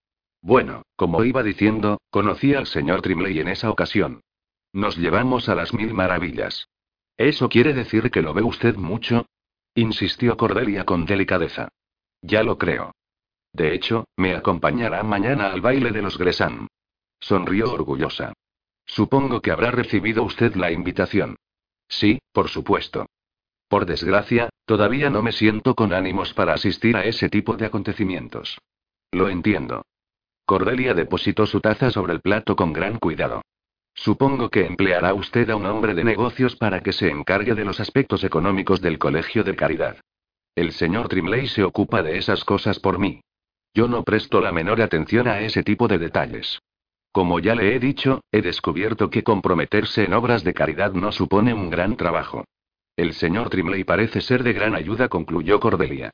Bueno, 0.41 0.82
como 0.97 1.24
iba 1.24 1.43
diciendo, 1.43 2.01
conocí 2.11 2.55
al 2.55 2.66
señor 2.66 3.03
Trimley 3.03 3.41
en 3.41 3.49
esa 3.49 3.70
ocasión. 3.70 4.22
Nos 4.72 4.97
llevamos 4.97 5.49
a 5.49 5.55
las 5.55 5.74
mil 5.74 5.95
maravillas. 5.95 6.68
¿Eso 7.16 7.49
quiere 7.49 7.74
decir 7.74 8.11
que 8.11 8.22
lo 8.22 8.32
ve 8.32 8.43
usted 8.43 8.76
mucho? 8.76 9.26
insistió 9.74 10.36
Cordelia 10.36 10.84
con 10.84 11.05
delicadeza. 11.05 11.68
Ya 12.22 12.43
lo 12.43 12.59
creo. 12.59 12.93
De 13.53 13.74
hecho, 13.74 14.07
me 14.16 14.34
acompañará 14.34 15.03
mañana 15.03 15.51
al 15.51 15.61
baile 15.61 15.91
de 15.91 16.03
los 16.03 16.18
Gresan. 16.18 16.68
Sonrió 17.20 17.72
orgullosa. 17.72 18.32
Supongo 18.86 19.41
que 19.41 19.51
habrá 19.51 19.70
recibido 19.70 20.22
usted 20.22 20.55
la 20.55 20.70
invitación. 20.70 21.36
Sí, 21.89 22.20
por 22.32 22.49
supuesto. 22.49 23.07
Por 23.68 23.84
desgracia, 23.84 24.49
todavía 24.64 25.11
no 25.11 25.22
me 25.22 25.32
siento 25.32 25.74
con 25.74 25.93
ánimos 25.93 26.32
para 26.32 26.55
asistir 26.55 26.97
a 26.97 27.05
ese 27.05 27.28
tipo 27.28 27.57
de 27.57 27.66
acontecimientos. 27.66 28.59
Lo 29.13 29.29
entiendo. 29.29 29.85
Cordelia 30.45 30.95
depositó 30.95 31.47
su 31.47 31.61
taza 31.61 31.91
sobre 31.91 32.13
el 32.13 32.21
plato 32.21 32.57
con 32.57 32.73
gran 32.73 32.99
cuidado. 32.99 33.43
Supongo 33.95 34.49
que 34.49 34.65
empleará 34.65 35.13
usted 35.13 35.51
a 35.51 35.57
un 35.57 35.67
hombre 35.67 35.95
de 35.95 36.05
negocios 36.05 36.57
para 36.57 36.81
que 36.81 36.93
se 36.93 37.11
encargue 37.11 37.55
de 37.55 37.65
los 37.65 37.81
aspectos 37.81 38.23
económicos 38.23 38.81
del 38.81 38.99
colegio 38.99 39.45
de 39.45 39.57
caridad. 39.57 39.97
El 40.55 40.73
señor 40.73 41.09
Trimley 41.09 41.49
se 41.49 41.65
ocupa 41.65 42.03
de 42.03 42.17
esas 42.17 42.45
cosas 42.45 42.79
por 42.79 42.99
mí. 42.99 43.21
Yo 43.75 43.89
no 43.89 44.05
presto 44.05 44.41
la 44.41 44.53
menor 44.53 44.81
atención 44.81 45.29
a 45.29 45.41
ese 45.41 45.63
tipo 45.63 45.89
de 45.89 45.99
detalles. 45.99 46.61
Como 47.13 47.41
ya 47.41 47.55
le 47.55 47.75
he 47.75 47.81
dicho, 47.81 48.23
he 48.31 48.43
descubierto 48.43 49.11
que 49.11 49.25
comprometerse 49.25 50.05
en 50.05 50.13
obras 50.13 50.45
de 50.45 50.55
caridad 50.55 50.93
no 50.93 51.13
supone 51.13 51.53
un 51.53 51.71
gran 51.71 51.97
trabajo. 51.97 52.45
El 52.97 53.15
señor 53.15 53.51
Trimley 53.51 53.85
parece 53.85 54.21
ser 54.21 54.43
de 54.43 54.53
gran 54.53 54.75
ayuda, 54.75 55.09
concluyó 55.09 55.61
Cordelia. 55.61 56.11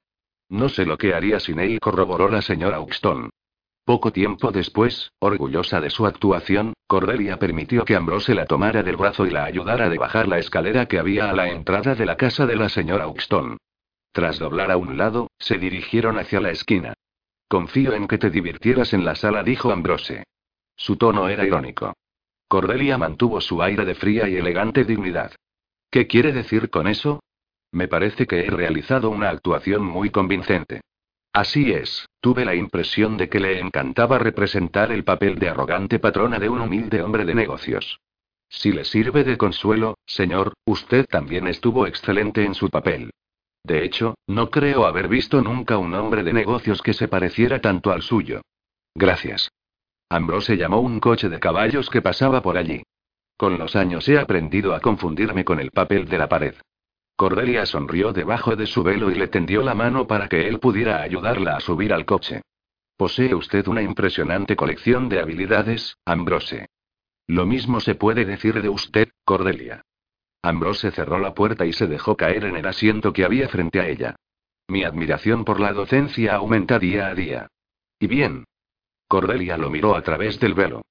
No 0.49 0.69
sé 0.69 0.85
lo 0.85 0.99
que 0.99 1.15
haría 1.15 1.41
sin 1.41 1.59
él, 1.59 1.81
corroboró 1.81 2.29
la 2.29 2.43
señora 2.43 2.81
Uxton. 2.81 3.31
Poco 3.85 4.13
tiempo 4.13 4.51
después, 4.51 5.13
orgullosa 5.19 5.81
de 5.81 5.91
su 5.91 6.07
actuación, 6.07 6.73
Cordelia 6.87 7.39
permitió 7.39 7.85
que 7.85 7.97
Ambrose 7.97 8.35
la 8.35 8.47
tomara 8.47 8.83
del 8.83 8.97
brazo 8.97 9.27
y 9.27 9.31
la 9.31 9.45
ayudara 9.45 9.87
a 9.87 9.95
bajar 9.99 10.27
la 10.27 10.39
escalera 10.39 10.87
que 10.87 10.99
había 10.99 11.29
a 11.29 11.35
la 11.35 11.49
entrada 11.49 11.95
de 11.95 12.07
la 12.07 12.17
casa 12.17 12.47
de 12.47 12.57
la 12.57 12.69
señora 12.69 13.09
Uxton. 13.09 13.59
Tras 14.13 14.39
doblar 14.39 14.71
a 14.71 14.77
un 14.77 14.97
lado, 14.97 15.29
se 15.39 15.59
dirigieron 15.59 16.19
hacia 16.19 16.41
la 16.41 16.51
esquina. 16.51 16.95
Confío 17.49 17.93
en 17.93 18.09
que 18.09 18.17
te 18.17 18.31
divirtieras 18.31 18.95
en 18.95 19.05
la 19.05 19.17
sala, 19.17 19.43
dijo 19.43 19.71
Ambrose. 19.71 20.25
Su 20.77 20.97
tono 20.97 21.29
era 21.29 21.45
irónico. 21.45 21.95
Cordelia 22.49 22.97
mantuvo 22.97 23.41
su 23.41 23.63
aire 23.63 23.85
de 23.85 23.95
fría 23.95 24.29
y 24.29 24.37
elegante 24.37 24.85
dignidad. 24.85 25.33
¿Qué 25.91 26.07
quiere 26.07 26.33
decir 26.33 26.71
con 26.71 26.87
eso? 26.87 27.21
Me 27.75 27.89
parece 27.89 28.29
que 28.29 28.47
he 28.47 28.51
realizado 28.51 29.11
una 29.11 29.31
actuación 29.31 29.83
muy 29.83 30.11
convincente. 30.11 30.83
Así 31.33 31.73
es, 31.73 32.09
tuve 32.21 32.45
la 32.45 32.55
impresión 32.55 33.17
de 33.17 33.29
que 33.29 33.41
le 33.41 33.59
encantaba 33.59 34.17
representar 34.21 34.93
el 34.93 35.03
papel 35.03 35.41
de 35.41 35.49
arrogante 35.49 35.99
patrona 35.99 36.39
de 36.39 36.49
un 36.49 36.61
humilde 36.61 37.03
hombre 37.03 37.25
de 37.25 37.35
negocios. 37.35 37.99
Si 38.49 38.71
le 38.71 38.85
sirve 38.85 39.25
de 39.25 39.37
consuelo, 39.37 39.99
señor, 40.07 40.53
usted 40.65 41.07
también 41.07 41.49
estuvo 41.49 41.89
excelente 41.89 42.45
en 42.45 42.55
su 42.55 42.71
papel. 42.71 43.11
De 43.65 43.85
hecho, 43.85 44.15
no 44.29 44.51
creo 44.51 44.87
haber 44.87 45.09
visto 45.09 45.43
nunca 45.43 45.77
un 45.77 45.95
hombre 45.95 46.23
de 46.23 46.33
negocios 46.33 46.81
que 46.81 46.93
se 46.93 47.09
pareciera 47.09 47.61
tanto 47.61 47.91
al 47.91 48.03
suyo. 48.03 48.43
Gracias. 48.95 49.51
Ambrose 50.09 50.57
llamó 50.57 50.79
un 50.79 51.01
coche 51.01 51.29
de 51.29 51.41
caballos 51.41 51.91
que 51.91 52.03
pasaba 52.03 52.41
por 52.41 52.57
allí. 52.57 52.85
Con 53.37 53.59
los 53.59 53.75
años 53.75 54.09
he 54.09 54.17
aprendido 54.17 54.77
a 54.77 54.81
confundirme 54.81 55.45
con 55.45 55.59
el 55.59 55.73
papel 55.73 56.05
de 56.05 56.19
la 56.19 56.29
pared. 56.29 56.55
Cordelia 57.17 57.65
sonrió 57.65 58.13
debajo 58.13 58.57
de 58.57 58.67
su 58.67 58.83
velo 58.83 59.11
y 59.11 59.15
le 59.15 59.29
tendió 59.29 59.63
la 59.63 59.75
mano 59.75 60.07
para 60.07 60.29
que 60.29 60.49
él 60.49 60.59
pudiera 60.59 61.01
ayudarla 61.03 61.57
a 61.57 61.61
subir 61.61 61.93
al 61.93 62.05
coche. 62.05 62.43
Posee 62.97 63.35
usted 63.35 63.67
una 63.69 63.83
impresionante 63.83 64.57
colección 64.57 65.09
de 65.09 65.21
habilidades, 65.21 65.97
Ambrose. 66.05 66.67
Lo 67.27 67.47
mismo 67.47 67.81
se 67.81 67.95
puede 67.95 68.25
decir 68.25 68.61
de 68.61 68.69
usted, 68.69 69.09
Cordelia. 69.25 69.83
Ambrose 70.43 70.91
cerró 70.91 71.19
la 71.19 71.35
puerta 71.35 71.65
y 71.65 71.73
se 71.73 71.87
dejó 71.87 72.17
caer 72.17 72.45
en 72.45 72.57
el 72.57 72.67
asiento 72.67 73.13
que 73.13 73.25
había 73.25 73.49
frente 73.49 73.81
a 73.81 73.89
ella. 73.89 74.17
Mi 74.69 74.85
admiración 74.85 75.45
por 75.45 75.61
la 75.61 75.73
docencia 75.73 76.35
aumenta 76.35 76.79
día 76.79 77.09
a 77.09 77.15
día. 77.15 77.49
Y 77.99 78.09
bien. 78.09 78.45
Cordelia 79.09 79.57
lo 79.57 79.71
miró 79.71 79.95
a 79.95 80.03
través 80.03 80.41
del 80.41 80.55
velo. 80.55 80.83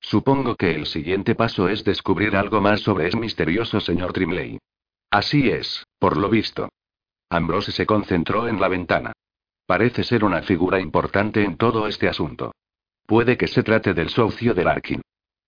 Supongo 0.00 0.56
que 0.56 0.74
el 0.74 0.86
siguiente 0.86 1.34
paso 1.34 1.68
es 1.68 1.84
descubrir 1.84 2.36
algo 2.36 2.60
más 2.60 2.80
sobre 2.80 3.08
ese 3.08 3.18
misterioso 3.18 3.80
señor 3.80 4.12
Trimley. 4.12 4.58
Así 5.10 5.50
es, 5.50 5.86
por 5.98 6.16
lo 6.16 6.28
visto. 6.28 6.68
Ambrose 7.28 7.72
se 7.72 7.86
concentró 7.86 8.46
en 8.46 8.60
la 8.60 8.68
ventana. 8.68 9.12
Parece 9.66 10.04
ser 10.04 10.24
una 10.24 10.42
figura 10.42 10.80
importante 10.80 11.44
en 11.44 11.56
todo 11.56 11.86
este 11.86 12.08
asunto. 12.08 12.52
Puede 13.06 13.36
que 13.36 13.48
se 13.48 13.62
trate 13.62 13.92
del 13.92 14.08
socio 14.08 14.54
de 14.54 14.64
Larkin. 14.64 15.00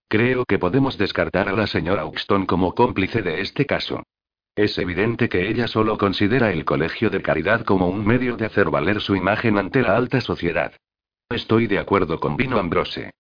Creo 0.09 0.45
que 0.45 0.59
podemos 0.59 0.99
descartar 0.99 1.49
a 1.49 1.53
la 1.53 1.67
señora 1.67 2.05
Uxton 2.05 2.45
como 2.45 2.75
cómplice 2.75 3.23
de 3.23 3.41
este 3.41 3.67
caso. 3.67 4.03
Es 4.55 4.77
evidente 4.79 5.29
que 5.29 5.49
ella 5.49 5.67
solo 5.67 5.97
considera 5.97 6.53
el 6.53 6.65
colegio 6.65 7.09
de 7.09 7.23
caridad 7.23 7.65
como 7.65 7.89
un 7.89 8.05
medio 8.05 8.37
de 8.37 8.47
hacer 8.47 8.69
valer 8.69 9.01
su 9.01 9.17
imagen 9.17 9.59
ante 9.59 9.81
la 9.81 9.97
alta 9.97 10.21
sociedad. 10.21 10.73
Estoy 11.31 11.67
de 11.67 11.79
acuerdo 11.79 12.21
con 12.21 12.37
Vino 12.37 12.59
Ambrose. 12.59 13.13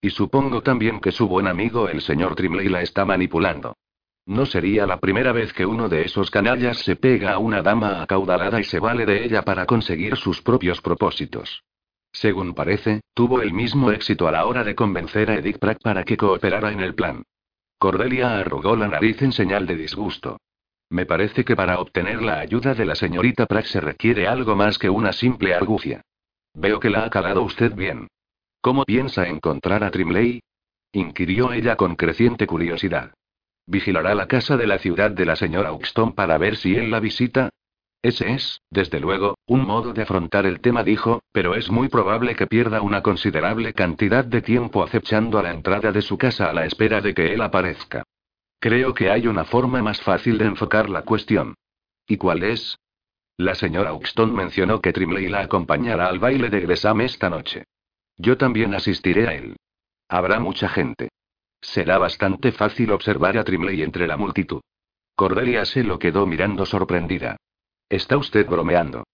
Y 0.00 0.10
supongo 0.10 0.62
también 0.62 0.98
que 0.98 1.12
su 1.12 1.28
buen 1.28 1.46
amigo 1.46 1.88
el 1.88 2.00
señor 2.00 2.34
Trimley 2.34 2.68
la 2.68 2.82
está 2.82 3.04
manipulando. 3.04 3.76
No 4.26 4.46
sería 4.46 4.86
la 4.86 5.00
primera 5.00 5.32
vez 5.32 5.52
que 5.52 5.66
uno 5.66 5.88
de 5.88 6.02
esos 6.02 6.30
canallas 6.30 6.78
se 6.78 6.96
pega 6.96 7.32
a 7.32 7.38
una 7.38 7.62
dama 7.62 8.02
acaudalada 8.02 8.60
y 8.60 8.64
se 8.64 8.78
vale 8.78 9.06
de 9.06 9.24
ella 9.24 9.42
para 9.42 9.66
conseguir 9.66 10.16
sus 10.16 10.42
propios 10.42 10.80
propósitos. 10.80 11.62
Según 12.12 12.54
parece, 12.54 13.00
tuvo 13.14 13.40
el 13.40 13.52
mismo 13.52 13.90
éxito 13.92 14.28
a 14.28 14.32
la 14.32 14.46
hora 14.46 14.64
de 14.64 14.74
convencer 14.74 15.30
a 15.30 15.34
Edith 15.36 15.58
Pratt 15.58 15.80
para 15.82 16.04
que 16.04 16.16
cooperara 16.16 16.72
en 16.72 16.80
el 16.80 16.94
plan. 16.94 17.22
Cordelia 17.78 18.38
arrugó 18.38 18.76
la 18.76 18.88
nariz 18.88 19.22
en 19.22 19.32
señal 19.32 19.66
de 19.66 19.76
disgusto. 19.76 20.38
Me 20.90 21.06
parece 21.06 21.44
que 21.44 21.54
para 21.54 21.78
obtener 21.78 22.20
la 22.20 22.40
ayuda 22.40 22.74
de 22.74 22.84
la 22.84 22.96
señorita 22.96 23.46
Pratt 23.46 23.66
se 23.66 23.80
requiere 23.80 24.26
algo 24.26 24.56
más 24.56 24.78
que 24.78 24.90
una 24.90 25.12
simple 25.12 25.54
argucia. 25.54 26.02
Veo 26.52 26.80
que 26.80 26.90
la 26.90 27.04
ha 27.04 27.10
calado 27.10 27.42
usted 27.42 27.74
bien. 27.74 28.08
¿Cómo 28.60 28.84
piensa 28.84 29.28
encontrar 29.28 29.84
a 29.84 29.90
Trimley? 29.90 30.42
inquirió 30.92 31.52
ella 31.52 31.76
con 31.76 31.94
creciente 31.94 32.46
curiosidad. 32.46 33.12
¿Vigilará 33.66 34.14
la 34.14 34.26
casa 34.26 34.56
de 34.56 34.66
la 34.66 34.78
ciudad 34.78 35.10
de 35.10 35.26
la 35.26 35.36
señora 35.36 35.72
Uxton 35.72 36.12
para 36.14 36.38
ver 36.38 36.56
si 36.56 36.74
él 36.76 36.90
la 36.90 37.00
visita? 37.00 37.50
Ese 38.02 38.32
es, 38.32 38.62
desde 38.70 38.98
luego, 38.98 39.36
un 39.46 39.66
modo 39.66 39.92
de 39.92 40.02
afrontar 40.02 40.46
el 40.46 40.60
tema, 40.60 40.82
dijo, 40.82 41.22
pero 41.32 41.54
es 41.54 41.70
muy 41.70 41.88
probable 41.88 42.34
que 42.34 42.46
pierda 42.46 42.80
una 42.80 43.02
considerable 43.02 43.74
cantidad 43.74 44.24
de 44.24 44.40
tiempo 44.40 44.82
acechando 44.82 45.38
a 45.38 45.42
la 45.42 45.52
entrada 45.52 45.92
de 45.92 46.00
su 46.00 46.16
casa 46.16 46.48
a 46.48 46.54
la 46.54 46.64
espera 46.64 47.02
de 47.02 47.12
que 47.12 47.34
él 47.34 47.42
aparezca. 47.42 48.04
Creo 48.58 48.94
que 48.94 49.10
hay 49.10 49.26
una 49.26 49.44
forma 49.44 49.82
más 49.82 50.00
fácil 50.00 50.38
de 50.38 50.46
enfocar 50.46 50.88
la 50.88 51.02
cuestión. 51.02 51.54
¿Y 52.06 52.16
cuál 52.16 52.42
es? 52.42 52.78
La 53.36 53.54
señora 53.54 53.92
Uxton 53.92 54.34
mencionó 54.34 54.80
que 54.80 54.92
Trimley 54.92 55.28
la 55.28 55.40
acompañará 55.40 56.08
al 56.08 56.18
baile 56.18 56.50
de 56.50 56.60
Gresham 56.60 57.02
esta 57.02 57.30
noche. 57.30 57.64
Yo 58.16 58.36
también 58.36 58.74
asistiré 58.74 59.28
a 59.28 59.34
él. 59.34 59.56
Habrá 60.08 60.40
mucha 60.40 60.68
gente. 60.68 61.08
Será 61.60 61.98
bastante 61.98 62.52
fácil 62.52 62.90
observar 62.92 63.36
a 63.38 63.44
Trimley 63.44 63.82
entre 63.82 64.06
la 64.06 64.16
multitud. 64.16 64.60
Cordelia 65.14 65.64
se 65.64 65.84
lo 65.84 65.98
quedó 65.98 66.26
mirando 66.26 66.64
sorprendida. 66.64 67.36
¿Está 67.88 68.16
usted 68.16 68.46
bromeando? 68.46 69.04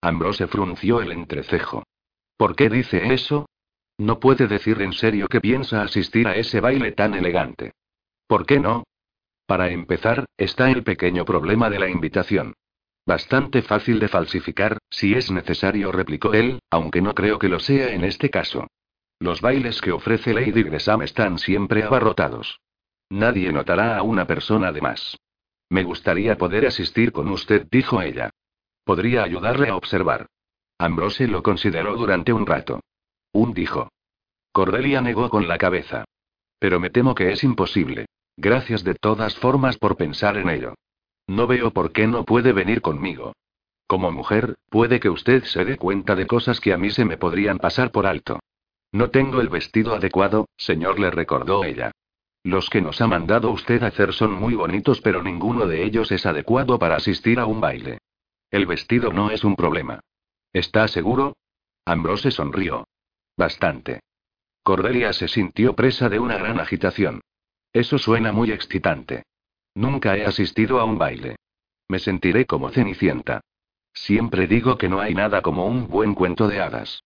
Ambrose 0.00 0.46
frunció 0.46 1.00
el 1.00 1.10
entrecejo. 1.12 1.82
¿Por 2.36 2.54
qué 2.54 2.68
dice 2.68 3.12
eso? 3.12 3.48
No 3.98 4.20
puede 4.20 4.46
decir 4.46 4.82
en 4.82 4.92
serio 4.92 5.26
que 5.26 5.40
piensa 5.40 5.82
asistir 5.82 6.28
a 6.28 6.36
ese 6.36 6.60
baile 6.60 6.92
tan 6.92 7.14
elegante. 7.14 7.72
¿Por 8.26 8.44
qué 8.46 8.60
no? 8.60 8.84
Para 9.46 9.70
empezar, 9.70 10.26
está 10.36 10.70
el 10.70 10.82
pequeño 10.82 11.24
problema 11.24 11.70
de 11.70 11.78
la 11.78 11.88
invitación. 11.88 12.54
Bastante 13.06 13.62
fácil 13.62 14.00
de 14.00 14.08
falsificar, 14.08 14.78
si 14.90 15.14
es 15.14 15.30
necesario, 15.30 15.92
replicó 15.92 16.34
él, 16.34 16.60
aunque 16.70 17.00
no 17.00 17.14
creo 17.14 17.38
que 17.38 17.48
lo 17.48 17.60
sea 17.60 17.92
en 17.92 18.04
este 18.04 18.30
caso. 18.30 18.66
Los 19.18 19.40
bailes 19.40 19.80
que 19.80 19.92
ofrece 19.92 20.34
Lady 20.34 20.62
Gresham 20.62 21.02
están 21.02 21.38
siempre 21.38 21.82
abarrotados. 21.82 22.60
Nadie 23.08 23.52
notará 23.52 23.96
a 23.96 24.02
una 24.02 24.26
persona 24.26 24.72
de 24.72 24.80
más. 24.80 25.16
Me 25.70 25.84
gustaría 25.84 26.36
poder 26.36 26.66
asistir 26.66 27.12
con 27.12 27.28
usted, 27.28 27.66
dijo 27.70 28.00
ella. 28.02 28.30
Podría 28.84 29.22
ayudarle 29.22 29.68
a 29.68 29.76
observar. 29.76 30.26
Ambrose 30.78 31.26
lo 31.26 31.42
consideró 31.42 31.96
durante 31.96 32.32
un 32.32 32.46
rato. 32.46 32.80
Un 33.32 33.54
dijo. 33.54 33.88
Cordelia 34.52 35.00
negó 35.00 35.30
con 35.30 35.48
la 35.48 35.58
cabeza. 35.58 36.04
Pero 36.58 36.78
me 36.78 36.90
temo 36.90 37.14
que 37.14 37.32
es 37.32 37.42
imposible. 37.42 38.06
Gracias 38.36 38.84
de 38.84 38.94
todas 38.94 39.36
formas 39.36 39.78
por 39.78 39.96
pensar 39.96 40.36
en 40.36 40.50
ello. 40.50 40.74
No 41.26 41.46
veo 41.46 41.72
por 41.72 41.92
qué 41.92 42.06
no 42.06 42.24
puede 42.24 42.52
venir 42.52 42.82
conmigo. 42.82 43.32
Como 43.86 44.10
mujer, 44.12 44.56
puede 44.68 45.00
que 45.00 45.08
usted 45.08 45.44
se 45.44 45.64
dé 45.64 45.76
cuenta 45.76 46.14
de 46.14 46.26
cosas 46.26 46.60
que 46.60 46.72
a 46.72 46.78
mí 46.78 46.90
se 46.90 47.04
me 47.04 47.16
podrían 47.16 47.58
pasar 47.58 47.90
por 47.90 48.06
alto. 48.06 48.40
No 48.92 49.10
tengo 49.10 49.40
el 49.40 49.48
vestido 49.48 49.94
adecuado, 49.94 50.48
señor, 50.56 50.98
le 50.98 51.10
recordó 51.10 51.64
ella. 51.64 51.92
Los 52.42 52.70
que 52.70 52.80
nos 52.80 53.00
ha 53.00 53.06
mandado 53.06 53.50
usted 53.50 53.82
hacer 53.82 54.12
son 54.12 54.32
muy 54.32 54.54
bonitos, 54.54 55.00
pero 55.00 55.22
ninguno 55.22 55.66
de 55.66 55.82
ellos 55.82 56.12
es 56.12 56.26
adecuado 56.26 56.78
para 56.78 56.96
asistir 56.96 57.40
a 57.40 57.46
un 57.46 57.60
baile. 57.60 57.98
El 58.50 58.66
vestido 58.66 59.12
no 59.12 59.30
es 59.30 59.42
un 59.42 59.56
problema. 59.56 60.00
¿Está 60.52 60.86
seguro? 60.86 61.36
Ambrose 61.84 62.30
sonrió. 62.30 62.86
Bastante. 63.36 64.00
Cordelia 64.62 65.12
se 65.12 65.28
sintió 65.28 65.74
presa 65.74 66.08
de 66.08 66.18
una 66.18 66.36
gran 66.38 66.58
agitación. 66.60 67.20
Eso 67.72 67.98
suena 67.98 68.32
muy 68.32 68.50
excitante. 68.52 69.24
Nunca 69.74 70.16
he 70.16 70.24
asistido 70.24 70.80
a 70.80 70.84
un 70.84 70.98
baile. 70.98 71.36
Me 71.88 71.98
sentiré 71.98 72.46
como 72.46 72.70
Cenicienta. 72.70 73.40
Siempre 73.92 74.46
digo 74.46 74.78
que 74.78 74.88
no 74.88 75.00
hay 75.00 75.14
nada 75.14 75.42
como 75.42 75.66
un 75.66 75.88
buen 75.88 76.14
cuento 76.14 76.48
de 76.48 76.60
hadas. 76.60 77.02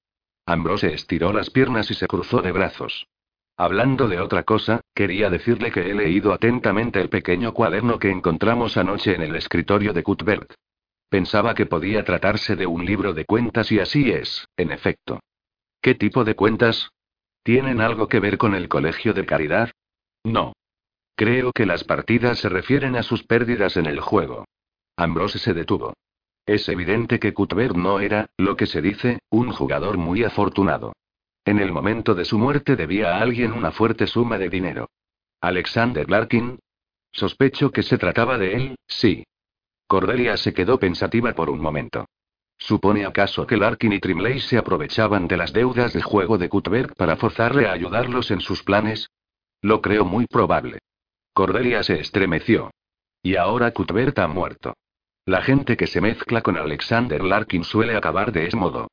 Ambrose 0.51 0.93
estiró 0.93 1.33
las 1.33 1.49
piernas 1.49 1.93
y 1.93 1.95
se 1.95 2.09
cruzó 2.09 2.43
de 2.43 2.51
brazos. 2.51 3.07
Hablando 3.57 4.09
de 4.09 4.19
otra 4.19 4.43
cosa, 4.43 4.81
quería 4.95 5.31
decirle 5.31 5.71
que 5.71 5.89
he 5.89 5.95
leído 5.95 6.33
atentamente 6.33 7.01
el 7.01 7.09
pequeño 7.09 7.55
cuaderno 7.55 8.01
que 8.01 8.11
encontramos 8.11 8.77
anoche 8.77 9.15
en 9.15 9.23
el 9.23 9.37
escritorio 9.37 9.93
de 9.93 10.03
Cuthbert. 10.03 10.53
Pensaba 11.09 11.55
que 11.55 11.67
podía 11.67 12.05
tratarse 12.05 12.57
de 12.57 12.67
un 12.67 12.85
libro 12.85 13.13
de 13.13 13.27
cuentas 13.27 13.71
y 13.71 13.79
así 13.79 14.11
es, 14.11 14.49
en 14.57 14.73
efecto. 14.73 15.21
¿Qué 15.81 15.95
tipo 15.95 16.25
de 16.25 16.35
cuentas? 16.35 16.91
¿Tienen 17.45 17.81
algo 17.81 18.09
que 18.09 18.19
ver 18.19 18.37
con 18.37 18.57
el 18.57 18.69
colegio 18.69 19.13
de 19.15 19.27
caridad? 19.27 19.71
No. 20.25 20.53
Creo 21.15 21.53
que 21.53 21.65
las 21.65 21.85
partidas 21.85 22.41
se 22.41 22.49
refieren 22.49 22.97
a 22.97 23.05
sus 23.05 23.23
pérdidas 23.23 23.77
en 23.77 23.87
el 23.87 24.01
juego. 24.01 24.47
Ambrose 24.97 25.39
se 25.39 25.55
detuvo. 25.55 25.95
Es 26.47 26.69
evidente 26.69 27.19
que 27.19 27.33
Cuthbert 27.33 27.77
no 27.77 28.01
era, 28.01 28.31
lo 28.37 28.57
que 28.57 28.67
se 28.67 28.83
dice, 28.83 29.21
un 29.31 29.53
jugador 29.53 29.99
muy 29.99 30.25
afortunado. 30.25 30.93
En 31.45 31.59
el 31.59 31.73
momento 31.73 32.15
de 32.15 32.25
su 32.25 32.39
muerte 32.39 32.77
debía 32.77 33.17
a 33.17 33.21
alguien 33.21 33.53
una 33.53 33.73
fuerte 33.73 34.07
suma 34.07 34.39
de 34.39 34.49
dinero. 34.49 34.91
¿Alexander 35.41 36.09
Larkin? 36.11 36.59
Sospecho 37.13 37.71
que 37.71 37.83
se 37.83 37.99
trataba 37.99 38.39
de 38.39 38.55
él, 38.55 38.77
sí. 38.87 39.25
Cordelia 39.87 40.37
se 40.37 40.53
quedó 40.53 40.79
pensativa 40.79 41.33
por 41.33 41.51
un 41.51 41.61
momento. 41.61 42.07
¿Supone 42.59 43.07
acaso 43.07 43.47
que 43.47 43.57
Larkin 43.57 43.95
y 43.95 44.01
Trimley 44.01 44.39
se 44.39 44.59
aprovechaban 44.59 45.27
de 45.27 45.39
las 45.39 45.53
deudas 45.53 45.95
de 45.95 46.03
juego 46.03 46.37
de 46.37 46.51
Cuthbert 46.51 46.95
para 46.95 47.17
forzarle 47.17 47.67
a 47.67 47.73
ayudarlos 47.73 48.31
en 48.31 48.41
sus 48.41 48.63
planes? 48.63 49.09
Lo 49.63 49.81
creo 49.81 50.05
muy 50.05 50.27
probable. 50.27 50.79
Cordelia 51.33 51.83
se 51.83 51.99
estremeció. 52.01 52.71
Y 53.23 53.37
ahora 53.37 53.73
Cuthbert 53.73 54.19
ha 54.19 54.29
muerto. 54.29 54.75
La 55.27 55.43
gente 55.43 55.77
que 55.77 55.87
se 55.87 56.01
mezcla 56.01 56.41
con 56.41 56.57
Alexander 56.57 57.23
Larkin 57.23 57.65
suele 57.65 57.97
acabar 57.97 58.33
de 58.33 58.47
ese 58.47 58.57
modo. 58.57 58.89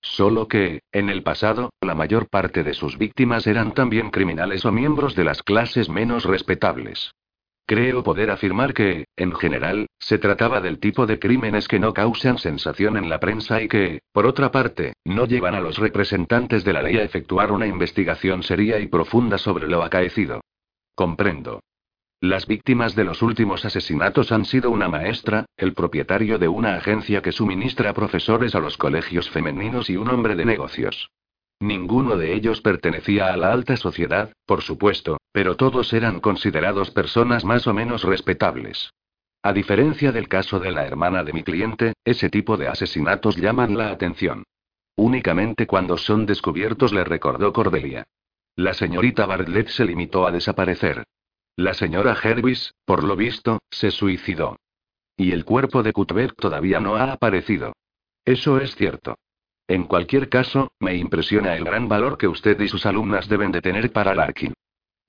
Solo 0.00 0.48
que, 0.48 0.82
en 0.90 1.08
el 1.08 1.22
pasado, 1.22 1.70
la 1.80 1.94
mayor 1.94 2.28
parte 2.28 2.64
de 2.64 2.74
sus 2.74 2.98
víctimas 2.98 3.46
eran 3.46 3.72
también 3.72 4.10
criminales 4.10 4.64
o 4.64 4.72
miembros 4.72 5.14
de 5.14 5.24
las 5.24 5.42
clases 5.42 5.88
menos 5.88 6.24
respetables. 6.24 7.12
Creo 7.66 8.02
poder 8.02 8.30
afirmar 8.30 8.74
que, 8.74 9.06
en 9.16 9.32
general, 9.32 9.86
se 9.98 10.18
trataba 10.18 10.60
del 10.60 10.80
tipo 10.80 11.06
de 11.06 11.18
crímenes 11.18 11.68
que 11.68 11.78
no 11.78 11.94
causan 11.94 12.38
sensación 12.38 12.96
en 12.96 13.08
la 13.08 13.20
prensa 13.20 13.62
y 13.62 13.68
que, 13.68 14.00
por 14.12 14.26
otra 14.26 14.50
parte, 14.50 14.94
no 15.04 15.26
llevan 15.26 15.54
a 15.54 15.60
los 15.60 15.78
representantes 15.78 16.64
de 16.64 16.72
la 16.72 16.82
ley 16.82 16.96
a 16.96 17.04
efectuar 17.04 17.52
una 17.52 17.66
investigación 17.66 18.42
seria 18.42 18.80
y 18.80 18.88
profunda 18.88 19.38
sobre 19.38 19.68
lo 19.68 19.84
acaecido. 19.84 20.40
Comprendo. 20.94 21.60
Las 22.22 22.46
víctimas 22.46 22.94
de 22.94 23.02
los 23.02 23.20
últimos 23.20 23.64
asesinatos 23.64 24.30
han 24.30 24.44
sido 24.44 24.70
una 24.70 24.86
maestra, 24.86 25.44
el 25.56 25.74
propietario 25.74 26.38
de 26.38 26.46
una 26.46 26.76
agencia 26.76 27.20
que 27.20 27.32
suministra 27.32 27.92
profesores 27.94 28.54
a 28.54 28.60
los 28.60 28.76
colegios 28.76 29.28
femeninos 29.28 29.90
y 29.90 29.96
un 29.96 30.08
hombre 30.08 30.36
de 30.36 30.44
negocios. 30.44 31.10
Ninguno 31.58 32.16
de 32.16 32.32
ellos 32.32 32.60
pertenecía 32.60 33.32
a 33.32 33.36
la 33.36 33.52
alta 33.52 33.76
sociedad, 33.76 34.32
por 34.46 34.62
supuesto, 34.62 35.16
pero 35.32 35.56
todos 35.56 35.92
eran 35.92 36.20
considerados 36.20 36.92
personas 36.92 37.44
más 37.44 37.66
o 37.66 37.74
menos 37.74 38.04
respetables. 38.04 38.92
A 39.42 39.52
diferencia 39.52 40.12
del 40.12 40.28
caso 40.28 40.60
de 40.60 40.70
la 40.70 40.86
hermana 40.86 41.24
de 41.24 41.32
mi 41.32 41.42
cliente, 41.42 41.94
ese 42.04 42.30
tipo 42.30 42.56
de 42.56 42.68
asesinatos 42.68 43.34
llaman 43.34 43.76
la 43.76 43.90
atención. 43.90 44.44
Únicamente 44.94 45.66
cuando 45.66 45.98
son 45.98 46.24
descubiertos 46.26 46.92
le 46.92 47.02
recordó 47.02 47.52
Cordelia. 47.52 48.04
La 48.54 48.74
señorita 48.74 49.26
Bartlett 49.26 49.70
se 49.70 49.84
limitó 49.84 50.24
a 50.24 50.30
desaparecer. 50.30 51.02
La 51.56 51.74
señora 51.74 52.16
Hervis, 52.22 52.72
por 52.86 53.04
lo 53.04 53.14
visto, 53.14 53.58
se 53.70 53.90
suicidó. 53.90 54.56
Y 55.18 55.32
el 55.32 55.44
cuerpo 55.44 55.82
de 55.82 55.92
Cuthbert 55.92 56.34
todavía 56.38 56.80
no 56.80 56.96
ha 56.96 57.12
aparecido. 57.12 57.74
Eso 58.24 58.58
es 58.58 58.74
cierto. 58.74 59.16
En 59.68 59.84
cualquier 59.84 60.30
caso, 60.30 60.72
me 60.80 60.96
impresiona 60.96 61.54
el 61.54 61.64
gran 61.64 61.88
valor 61.88 62.16
que 62.16 62.26
usted 62.26 62.58
y 62.60 62.68
sus 62.68 62.86
alumnas 62.86 63.28
deben 63.28 63.52
de 63.52 63.60
tener 63.60 63.92
para 63.92 64.14
Larkin. 64.14 64.54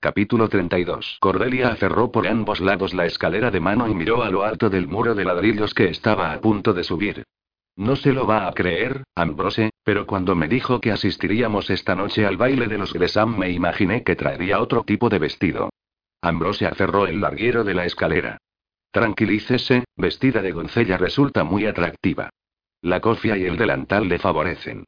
Capítulo 0.00 0.50
32. 0.50 1.16
Cordelia 1.18 1.68
aferró 1.68 2.12
por 2.12 2.26
ambos 2.26 2.60
lados 2.60 2.92
la 2.92 3.06
escalera 3.06 3.50
de 3.50 3.60
mano 3.60 3.88
y 3.88 3.94
miró 3.94 4.22
a 4.22 4.28
lo 4.28 4.42
alto 4.42 4.68
del 4.68 4.86
muro 4.86 5.14
de 5.14 5.24
ladrillos 5.24 5.72
que 5.72 5.88
estaba 5.88 6.30
a 6.32 6.40
punto 6.42 6.74
de 6.74 6.84
subir. 6.84 7.24
No 7.76 7.96
se 7.96 8.12
lo 8.12 8.26
va 8.26 8.46
a 8.46 8.52
creer, 8.52 9.02
Ambrose, 9.14 9.70
pero 9.82 10.06
cuando 10.06 10.34
me 10.34 10.46
dijo 10.46 10.78
que 10.80 10.92
asistiríamos 10.92 11.70
esta 11.70 11.94
noche 11.94 12.26
al 12.26 12.36
baile 12.36 12.66
de 12.66 12.76
los 12.76 12.92
Gresham 12.92 13.38
me 13.38 13.50
imaginé 13.50 14.02
que 14.02 14.14
traería 14.14 14.60
otro 14.60 14.84
tipo 14.84 15.08
de 15.08 15.18
vestido. 15.18 15.70
Ambrose 16.24 16.66
aferró 16.66 17.06
el 17.06 17.20
larguero 17.20 17.64
de 17.64 17.74
la 17.74 17.84
escalera. 17.84 18.38
Tranquilícese, 18.90 19.84
vestida 19.94 20.40
de 20.40 20.52
doncella 20.52 20.96
resulta 20.96 21.44
muy 21.44 21.66
atractiva. 21.66 22.30
La 22.80 23.00
cofia 23.00 23.36
y 23.36 23.44
el 23.44 23.58
delantal 23.58 24.08
le 24.08 24.18
favorecen. 24.18 24.84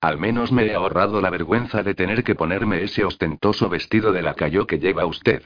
Al 0.00 0.16
menos 0.16 0.50
me 0.50 0.64
he 0.64 0.74
ahorrado 0.74 1.20
la 1.20 1.28
vergüenza 1.28 1.82
de 1.82 1.94
tener 1.94 2.24
que 2.24 2.34
ponerme 2.34 2.82
ese 2.82 3.04
ostentoso 3.04 3.68
vestido 3.68 4.12
de 4.12 4.22
lacayo 4.22 4.66
que 4.66 4.78
lleva 4.78 5.04
usted. 5.04 5.42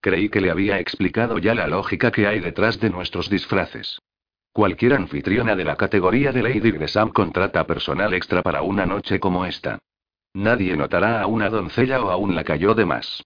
Creí 0.00 0.28
que 0.28 0.40
le 0.40 0.52
había 0.52 0.78
explicado 0.78 1.38
ya 1.38 1.56
la 1.56 1.66
lógica 1.66 2.12
que 2.12 2.28
hay 2.28 2.38
detrás 2.38 2.78
de 2.78 2.90
nuestros 2.90 3.28
disfraces. 3.28 3.98
Cualquier 4.52 4.94
anfitriona 4.94 5.56
de 5.56 5.64
la 5.64 5.74
categoría 5.74 6.30
de 6.30 6.44
Lady 6.44 6.70
Gresham 6.70 7.10
contrata 7.10 7.66
personal 7.66 8.14
extra 8.14 8.40
para 8.40 8.62
una 8.62 8.86
noche 8.86 9.18
como 9.18 9.46
esta. 9.46 9.80
Nadie 10.32 10.76
notará 10.76 11.22
a 11.22 11.26
una 11.26 11.50
doncella 11.50 12.00
o 12.02 12.10
a 12.10 12.16
un 12.16 12.36
lacayo 12.36 12.74
de 12.74 12.84
más. 12.84 13.24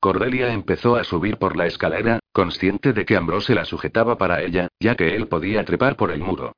Cordelia 0.00 0.52
empezó 0.52 0.96
a 0.96 1.02
subir 1.02 1.38
por 1.38 1.56
la 1.56 1.66
escalera, 1.66 2.20
consciente 2.32 2.92
de 2.92 3.04
que 3.04 3.16
Ambrose 3.16 3.54
la 3.54 3.64
sujetaba 3.64 4.16
para 4.16 4.42
ella, 4.42 4.68
ya 4.78 4.94
que 4.94 5.16
él 5.16 5.26
podía 5.26 5.64
trepar 5.64 5.96
por 5.96 6.12
el 6.12 6.20
muro. 6.20 6.52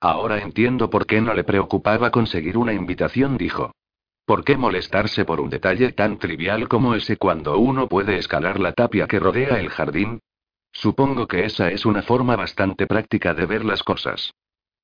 Ahora 0.00 0.38
entiendo 0.38 0.90
por 0.90 1.06
qué 1.06 1.20
no 1.20 1.34
le 1.34 1.44
preocupaba 1.44 2.10
conseguir 2.10 2.56
una 2.56 2.72
invitación, 2.72 3.36
dijo. 3.36 3.72
¿Por 4.24 4.44
qué 4.44 4.56
molestarse 4.56 5.24
por 5.24 5.40
un 5.40 5.50
detalle 5.50 5.92
tan 5.92 6.18
trivial 6.18 6.68
como 6.68 6.94
ese 6.94 7.16
cuando 7.16 7.58
uno 7.58 7.88
puede 7.88 8.16
escalar 8.16 8.60
la 8.60 8.72
tapia 8.72 9.06
que 9.06 9.18
rodea 9.18 9.58
el 9.58 9.70
jardín? 9.70 10.20
Supongo 10.72 11.26
que 11.26 11.44
esa 11.44 11.70
es 11.70 11.84
una 11.84 12.02
forma 12.02 12.36
bastante 12.36 12.86
práctica 12.86 13.34
de 13.34 13.46
ver 13.46 13.64
las 13.64 13.82
cosas. 13.82 14.32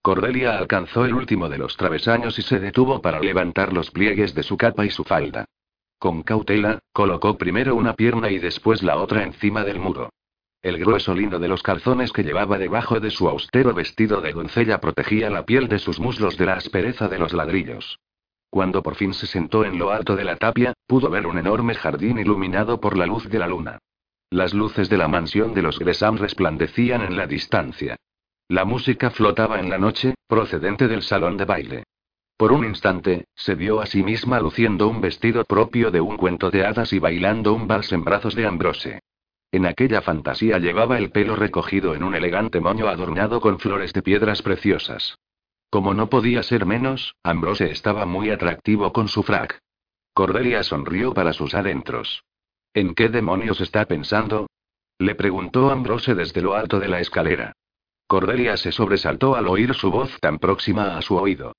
Cordelia 0.02 0.58
alcanzó 0.58 1.04
el 1.04 1.14
último 1.14 1.48
de 1.48 1.58
los 1.58 1.76
travesaños 1.76 2.38
y 2.38 2.42
se 2.42 2.58
detuvo 2.58 3.00
para 3.00 3.20
levantar 3.20 3.72
los 3.72 3.90
pliegues 3.90 4.34
de 4.34 4.42
su 4.42 4.56
capa 4.56 4.84
y 4.84 4.90
su 4.90 5.04
falda. 5.04 5.44
Con 6.00 6.22
cautela, 6.22 6.78
colocó 6.94 7.36
primero 7.36 7.76
una 7.76 7.92
pierna 7.92 8.30
y 8.30 8.38
después 8.38 8.82
la 8.82 8.96
otra 8.96 9.22
encima 9.22 9.64
del 9.64 9.78
muro. 9.78 10.08
El 10.62 10.78
grueso 10.78 11.14
lino 11.14 11.38
de 11.38 11.46
los 11.46 11.62
calzones 11.62 12.10
que 12.10 12.22
llevaba 12.22 12.56
debajo 12.56 13.00
de 13.00 13.10
su 13.10 13.28
austero 13.28 13.74
vestido 13.74 14.22
de 14.22 14.32
doncella 14.32 14.80
protegía 14.80 15.28
la 15.28 15.44
piel 15.44 15.68
de 15.68 15.78
sus 15.78 16.00
muslos 16.00 16.38
de 16.38 16.46
la 16.46 16.54
aspereza 16.54 17.06
de 17.08 17.18
los 17.18 17.34
ladrillos. 17.34 17.98
Cuando 18.48 18.82
por 18.82 18.94
fin 18.94 19.12
se 19.12 19.26
sentó 19.26 19.62
en 19.62 19.78
lo 19.78 19.90
alto 19.90 20.16
de 20.16 20.24
la 20.24 20.36
tapia, 20.36 20.72
pudo 20.86 21.10
ver 21.10 21.26
un 21.26 21.36
enorme 21.36 21.74
jardín 21.74 22.18
iluminado 22.18 22.80
por 22.80 22.96
la 22.96 23.04
luz 23.04 23.28
de 23.28 23.38
la 23.38 23.46
luna. 23.46 23.78
Las 24.30 24.54
luces 24.54 24.88
de 24.88 24.96
la 24.96 25.06
mansión 25.06 25.52
de 25.52 25.60
los 25.60 25.78
Gresham 25.78 26.16
resplandecían 26.16 27.02
en 27.02 27.18
la 27.18 27.26
distancia. 27.26 27.96
La 28.48 28.64
música 28.64 29.10
flotaba 29.10 29.60
en 29.60 29.68
la 29.68 29.76
noche, 29.76 30.14
procedente 30.26 30.88
del 30.88 31.02
salón 31.02 31.36
de 31.36 31.44
baile. 31.44 31.84
Por 32.40 32.52
un 32.52 32.64
instante, 32.64 33.26
se 33.34 33.54
vio 33.54 33.82
a 33.82 33.86
sí 33.86 34.02
misma 34.02 34.40
luciendo 34.40 34.88
un 34.88 35.02
vestido 35.02 35.44
propio 35.44 35.90
de 35.90 36.00
un 36.00 36.16
cuento 36.16 36.50
de 36.50 36.64
hadas 36.64 36.90
y 36.94 36.98
bailando 36.98 37.52
un 37.52 37.68
vals 37.68 37.92
en 37.92 38.02
brazos 38.02 38.34
de 38.34 38.46
Ambrose. 38.46 39.00
En 39.52 39.66
aquella 39.66 40.00
fantasía 40.00 40.58
llevaba 40.58 40.96
el 40.96 41.10
pelo 41.10 41.36
recogido 41.36 41.94
en 41.94 42.02
un 42.02 42.14
elegante 42.14 42.58
moño 42.58 42.88
adornado 42.88 43.42
con 43.42 43.58
flores 43.58 43.92
de 43.92 44.00
piedras 44.00 44.40
preciosas. 44.40 45.18
Como 45.68 45.92
no 45.92 46.08
podía 46.08 46.42
ser 46.42 46.64
menos, 46.64 47.14
Ambrose 47.22 47.70
estaba 47.70 48.06
muy 48.06 48.30
atractivo 48.30 48.90
con 48.90 49.08
su 49.08 49.22
frac. 49.22 49.60
Cordelia 50.14 50.62
sonrió 50.62 51.12
para 51.12 51.34
sus 51.34 51.52
adentros. 51.52 52.24
¿En 52.72 52.94
qué 52.94 53.10
demonios 53.10 53.60
está 53.60 53.84
pensando? 53.84 54.46
Le 54.98 55.14
preguntó 55.14 55.70
Ambrose 55.70 56.14
desde 56.14 56.40
lo 56.40 56.54
alto 56.54 56.80
de 56.80 56.88
la 56.88 57.00
escalera. 57.00 57.52
Cordelia 58.06 58.56
se 58.56 58.72
sobresaltó 58.72 59.36
al 59.36 59.46
oír 59.46 59.74
su 59.74 59.90
voz 59.90 60.16
tan 60.22 60.38
próxima 60.38 60.96
a 60.96 61.02
su 61.02 61.16
oído. 61.16 61.52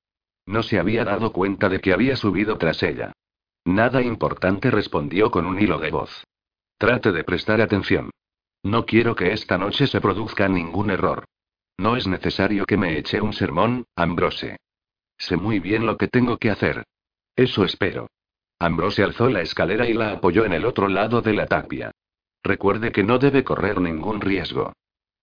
No 0.46 0.64
se 0.64 0.80
había 0.80 1.06
dado 1.06 1.32
cuenta 1.32 1.70
de 1.70 1.80
que 1.80 1.94
había 1.94 2.16
subido 2.16 2.58
tras 2.58 2.82
ella. 2.84 3.14
Nada 3.66 4.02
importante 4.02 4.72
respondió 4.72 5.30
con 5.30 5.46
un 5.46 5.60
hilo 5.60 5.78
de 5.78 5.92
voz. 5.92 6.24
Trate 6.78 7.12
de 7.12 7.24
prestar 7.24 7.62
atención. 7.62 8.10
No 8.64 8.86
quiero 8.86 9.16
que 9.16 9.34
esta 9.34 9.58
noche 9.58 9.88
se 9.88 10.02
produzca 10.02 10.48
ningún 10.48 10.89
error. 10.89 11.26
No 11.78 11.96
es 11.96 12.08
necesario 12.08 12.66
que 12.66 12.78
me 12.78 12.98
eche 12.98 13.22
un 13.22 13.34
sermón, 13.34 13.86
Ambrose. 13.96 14.58
Sé 15.18 15.38
muy 15.38 15.60
bien 15.60 15.86
lo 15.86 15.98
que 15.98 16.08
tengo 16.08 16.38
que 16.38 16.50
hacer. 16.50 16.84
Eso 17.36 17.64
espero. 17.64 18.08
Ambrose 18.60 19.04
alzó 19.04 19.30
la 19.30 19.42
escalera 19.42 19.88
y 19.88 19.94
la 19.94 20.12
apoyó 20.12 20.46
en 20.46 20.54
el 20.54 20.66
otro 20.66 20.88
lado 20.88 21.22
de 21.22 21.34
la 21.34 21.48
tapia. 21.48 21.92
Recuerde 22.44 22.92
que 22.92 23.04
no 23.04 23.18
debe 23.18 23.44
correr 23.44 23.80
ningún 23.82 24.22
riesgo. 24.22 24.74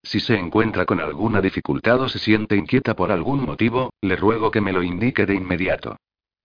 Si 0.03 0.21
se 0.21 0.37
encuentra 0.37 0.87
con 0.87 1.01
alguna 1.01 1.41
dificultad 1.41 2.01
o 2.01 2.09
se 2.09 2.19
siente 2.19 2.57
inquieta 2.57 2.95
por 2.95 3.13
algún 3.13 3.45
motivo, 3.45 3.93
le 4.01 4.17
ruego 4.17 4.51
que 4.51 4.61
me 4.61 4.73
lo 4.73 4.83
indique 4.83 5.27
de 5.27 5.35
inmediato. 5.35 5.97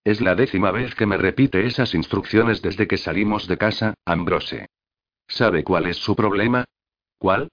Es 0.03 0.19
la 0.19 0.35
décima 0.35 0.71
vez 0.71 0.95
que 0.95 1.05
me 1.05 1.17
repite 1.17 1.65
esas 1.65 1.93
instrucciones 1.93 2.61
desde 2.61 2.87
que 2.87 2.97
salimos 2.97 3.47
de 3.47 3.57
casa, 3.57 3.93
Ambrose. 4.05 4.67
¿Sabe 5.27 5.63
cuál 5.63 5.85
es 5.85 5.97
su 5.97 6.15
problema? 6.15 6.65
¿Cuál? 7.17 7.49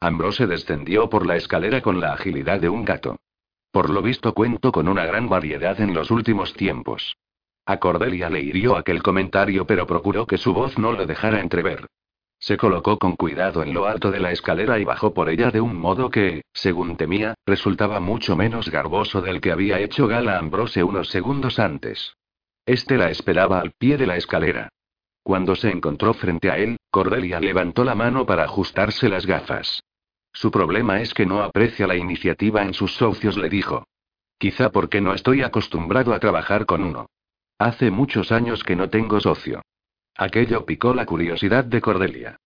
Ambrose 0.00 0.46
descendió 0.46 1.08
por 1.08 1.24
la 1.24 1.36
escalera 1.36 1.80
con 1.80 2.00
la 2.00 2.12
agilidad 2.12 2.60
de 2.60 2.68
un 2.68 2.84
gato. 2.84 3.16
Por 3.70 3.90
lo 3.90 4.02
visto 4.02 4.34
cuento 4.34 4.72
con 4.72 4.88
una 4.88 5.06
gran 5.06 5.28
variedad 5.28 5.80
en 5.80 5.94
los 5.94 6.10
últimos 6.10 6.52
tiempos. 6.54 7.16
A 7.66 7.78
Cordelia 7.78 8.28
le 8.28 8.40
hirió 8.40 8.76
aquel 8.76 9.02
comentario, 9.02 9.66
pero 9.66 9.86
procuró 9.86 10.26
que 10.26 10.36
su 10.36 10.52
voz 10.52 10.78
no 10.78 10.92
lo 10.92 11.06
dejara 11.06 11.40
entrever. 11.40 11.86
Se 12.44 12.58
colocó 12.58 12.98
con 12.98 13.16
cuidado 13.16 13.62
en 13.62 13.72
lo 13.72 13.86
alto 13.86 14.10
de 14.10 14.20
la 14.20 14.30
escalera 14.30 14.78
y 14.78 14.84
bajó 14.84 15.14
por 15.14 15.30
ella 15.30 15.50
de 15.50 15.62
un 15.62 15.78
modo 15.78 16.10
que, 16.10 16.42
según 16.52 16.98
temía, 16.98 17.32
resultaba 17.46 18.00
mucho 18.00 18.36
menos 18.36 18.68
garboso 18.68 19.22
del 19.22 19.40
que 19.40 19.50
había 19.50 19.80
hecho 19.80 20.06
gala 20.06 20.38
Ambrose 20.38 20.84
unos 20.84 21.08
segundos 21.08 21.58
antes. 21.58 22.12
Este 22.66 22.98
la 22.98 23.08
esperaba 23.08 23.60
al 23.60 23.72
pie 23.72 23.96
de 23.96 24.06
la 24.06 24.18
escalera. 24.18 24.68
Cuando 25.22 25.56
se 25.56 25.70
encontró 25.70 26.12
frente 26.12 26.50
a 26.50 26.58
él, 26.58 26.76
Cordelia 26.90 27.40
levantó 27.40 27.82
la 27.82 27.94
mano 27.94 28.26
para 28.26 28.44
ajustarse 28.44 29.08
las 29.08 29.24
gafas. 29.24 29.82
Su 30.30 30.50
problema 30.50 31.00
es 31.00 31.14
que 31.14 31.24
no 31.24 31.42
aprecia 31.42 31.86
la 31.86 31.96
iniciativa 31.96 32.60
en 32.60 32.74
sus 32.74 32.94
socios, 32.94 33.38
le 33.38 33.48
dijo. 33.48 33.86
Quizá 34.36 34.70
porque 34.70 35.00
no 35.00 35.14
estoy 35.14 35.40
acostumbrado 35.40 36.12
a 36.12 36.20
trabajar 36.20 36.66
con 36.66 36.84
uno. 36.84 37.06
Hace 37.58 37.90
muchos 37.90 38.32
años 38.32 38.64
que 38.64 38.76
no 38.76 38.90
tengo 38.90 39.18
socio. 39.18 39.62
Aquello 40.16 40.64
picó 40.64 40.94
la 40.94 41.06
curiosidad 41.06 41.64
de 41.64 41.80
Cordelia. 41.80 42.36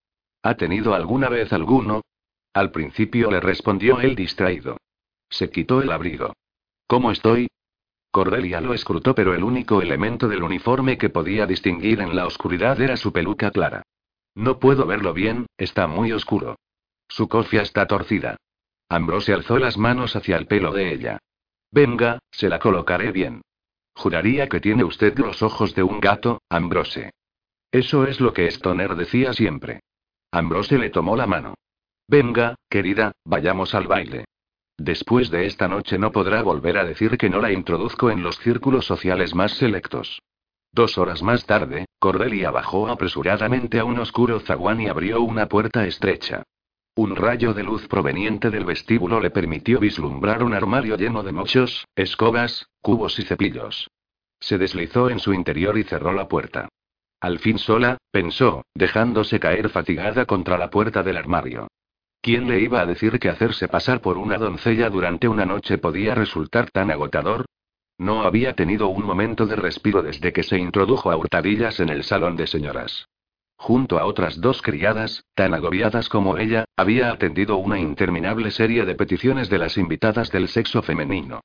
¿Ha 0.42 0.54
tenido 0.54 0.94
alguna 0.94 1.28
vez 1.28 1.52
alguno? 1.52 2.02
Al 2.54 2.70
principio 2.70 3.30
le 3.30 3.40
respondió 3.40 4.00
él 4.00 4.14
distraído. 4.14 4.78
Se 5.28 5.50
quitó 5.50 5.82
el 5.82 5.92
abrigo. 5.92 6.32
¿Cómo 6.86 7.10
estoy? 7.10 7.48
Cordelia 8.10 8.60
lo 8.62 8.72
escrutó, 8.72 9.14
pero 9.14 9.34
el 9.34 9.44
único 9.44 9.82
elemento 9.82 10.28
del 10.28 10.42
uniforme 10.42 10.96
que 10.96 11.10
podía 11.10 11.46
distinguir 11.46 12.00
en 12.00 12.16
la 12.16 12.26
oscuridad 12.26 12.80
era 12.80 12.96
su 12.96 13.12
peluca 13.12 13.50
clara. 13.50 13.82
No 14.34 14.58
puedo 14.58 14.86
verlo 14.86 15.12
bien, 15.12 15.46
está 15.58 15.86
muy 15.86 16.12
oscuro. 16.12 16.56
Su 17.08 17.28
cofia 17.28 17.62
está 17.62 17.86
torcida. 17.86 18.36
Ambrose 18.88 19.34
alzó 19.34 19.58
las 19.58 19.76
manos 19.76 20.16
hacia 20.16 20.36
el 20.36 20.46
pelo 20.46 20.72
de 20.72 20.92
ella. 20.92 21.18
Venga, 21.70 22.18
se 22.30 22.48
la 22.48 22.58
colocaré 22.58 23.12
bien. 23.12 23.42
Juraría 23.94 24.48
que 24.48 24.60
tiene 24.60 24.84
usted 24.84 25.18
los 25.18 25.42
ojos 25.42 25.74
de 25.74 25.82
un 25.82 26.00
gato, 26.00 26.40
Ambrose. 26.48 27.10
Eso 27.70 28.04
es 28.04 28.20
lo 28.20 28.32
que 28.32 28.46
Stoner 28.46 28.96
decía 28.96 29.32
siempre. 29.32 29.80
Ambrose 30.32 30.78
le 30.78 30.90
tomó 30.90 31.16
la 31.16 31.26
mano. 31.26 31.54
Venga, 32.06 32.54
querida, 32.70 33.12
vayamos 33.24 33.74
al 33.74 33.86
baile. 33.86 34.24
Después 34.78 35.30
de 35.30 35.46
esta 35.46 35.68
noche 35.68 35.98
no 35.98 36.12
podrá 36.12 36.42
volver 36.42 36.78
a 36.78 36.84
decir 36.84 37.18
que 37.18 37.28
no 37.28 37.40
la 37.40 37.52
introduzco 37.52 38.10
en 38.10 38.22
los 38.22 38.38
círculos 38.38 38.86
sociales 38.86 39.34
más 39.34 39.52
selectos. 39.52 40.20
Dos 40.72 40.96
horas 40.96 41.22
más 41.22 41.44
tarde, 41.44 41.86
Cordelia 41.98 42.50
bajó 42.50 42.88
apresuradamente 42.88 43.80
a 43.80 43.84
un 43.84 43.98
oscuro 43.98 44.40
zaguán 44.40 44.80
y 44.80 44.86
abrió 44.86 45.20
una 45.20 45.46
puerta 45.46 45.86
estrecha. 45.86 46.44
Un 46.94 47.16
rayo 47.16 47.54
de 47.54 47.62
luz 47.62 47.86
proveniente 47.88 48.50
del 48.50 48.64
vestíbulo 48.64 49.20
le 49.20 49.30
permitió 49.30 49.78
vislumbrar 49.78 50.42
un 50.42 50.54
armario 50.54 50.96
lleno 50.96 51.22
de 51.22 51.32
mochos, 51.32 51.86
escobas, 51.94 52.66
cubos 52.80 53.18
y 53.18 53.22
cepillos. 53.22 53.90
Se 54.40 54.58
deslizó 54.58 55.10
en 55.10 55.18
su 55.18 55.32
interior 55.32 55.76
y 55.78 55.84
cerró 55.84 56.12
la 56.12 56.28
puerta. 56.28 56.68
Al 57.20 57.40
fin 57.40 57.58
sola, 57.58 57.98
pensó, 58.12 58.64
dejándose 58.74 59.40
caer 59.40 59.70
fatigada 59.70 60.24
contra 60.24 60.56
la 60.56 60.70
puerta 60.70 61.02
del 61.02 61.16
armario. 61.16 61.68
¿Quién 62.20 62.48
le 62.48 62.60
iba 62.60 62.80
a 62.80 62.86
decir 62.86 63.18
que 63.18 63.28
hacerse 63.28 63.68
pasar 63.68 64.00
por 64.00 64.18
una 64.18 64.38
doncella 64.38 64.90
durante 64.90 65.28
una 65.28 65.44
noche 65.44 65.78
podía 65.78 66.14
resultar 66.14 66.70
tan 66.70 66.90
agotador? 66.90 67.46
No 67.98 68.22
había 68.22 68.54
tenido 68.54 68.88
un 68.88 69.04
momento 69.04 69.46
de 69.46 69.56
respiro 69.56 70.02
desde 70.02 70.32
que 70.32 70.44
se 70.44 70.58
introdujo 70.58 71.10
a 71.10 71.16
hurtadillas 71.16 71.80
en 71.80 71.88
el 71.88 72.04
salón 72.04 72.36
de 72.36 72.46
señoras. 72.46 73.08
Junto 73.56 73.98
a 73.98 74.04
otras 74.04 74.40
dos 74.40 74.62
criadas, 74.62 75.24
tan 75.34 75.52
agobiadas 75.52 76.08
como 76.08 76.38
ella, 76.38 76.64
había 76.76 77.10
atendido 77.10 77.56
una 77.56 77.80
interminable 77.80 78.52
serie 78.52 78.84
de 78.84 78.94
peticiones 78.94 79.50
de 79.50 79.58
las 79.58 79.76
invitadas 79.76 80.30
del 80.30 80.46
sexo 80.46 80.80
femenino. 80.82 81.40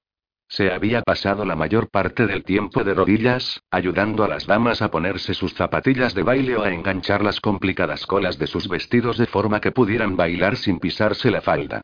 Se 0.54 0.72
había 0.72 1.02
pasado 1.02 1.46
la 1.46 1.56
mayor 1.56 1.90
parte 1.90 2.28
del 2.28 2.44
tiempo 2.44 2.84
de 2.84 2.94
rodillas, 2.94 3.60
ayudando 3.72 4.24
a 4.24 4.28
las 4.28 4.46
damas 4.46 4.84
a 4.84 4.92
ponerse 4.92 5.34
sus 5.34 5.56
zapatillas 5.56 6.14
de 6.14 6.22
baile 6.22 6.56
o 6.56 6.62
a 6.62 6.72
enganchar 6.72 7.24
las 7.24 7.42
complicadas 7.42 8.06
colas 8.06 8.38
de 8.38 8.46
sus 8.46 8.68
vestidos 8.68 9.18
de 9.18 9.26
forma 9.26 9.60
que 9.62 9.72
pudieran 9.72 10.16
bailar 10.16 10.56
sin 10.56 10.78
pisarse 10.78 11.32
la 11.32 11.42
falda. 11.42 11.82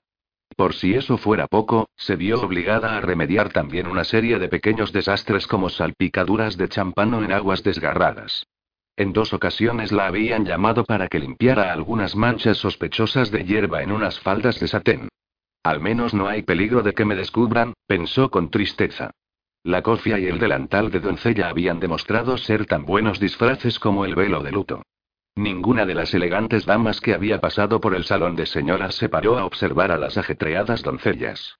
Por 0.56 0.76
si 0.76 0.94
eso 0.94 1.18
fuera 1.18 1.48
poco, 1.48 1.90
se 1.96 2.16
vio 2.16 2.44
obligada 2.44 2.96
a 2.96 3.02
remediar 3.02 3.50
también 3.50 3.88
una 3.88 4.04
serie 4.04 4.38
de 4.38 4.50
pequeños 4.50 4.94
desastres 4.94 5.48
como 5.48 5.70
salpicaduras 5.70 6.56
de 6.56 6.70
champán 6.70 7.16
en 7.16 7.32
aguas 7.32 7.64
desgarradas. 7.64 8.46
En 8.96 9.14
dos 9.14 9.34
ocasiones 9.34 9.92
la 9.92 10.06
habían 10.06 10.46
llamado 10.46 10.84
para 10.84 11.08
que 11.08 11.18
limpiara 11.18 11.74
algunas 11.74 12.16
manchas 12.16 12.58
sospechosas 12.58 13.32
de 13.32 13.46
hierba 13.46 13.82
en 13.82 13.92
unas 13.92 14.20
faldas 14.20 14.60
de 14.60 14.68
satén. 14.68 15.10
Al 15.64 15.82
menos 15.82 16.14
no 16.14 16.28
hay 16.28 16.44
peligro 16.44 16.84
de 16.84 16.94
que 16.94 17.06
me 17.06 17.16
descubran, 17.16 17.74
pensó 17.86 18.30
con 18.32 18.50
tristeza. 18.50 19.12
La 19.64 19.82
cofia 19.82 20.18
y 20.20 20.26
el 20.26 20.40
delantal 20.40 20.90
de 20.90 21.02
doncella 21.02 21.50
habían 21.50 21.80
demostrado 21.80 22.38
ser 22.38 22.66
tan 22.66 22.86
buenos 22.86 23.20
disfraces 23.20 23.78
como 23.78 24.06
el 24.06 24.16
velo 24.16 24.42
de 24.42 24.52
luto. 24.52 24.84
Ninguna 25.36 25.86
de 25.86 25.96
las 25.96 26.14
elegantes 26.14 26.66
damas 26.66 27.02
que 27.02 27.14
había 27.14 27.42
pasado 27.42 27.80
por 27.82 27.94
el 27.94 28.06
salón 28.06 28.36
de 28.36 28.46
señoras 28.46 28.96
se 28.96 29.10
paró 29.10 29.38
a 29.38 29.46
observar 29.46 29.92
a 29.92 29.98
las 29.98 30.18
ajetreadas 30.18 30.82
doncellas. 30.82 31.58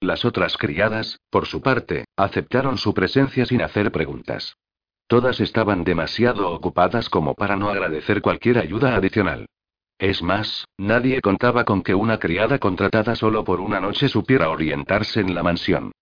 Las 0.00 0.24
otras 0.24 0.56
criadas, 0.56 1.20
por 1.30 1.46
su 1.46 1.62
parte, 1.62 2.06
aceptaron 2.16 2.78
su 2.78 2.92
presencia 2.92 3.46
sin 3.46 3.62
hacer 3.62 3.92
preguntas. 3.92 4.56
Todas 5.06 5.40
estaban 5.40 5.84
demasiado 5.84 6.50
ocupadas 6.50 7.08
como 7.08 7.34
para 7.34 7.56
no 7.56 7.68
agradecer 7.68 8.22
cualquier 8.22 8.58
ayuda 8.58 8.96
adicional. 8.96 9.46
Es 10.02 10.20
más, 10.20 10.66
nadie 10.78 11.20
contaba 11.20 11.62
con 11.62 11.80
que 11.80 11.94
una 11.94 12.18
criada 12.18 12.58
contratada 12.58 13.14
solo 13.14 13.44
por 13.44 13.60
una 13.60 13.78
noche 13.78 14.08
supiera 14.08 14.50
orientarse 14.50 15.20
en 15.20 15.32
la 15.32 15.44
mansión. 15.44 15.92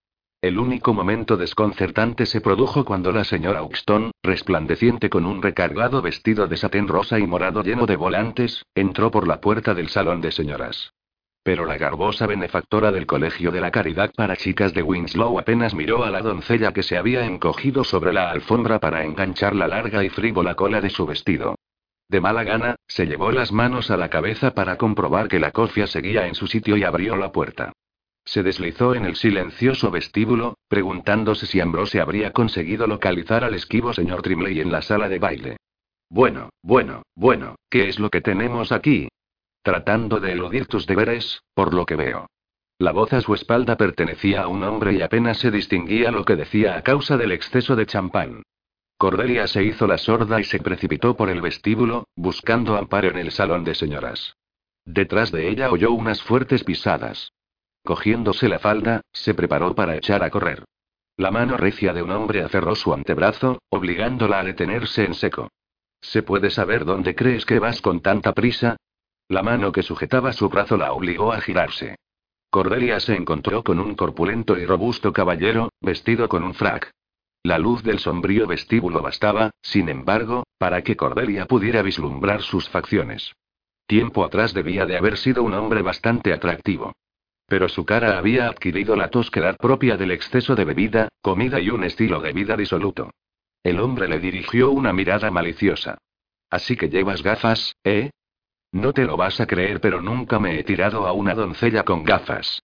El 0.41 0.59
único 0.59 0.95
momento 0.95 1.37
desconcertante 1.37 2.25
se 2.25 2.41
produjo 2.41 2.87
cuando 2.87 3.13
la 3.13 3.25
señora 3.25 3.63
Uxton, 3.63 4.11
resplandeciente 4.23 5.11
con 5.11 5.27
un 5.27 5.43
recargado 5.43 6.01
vestido 6.01 6.47
de 6.47 6.57
satén 6.57 6.89
rosa 6.89 7.19
y 7.19 7.27
morado 7.27 7.63
lleno 7.63 7.85
de 7.85 7.97
volantes, 7.97 8.65
entró 8.75 9.11
por 9.11 9.29
la 9.29 9.43
puerta 9.43 9.75
del 9.75 9.91
salón 9.91 10.23
de 10.23 10.33
señoras. 10.33 10.95
Pero 11.43 11.67
la 11.67 11.77
garbosa 11.77 12.27
benefactora 12.27 12.93
del 12.93 13.05
Colegio 13.05 13.51
de 13.51 13.61
la 13.61 13.71
Caridad 13.71 14.13
para 14.17 14.35
Chicas 14.35 14.73
de 14.73 14.83
Winslow 14.83 15.39
apenas 15.39 15.75
miró 15.75 16.05
a 16.05 16.11
la 16.11 16.23
doncella 16.23 16.73
que 16.73 16.83
se 16.83 16.97
había 16.97 17.27
encogido 17.27 17.85
sobre 17.85 18.15
la 18.15 18.31
alfombra 18.31 18.79
para 18.79 19.05
enganchar 19.05 19.55
la 19.55 19.69
larga 19.69 20.03
y 20.03 20.09
frívola 20.09 20.55
cola 20.55 20.81
de 20.81 20.89
su 20.89 21.05
vestido. 21.05 21.57
De 22.11 22.21
mala 22.21 22.43
gana, 22.43 22.75
se 22.89 23.07
llevó 23.07 23.31
las 23.31 23.53
manos 23.53 23.89
a 23.93 23.97
la 23.97 24.11
cabeza 24.11 24.53
para 24.53 24.77
comprobar 24.77 25.29
que 25.29 25.39
la 25.39 25.53
cofia 25.53 25.87
seguía 25.87 26.27
en 26.27 26.35
su 26.35 26.49
sitio 26.49 26.77
y 26.77 26.83
abrió 26.83 27.15
la 27.15 27.31
puerta. 27.31 27.73
Se 28.25 28.43
deslizó 28.43 28.97
en 28.97 29.05
el 29.05 29.15
silencioso 29.15 29.93
vestíbulo, 29.93 30.57
preguntándose 30.67 31.47
si 31.47 31.61
Ambrose 31.61 32.01
habría 32.01 32.33
conseguido 32.33 32.89
localizar 32.89 33.45
al 33.45 33.55
esquivo 33.55 33.93
señor 33.93 34.23
Trimley 34.23 34.59
en 34.59 34.73
la 34.73 34.83
sala 34.83 35.09
de 35.09 35.21
baile. 35.21 35.57
Bueno, 36.09 36.51
bueno, 36.65 37.05
bueno, 37.15 37.55
¿qué 37.71 37.89
es 37.89 38.01
lo 38.01 38.11
que 38.11 38.21
tenemos 38.21 38.73
aquí? 38.73 39.07
Tratando 39.63 40.19
de 40.19 40.33
eludir 40.33 40.67
tus 40.67 40.89
deberes, 40.89 41.45
por 41.55 41.73
lo 41.73 41.87
que 41.87 41.95
veo. 41.95 42.27
La 42.81 42.91
voz 42.91 43.13
a 43.13 43.21
su 43.21 43.35
espalda 43.35 43.77
pertenecía 43.77 44.43
a 44.43 44.49
un 44.49 44.65
hombre 44.65 44.95
y 44.95 45.03
apenas 45.03 45.39
se 45.39 45.53
distinguía 45.53 46.11
lo 46.11 46.25
que 46.25 46.35
decía 46.35 46.77
a 46.77 46.83
causa 46.83 47.17
del 47.17 47.31
exceso 47.31 47.77
de 47.77 47.87
champán. 47.87 48.43
Cordelia 49.01 49.47
se 49.47 49.65
hizo 49.65 49.87
la 49.87 49.97
sorda 49.97 50.41
y 50.41 50.45
se 50.45 50.59
precipitó 50.59 51.17
por 51.17 51.31
el 51.31 51.41
vestíbulo, 51.41 52.07
buscando 52.17 52.77
amparo 52.77 53.09
en 53.09 53.17
el 53.17 53.33
salón 53.33 53.65
de 53.65 53.75
señoras. 53.75 54.37
Detrás 54.85 55.33
de 55.33 55.49
ella 55.49 55.71
oyó 55.71 55.93
unas 55.93 56.23
fuertes 56.23 56.65
pisadas. 56.65 57.33
Cogiéndose 57.83 58.47
la 58.47 58.59
falda, 58.59 59.01
se 59.11 59.33
preparó 59.33 59.75
para 59.75 59.97
echar 59.97 60.23
a 60.23 60.29
correr. 60.29 60.67
La 61.17 61.31
mano 61.31 61.57
recia 61.57 61.95
de 61.95 62.03
un 62.03 62.11
hombre 62.11 62.43
aferró 62.43 62.75
su 62.75 62.93
antebrazo, 62.93 63.63
obligándola 63.71 64.41
a 64.41 64.45
detenerse 64.45 65.07
en 65.07 65.15
seco. 65.15 65.49
¿Se 66.03 66.23
puede 66.23 66.51
saber 66.51 66.85
dónde 66.85 67.15
crees 67.15 67.47
que 67.47 67.59
vas 67.59 67.81
con 67.81 68.03
tanta 68.03 68.35
prisa? 68.35 68.77
La 69.29 69.43
mano 69.43 69.73
que 69.73 69.83
sujetaba 69.83 70.35
su 70.35 70.51
brazo 70.51 70.77
la 70.77 70.93
obligó 70.93 71.33
a 71.33 71.41
girarse. 71.41 71.97
Cordelia 72.51 73.01
se 73.01 73.15
encontró 73.15 73.65
con 73.65 73.81
un 73.81 73.95
corpulento 73.95 74.59
y 74.59 74.67
robusto 74.67 75.11
caballero, 75.15 75.71
vestido 75.81 76.29
con 76.29 76.43
un 76.43 76.53
frac. 76.53 76.93
La 77.43 77.59
luz 77.59 77.83
del 77.83 77.99
sombrío 77.99 78.47
vestíbulo 78.47 79.01
bastaba, 79.01 79.51
sin 79.63 79.89
embargo, 79.89 80.45
para 80.59 80.83
que 80.83 80.97
Cordelia 80.97 81.47
pudiera 81.47 81.81
vislumbrar 81.81 82.43
sus 82.43 82.69
facciones. 82.69 83.33
Tiempo 83.87 84.25
atrás 84.25 84.53
debía 84.53 84.85
de 84.85 84.99
haber 84.99 85.17
sido 85.17 85.43
un 85.43 85.55
hombre 85.55 85.81
bastante 85.81 86.35
atractivo. 86.35 86.93
Pero 87.47 87.69
su 87.69 87.85
cara 87.85 88.19
había 88.19 88.47
adquirido 88.47 88.95
la 88.95 89.09
tosquedad 89.09 89.57
propia 89.57 89.97
del 89.97 90.11
exceso 90.11 90.55
de 90.55 90.65
bebida, 90.65 91.09
comida 91.23 91.59
y 91.61 91.71
un 91.71 91.83
estilo 91.83 92.21
de 92.21 92.33
vida 92.33 92.57
disoluto. 92.57 93.11
El 93.63 93.81
hombre 93.81 94.07
le 94.07 94.21
dirigió 94.21 94.71
una 94.71 94.93
mirada 94.93 95.31
maliciosa. 95.31 95.99
Así 96.51 96.77
que 96.77 96.89
llevas 96.89 97.23
gafas, 97.23 97.75
¿eh? 97.85 98.11
No 98.73 98.93
te 98.93 99.05
lo 99.05 99.17
vas 99.17 99.41
a 99.41 99.47
creer, 99.47 99.81
pero 99.81 100.01
nunca 100.01 100.39
me 100.39 100.59
he 100.59 100.63
tirado 100.63 101.07
a 101.07 101.13
una 101.13 101.35
doncella 101.35 101.85
con 101.85 102.05
gafas. 102.05 102.63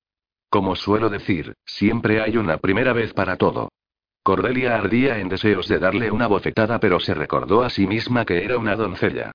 Como 0.51 0.77
suelo 0.77 1.09
decir, 1.09 1.55
siempre 1.64 2.20
hay 2.20 2.37
una 2.37 2.59
primera 2.59 2.93
vez 2.93 3.12
para 3.12 3.37
todo. 3.37 3.70
Cordelia 4.27 4.74
ardía 4.74 5.20
en 5.20 5.29
deseos 5.29 5.68
de 5.68 5.79
darle 5.79 6.11
una 6.11 6.27
bofetada, 6.27 6.81
pero 6.81 6.99
se 6.99 7.14
recordó 7.14 7.62
a 7.62 7.70
sí 7.70 7.87
misma 7.87 8.24
que 8.24 8.43
era 8.43 8.59
una 8.59 8.74
doncella. 8.74 9.31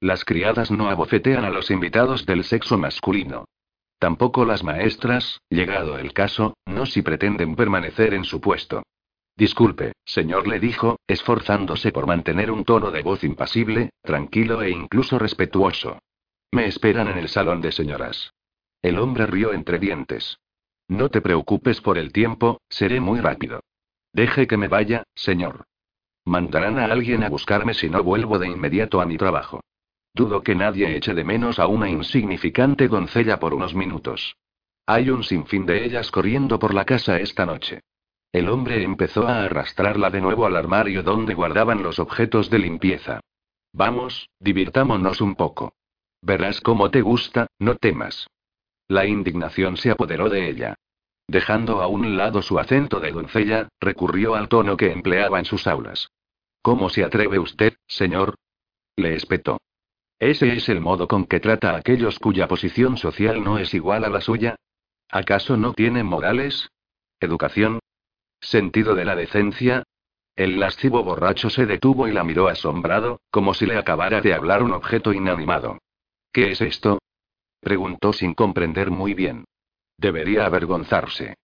Las 0.00 0.24
criadas 0.24 0.70
no 0.70 0.88
abofetean 0.88 1.44
a 1.44 1.50
los 1.50 1.70
invitados 1.70 2.24
del 2.24 2.42
sexo 2.44 2.78
masculino. 2.78 3.44
Tampoco 3.98 4.46
las 4.46 4.64
maestras, 4.64 5.42
llegado 5.50 5.98
el 5.98 6.14
caso, 6.14 6.54
no 6.64 6.86
si 6.86 7.02
pretenden 7.02 7.54
permanecer 7.54 8.14
en 8.14 8.24
su 8.24 8.40
puesto. 8.40 8.82
Disculpe, 9.36 9.92
señor, 10.06 10.48
le 10.48 10.58
dijo, 10.58 10.98
esforzándose 11.06 11.92
por 11.92 12.06
mantener 12.06 12.50
un 12.50 12.64
tono 12.64 12.90
de 12.90 13.02
voz 13.02 13.22
impasible, 13.24 13.90
tranquilo 14.00 14.62
e 14.62 14.70
incluso 14.70 15.18
respetuoso. 15.18 15.98
Me 16.50 16.64
esperan 16.64 17.08
en 17.08 17.18
el 17.18 17.28
salón 17.28 17.60
de 17.60 17.72
señoras. 17.72 18.32
El 18.80 19.00
hombre 19.00 19.26
rió 19.26 19.52
entre 19.52 19.78
dientes. 19.78 20.38
No 20.88 21.10
te 21.10 21.20
preocupes 21.20 21.82
por 21.82 21.98
el 21.98 22.10
tiempo, 22.10 22.62
seré 22.70 23.00
muy 23.00 23.20
rápido. 23.20 23.60
Deje 24.12 24.46
que 24.46 24.56
me 24.56 24.68
vaya, 24.68 25.04
señor. 25.14 25.64
Mandarán 26.24 26.78
a 26.78 26.86
alguien 26.86 27.22
a 27.22 27.28
buscarme 27.28 27.74
si 27.74 27.88
no 27.88 28.02
vuelvo 28.02 28.38
de 28.38 28.48
inmediato 28.48 29.00
a 29.00 29.06
mi 29.06 29.16
trabajo. 29.16 29.60
Dudo 30.12 30.42
que 30.42 30.54
nadie 30.54 30.96
eche 30.96 31.14
de 31.14 31.24
menos 31.24 31.58
a 31.58 31.66
una 31.66 31.88
insignificante 31.88 32.88
doncella 32.88 33.38
por 33.38 33.54
unos 33.54 33.74
minutos. 33.74 34.36
Hay 34.86 35.10
un 35.10 35.22
sinfín 35.22 35.66
de 35.66 35.84
ellas 35.84 36.10
corriendo 36.10 36.58
por 36.58 36.74
la 36.74 36.84
casa 36.84 37.18
esta 37.18 37.46
noche. 37.46 37.80
El 38.32 38.48
hombre 38.48 38.82
empezó 38.82 39.26
a 39.26 39.44
arrastrarla 39.44 40.10
de 40.10 40.20
nuevo 40.20 40.46
al 40.46 40.56
armario 40.56 41.02
donde 41.02 41.34
guardaban 41.34 41.82
los 41.82 41.98
objetos 41.98 42.50
de 42.50 42.58
limpieza. 42.58 43.20
Vamos, 43.72 44.28
divirtámonos 44.40 45.20
un 45.20 45.36
poco. 45.36 45.74
Verás 46.22 46.60
cómo 46.60 46.90
te 46.90 47.02
gusta, 47.02 47.46
no 47.58 47.76
temas. 47.76 48.26
La 48.88 49.06
indignación 49.06 49.76
se 49.76 49.90
apoderó 49.90 50.28
de 50.28 50.50
ella. 50.50 50.74
Dejando 51.30 51.80
a 51.80 51.86
un 51.86 52.16
lado 52.16 52.42
su 52.42 52.58
acento 52.58 52.98
de 52.98 53.12
doncella, 53.12 53.68
recurrió 53.80 54.34
al 54.34 54.48
tono 54.48 54.76
que 54.76 54.90
empleaba 54.90 55.38
en 55.38 55.44
sus 55.44 55.68
aulas. 55.68 56.10
¿Cómo 56.60 56.90
se 56.90 57.04
atreve 57.04 57.38
usted, 57.38 57.74
señor? 57.86 58.34
Le 58.96 59.14
espetó. 59.14 59.60
¿Ese 60.18 60.52
es 60.54 60.68
el 60.68 60.80
modo 60.80 61.06
con 61.06 61.26
que 61.26 61.38
trata 61.38 61.70
a 61.70 61.76
aquellos 61.76 62.18
cuya 62.18 62.48
posición 62.48 62.96
social 62.96 63.44
no 63.44 63.58
es 63.58 63.74
igual 63.74 64.02
a 64.02 64.08
la 64.08 64.20
suya? 64.20 64.56
¿Acaso 65.08 65.56
no 65.56 65.72
tiene 65.72 66.02
morales? 66.02 66.68
¿Educación? 67.20 67.78
¿Sentido 68.40 68.96
de 68.96 69.04
la 69.04 69.14
decencia? 69.14 69.84
El 70.34 70.58
lascivo 70.58 71.04
borracho 71.04 71.48
se 71.48 71.64
detuvo 71.64 72.08
y 72.08 72.12
la 72.12 72.24
miró 72.24 72.48
asombrado, 72.48 73.20
como 73.30 73.54
si 73.54 73.66
le 73.66 73.78
acabara 73.78 74.20
de 74.20 74.34
hablar 74.34 74.64
un 74.64 74.72
objeto 74.72 75.12
inanimado. 75.12 75.78
¿Qué 76.32 76.50
es 76.50 76.60
esto? 76.60 76.98
preguntó 77.60 78.12
sin 78.12 78.34
comprender 78.34 78.90
muy 78.90 79.14
bien. 79.14 79.44
Debería 80.00 80.46
avergonzarse. 80.46 81.34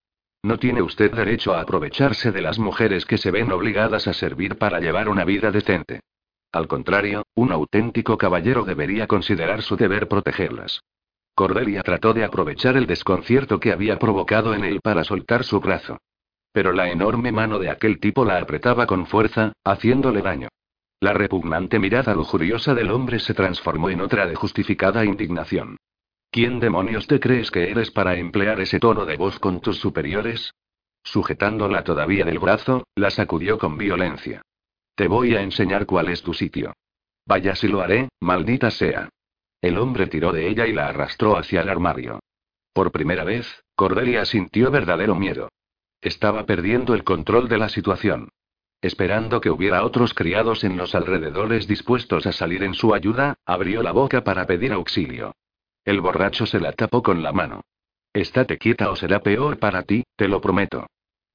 No 0.43 0.59
tiene 0.59 0.81
usted 0.81 1.13
derecho 1.13 1.53
a 1.53 1.61
aprovecharse 1.61 2.33
de 2.33 2.41
las 2.41 2.59
mujeres 2.59 3.05
que 3.05 3.19
se 3.19 3.31
ven 3.31 3.53
obligadas 3.53 4.09
a 4.09 4.15
servir 4.15 4.57
para 4.57 4.81
llevar 4.81 5.11
una 5.11 5.27
vida 5.27 5.51
decente. 5.51 6.01
Al 6.53 6.67
contrario, 6.67 7.27
un 7.35 7.53
auténtico 7.53 8.17
caballero 8.17 8.65
debería 8.65 9.07
considerar 9.07 9.61
su 9.61 9.77
deber 9.77 10.09
protegerlas. 10.09 10.81
Cordelia 11.35 11.83
trató 11.83 12.15
de 12.15 12.25
aprovechar 12.25 12.79
el 12.79 12.87
desconcierto 12.87 13.61
que 13.61 13.73
había 13.73 13.99
provocado 13.99 14.55
en 14.55 14.65
él 14.65 14.81
para 14.83 15.05
soltar 15.05 15.45
su 15.45 15.61
brazo. 15.61 15.99
Pero 16.51 16.73
la 16.73 16.91
enorme 16.91 17.33
mano 17.33 17.59
de 17.59 17.69
aquel 17.69 18.01
tipo 18.01 18.25
la 18.25 18.39
apretaba 18.39 18.87
con 18.87 19.05
fuerza, 19.05 19.53
haciéndole 19.65 20.23
daño. 20.23 20.49
La 21.01 21.13
repugnante 21.13 21.79
mirada 21.79 22.15
lujuriosa 22.15 22.75
del 22.75 22.91
hombre 22.91 23.19
se 23.19 23.35
transformó 23.35 23.91
en 23.91 24.01
otra 24.01 24.27
de 24.27 24.35
justificada 24.35 25.05
indignación. 25.05 25.77
¿Quién 26.31 26.61
demonios 26.61 27.07
te 27.07 27.19
crees 27.21 27.51
que 27.51 27.71
eres 27.71 27.91
para 27.91 28.17
emplear 28.17 28.61
ese 28.61 28.79
tono 28.79 29.05
de 29.07 29.17
voz 29.17 29.39
con 29.39 29.61
tus 29.61 29.79
superiores? 29.79 30.53
Sujetándola 31.03 31.85
todavía 31.85 32.25
del 32.25 32.39
brazo, 32.39 32.85
la 32.95 33.11
sacudió 33.11 33.59
con 33.59 33.79
violencia. 33.79 34.43
Te 34.95 35.09
voy 35.09 35.35
a 35.35 35.43
enseñar 35.43 35.87
cuál 35.87 36.09
es 36.09 36.23
tu 36.23 36.35
sitio. 36.35 36.75
Vaya 37.27 37.55
si 37.55 37.69
lo 37.69 37.81
haré, 37.81 38.09
maldita 38.21 38.71
sea. 38.71 39.09
El 39.61 39.79
hombre 39.79 40.07
tiró 40.07 40.33
de 40.33 40.49
ella 40.49 40.67
y 40.67 40.73
la 40.73 40.89
arrastró 40.89 41.37
hacia 41.37 41.61
el 41.61 41.69
armario. 41.69 42.21
Por 42.73 42.93
primera 42.93 43.25
vez, 43.25 43.63
Cordelia 43.75 44.25
sintió 44.25 44.71
verdadero 44.71 45.15
miedo. 45.15 45.49
Estaba 46.01 46.45
perdiendo 46.45 46.95
el 46.95 47.05
control 47.05 47.49
de 47.49 47.59
la 47.59 47.69
situación. 47.69 48.29
Esperando 48.83 49.41
que 49.41 49.51
hubiera 49.51 49.85
otros 49.85 50.13
criados 50.13 50.63
en 50.63 50.77
los 50.77 50.95
alrededores 50.95 51.67
dispuestos 51.67 52.27
a 52.27 52.33
salir 52.33 52.63
en 52.63 52.75
su 52.75 52.95
ayuda, 52.95 53.35
abrió 53.47 53.83
la 53.83 53.93
boca 53.93 54.23
para 54.23 54.47
pedir 54.47 54.73
auxilio. 54.73 55.35
El 55.87 56.01
borracho 56.01 56.47
se 56.47 56.59
la 56.59 56.73
tapó 56.73 57.01
con 57.01 57.23
la 57.23 57.33
mano. 57.33 57.63
Estate 58.13 58.59
quieta 58.59 58.91
o 58.91 58.97
será 58.97 59.21
peor 59.21 59.59
para 59.59 59.85
ti, 59.85 60.05
te 60.17 60.27
lo 60.27 60.41
prometo. 60.41 60.87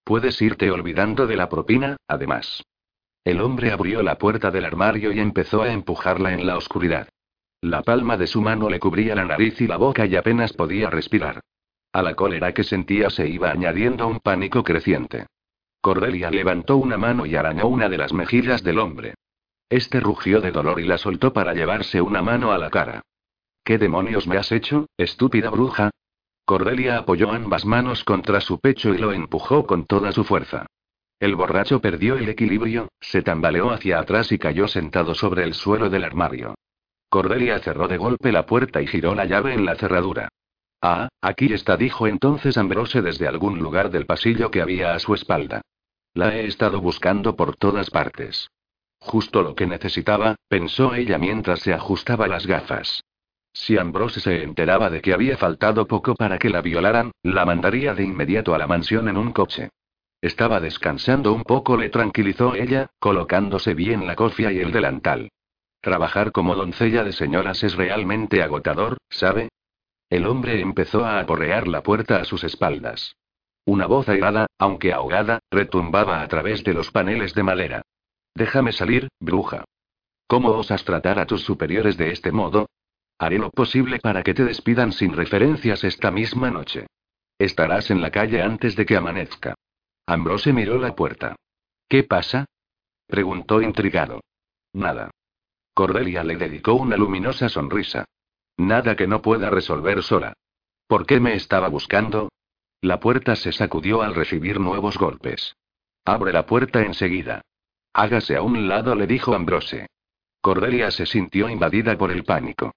Puedes 0.04 0.42
irte 0.42 0.70
olvidando 0.70 1.26
de 1.26 1.38
la 1.38 1.48
propina, 1.48 1.96
además. 2.06 2.62
El 3.24 3.40
hombre 3.40 3.72
abrió 3.72 4.04
la 4.04 4.18
puerta 4.18 4.52
del 4.52 4.66
armario 4.66 5.14
y 5.14 5.20
empezó 5.20 5.62
a 5.62 5.72
empujarla 5.72 6.34
en 6.34 6.46
la 6.46 6.58
oscuridad. 6.58 7.08
La 7.62 7.82
palma 7.82 8.18
de 8.18 8.28
su 8.28 8.42
mano 8.42 8.70
le 8.70 8.80
cubría 8.80 9.16
la 9.16 9.24
nariz 9.24 9.62
y 9.62 9.68
la 9.68 9.78
boca 9.78 10.06
y 10.06 10.18
apenas 10.18 10.52
podía 10.52 10.90
respirar. 10.90 11.40
A 11.94 12.02
la 12.02 12.16
cólera 12.16 12.54
que 12.54 12.66
sentía 12.66 13.10
se 13.10 13.30
iba 13.30 13.52
añadiendo 13.52 14.06
un 14.08 14.20
pánico 14.20 14.64
creciente. 14.64 15.28
Cordelia 15.80 16.30
levantó 16.30 16.76
una 16.76 16.98
mano 16.98 17.26
y 17.26 17.36
arañó 17.36 17.68
una 17.68 17.88
de 17.88 17.98
las 17.98 18.12
mejillas 18.12 18.64
del 18.64 18.80
hombre. 18.80 19.14
Este 19.70 20.02
rugió 20.02 20.42
de 20.42 20.52
dolor 20.52 20.82
y 20.82 20.86
la 20.86 20.98
soltó 20.98 21.32
para 21.32 21.54
llevarse 21.54 22.02
una 22.02 22.22
mano 22.22 22.52
a 22.52 22.58
la 22.58 22.70
cara. 22.70 23.04
¿Qué 23.72 23.78
demonios 23.78 24.28
me 24.28 24.36
has 24.36 24.52
hecho, 24.52 24.88
estúpida 24.98 25.50
bruja? 25.50 25.92
Cordelia 26.44 26.98
apoyó 26.98 27.32
ambas 27.32 27.64
manos 27.64 28.04
contra 28.04 28.42
su 28.42 28.60
pecho 28.60 28.94
y 28.94 28.98
lo 28.98 29.14
empujó 29.14 29.66
con 29.66 29.86
toda 29.86 30.12
su 30.12 30.26
fuerza. 30.26 30.66
El 31.22 31.38
borracho 31.38 31.80
perdió 31.80 32.18
el 32.18 32.28
equilibrio, 32.28 32.90
se 33.00 33.22
tambaleó 33.22 33.72
hacia 33.72 34.00
atrás 34.00 34.34
y 34.34 34.38
cayó 34.38 34.68
sentado 34.68 35.16
sobre 35.16 35.46
el 35.46 35.54
suelo 35.54 35.90
del 35.90 36.04
armario. 36.04 36.56
Cordelia 37.08 37.60
cerró 37.60 37.88
de 37.88 37.96
golpe 37.96 38.34
la 38.34 38.46
puerta 38.46 38.82
y 38.82 38.88
giró 38.88 39.16
la 39.16 39.24
llave 39.24 39.54
en 39.54 39.64
la 39.64 39.76
cerradura. 39.76 40.28
Ah, 40.82 41.08
aquí 41.22 41.54
está, 41.54 41.78
dijo 41.78 42.08
entonces 42.08 42.58
Ambrose 42.58 43.02
desde 43.02 43.26
algún 43.26 43.60
lugar 43.60 43.90
del 43.90 44.06
pasillo 44.06 44.52
que 44.52 44.62
había 44.62 44.96
a 44.96 45.00
su 45.00 45.14
espalda. 45.14 45.62
La 46.14 46.36
he 46.36 46.46
estado 46.46 46.82
buscando 46.82 47.38
por 47.38 47.56
todas 47.56 47.90
partes. 47.90 48.50
Justo 49.00 49.42
lo 49.42 49.56
que 49.56 49.66
necesitaba, 49.66 50.36
pensó 50.50 50.94
ella 50.94 51.18
mientras 51.18 51.62
se 51.62 51.74
ajustaba 51.74 52.28
las 52.28 52.46
gafas. 52.46 53.02
Si 53.54 53.78
Ambrose 53.78 54.20
se 54.20 54.44
enteraba 54.44 54.90
de 54.90 55.02
que 55.02 55.14
había 55.14 55.38
faltado 55.38 55.88
poco 55.88 56.16
para 56.16 56.40
que 56.40 56.50
la 56.50 56.62
violaran, 56.62 57.12
la 57.24 57.46
mandaría 57.46 57.94
de 57.94 58.04
inmediato 58.04 58.56
a 58.56 58.58
la 58.58 58.68
mansión 58.68 59.10
en 59.10 59.18
un 59.18 59.34
coche. 59.34 59.70
Estaba 60.22 60.60
descansando 60.60 61.34
un 61.34 61.44
poco, 61.44 61.78
le 61.78 61.90
tranquilizó 61.90 62.56
ella, 62.56 62.92
colocándose 63.00 63.74
bien 63.74 64.06
la 64.06 64.16
cofia 64.16 64.52
y 64.52 64.60
el 64.60 64.72
delantal. 64.72 65.32
Trabajar 65.82 66.32
como 66.32 66.56
doncella 66.56 67.04
de 67.04 67.12
señoras 67.12 67.64
es 67.64 67.76
realmente 67.76 68.44
agotador, 68.44 68.98
¿sabe? 69.10 69.50
El 70.10 70.28
hombre 70.28 70.62
empezó 70.62 71.06
a 71.06 71.20
aporrear 71.20 71.68
la 71.68 71.82
puerta 71.82 72.18
a 72.18 72.26
sus 72.26 72.44
espaldas. 72.44 73.16
Una 73.66 73.88
voz 73.88 74.10
airada, 74.10 74.48
aunque 74.60 74.94
ahogada, 74.94 75.40
retumbaba 75.50 76.22
a 76.22 76.28
través 76.28 76.64
de 76.64 76.74
los 76.74 76.92
paneles 76.92 77.34
de 77.34 77.44
madera. 77.44 77.82
Déjame 78.36 78.74
salir, 78.74 79.08
bruja. 79.20 79.66
¿Cómo 80.28 80.50
osas 80.50 80.84
tratar 80.84 81.20
a 81.20 81.26
tus 81.26 81.44
superiores 81.44 81.98
de 81.98 82.12
este 82.12 82.32
modo? 82.32 82.68
Haré 83.22 83.38
lo 83.38 83.52
posible 83.52 84.00
para 84.00 84.24
que 84.24 84.34
te 84.34 84.44
despidan 84.44 84.92
sin 84.92 85.14
referencias 85.14 85.84
esta 85.84 86.10
misma 86.10 86.50
noche. 86.50 86.88
Estarás 87.38 87.92
en 87.92 88.02
la 88.02 88.10
calle 88.10 88.42
antes 88.42 88.76
de 88.76 88.84
que 88.84 88.98
amanezca. 88.98 89.54
Ambrose 90.08 90.52
miró 90.54 90.80
la 90.80 90.96
puerta. 90.96 91.36
¿Qué 91.88 92.04
pasa? 92.04 92.46
preguntó 93.06 93.62
intrigado. 93.62 94.22
Nada. 94.74 95.12
Cordelia 95.76 96.24
le 96.24 96.36
dedicó 96.36 96.74
una 96.74 96.98
luminosa 96.98 97.48
sonrisa. 97.48 98.06
Nada 98.58 98.96
que 98.96 99.06
no 99.06 99.22
pueda 99.22 99.52
resolver 99.52 100.02
sola. 100.02 100.34
¿Por 100.88 101.06
qué 101.06 101.20
me 101.20 101.36
estaba 101.36 101.68
buscando? 101.68 102.30
La 102.82 103.00
puerta 103.00 103.36
se 103.36 103.52
sacudió 103.52 104.02
al 104.02 104.16
recibir 104.16 104.60
nuevos 104.60 104.98
golpes. 104.98 105.56
Abre 106.06 106.34
la 106.34 106.48
puerta 106.48 106.82
enseguida. 106.82 107.44
Hágase 107.94 108.36
a 108.36 108.42
un 108.42 108.68
lado, 108.68 108.96
le 108.96 109.06
dijo 109.06 109.36
Ambrose. 109.36 109.86
Cordelia 110.42 110.90
se 110.90 111.06
sintió 111.06 111.50
invadida 111.50 111.96
por 112.00 112.12
el 112.12 112.24
pánico. 112.24 112.72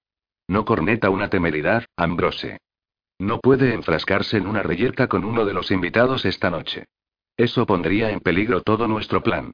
No 0.47 0.65
corneta 0.65 1.09
una 1.09 1.29
temeridad, 1.29 1.85
Ambrose. 1.95 2.59
No 3.19 3.39
puede 3.39 3.73
enfrascarse 3.73 4.37
en 4.37 4.47
una 4.47 4.61
reyerta 4.61 5.07
con 5.07 5.23
uno 5.23 5.45
de 5.45 5.53
los 5.53 5.71
invitados 5.71 6.25
esta 6.25 6.49
noche. 6.49 6.85
Eso 7.37 7.65
pondría 7.65 8.11
en 8.11 8.19
peligro 8.19 8.61
todo 8.61 8.87
nuestro 8.87 9.23
plan. 9.23 9.53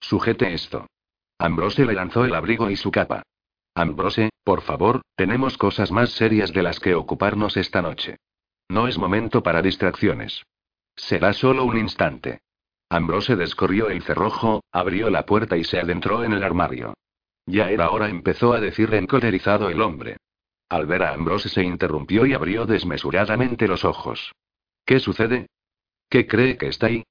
Sujete 0.00 0.52
esto. 0.54 0.86
Ambrose 1.38 1.84
le 1.84 1.94
lanzó 1.94 2.24
el 2.24 2.34
abrigo 2.34 2.70
y 2.70 2.76
su 2.76 2.90
capa. 2.90 3.22
Ambrose, 3.74 4.30
por 4.44 4.62
favor, 4.62 5.02
tenemos 5.14 5.56
cosas 5.56 5.90
más 5.92 6.10
serias 6.10 6.52
de 6.52 6.62
las 6.62 6.80
que 6.80 6.94
ocuparnos 6.94 7.56
esta 7.56 7.82
noche. 7.82 8.16
No 8.68 8.88
es 8.88 8.98
momento 8.98 9.42
para 9.42 9.62
distracciones. 9.62 10.42
Será 10.96 11.32
solo 11.32 11.64
un 11.64 11.78
instante. 11.78 12.40
Ambrose 12.88 13.36
descorrió 13.36 13.88
el 13.88 14.02
cerrojo, 14.02 14.64
abrió 14.72 15.10
la 15.10 15.24
puerta 15.24 15.56
y 15.56 15.64
se 15.64 15.78
adentró 15.78 16.24
en 16.24 16.32
el 16.32 16.42
armario. 16.42 16.94
Ya 17.46 17.70
era 17.70 17.90
hora, 17.90 18.08
empezó 18.08 18.52
a 18.52 18.60
decir 18.60 18.92
encolerizado 18.94 19.70
el 19.70 19.80
hombre. 19.80 20.16
Al 20.70 20.86
ver 20.86 21.02
a 21.02 21.12
Ambrose 21.12 21.48
se 21.48 21.64
interrumpió 21.64 22.24
y 22.26 22.32
abrió 22.32 22.64
desmesuradamente 22.64 23.66
los 23.66 23.84
ojos. 23.84 24.32
¿Qué 24.86 25.00
sucede? 25.00 25.48
¿Qué 26.08 26.28
cree 26.28 26.56
que 26.56 26.68
está 26.68 26.86
ahí? 26.86 27.02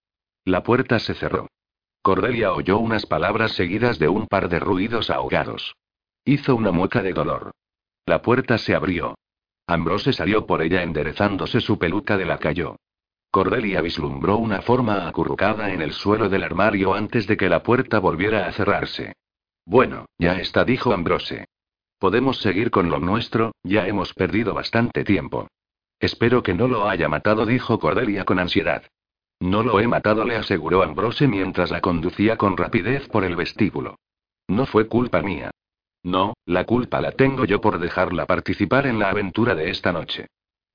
La 0.46 0.64
puerta 0.64 0.98
se 0.98 1.14
cerró. 1.14 1.48
Cordelia 2.02 2.54
oyó 2.54 2.80
unas 2.80 3.06
palabras 3.06 3.52
seguidas 3.52 4.00
de 4.00 4.08
un 4.08 4.28
par 4.28 4.48
de 4.48 4.62
ruidos 4.62 5.10
ahogados. 5.10 5.76
Hizo 6.24 6.56
una 6.56 6.72
mueca 6.72 7.02
de 7.02 7.12
dolor. 7.12 7.52
La 8.06 8.22
puerta 8.22 8.58
se 8.58 8.74
abrió. 8.74 9.16
Ambrose 9.68 10.14
salió 10.14 10.48
por 10.48 10.62
ella 10.62 10.82
enderezándose 10.82 11.60
su 11.60 11.78
peluca 11.78 12.16
de 12.18 12.26
la 12.26 12.40
cayó. 12.40 12.78
Cordelia 13.30 13.82
vislumbró 13.82 14.38
una 14.38 14.62
forma 14.62 15.06
acurrucada 15.08 15.72
en 15.72 15.82
el 15.82 15.92
suelo 15.92 16.30
del 16.30 16.44
armario 16.44 16.94
antes 16.94 17.28
de 17.28 17.36
que 17.36 17.50
la 17.50 17.62
puerta 17.62 18.00
volviera 18.00 18.48
a 18.48 18.54
cerrarse. 18.54 19.14
Bueno, 19.66 20.06
ya 20.18 20.40
está, 20.40 20.64
dijo 20.64 20.94
Ambrose. 20.94 21.46
Podemos 22.00 22.38
seguir 22.38 22.72
con 22.72 22.90
lo 22.90 23.00
nuestro, 23.00 23.52
ya 23.62 23.86
hemos 23.86 24.14
perdido 24.14 24.54
bastante 24.54 25.04
tiempo. 25.04 25.50
Espero 26.00 26.42
que 26.42 26.54
no 26.54 26.70
lo 26.70 26.88
haya 26.88 27.10
matado, 27.10 27.46
dijo 27.46 27.78
Cordelia 27.78 28.24
con 28.24 28.40
ansiedad. 28.40 28.84
No 29.42 29.64
lo 29.64 29.82
he 29.82 29.88
matado, 29.88 30.24
le 30.24 30.38
aseguró 30.38 30.82
Ambrose 30.82 31.28
mientras 31.28 31.72
la 31.72 31.82
conducía 31.82 32.38
con 32.38 32.56
rapidez 32.56 33.08
por 33.10 33.26
el 33.26 33.36
vestíbulo. 33.36 33.98
No 34.48 34.66
fue 34.66 34.88
culpa 34.88 35.22
mía. 35.22 35.52
No, 36.04 36.36
la 36.46 36.64
culpa 36.64 37.02
la 37.02 37.12
tengo 37.12 37.44
yo 37.44 37.60
por 37.60 37.80
dejarla 37.80 38.26
participar 38.26 38.88
en 38.88 38.98
la 39.00 39.10
aventura 39.10 39.54
de 39.54 39.70
esta 39.70 39.92
noche. 39.92 40.28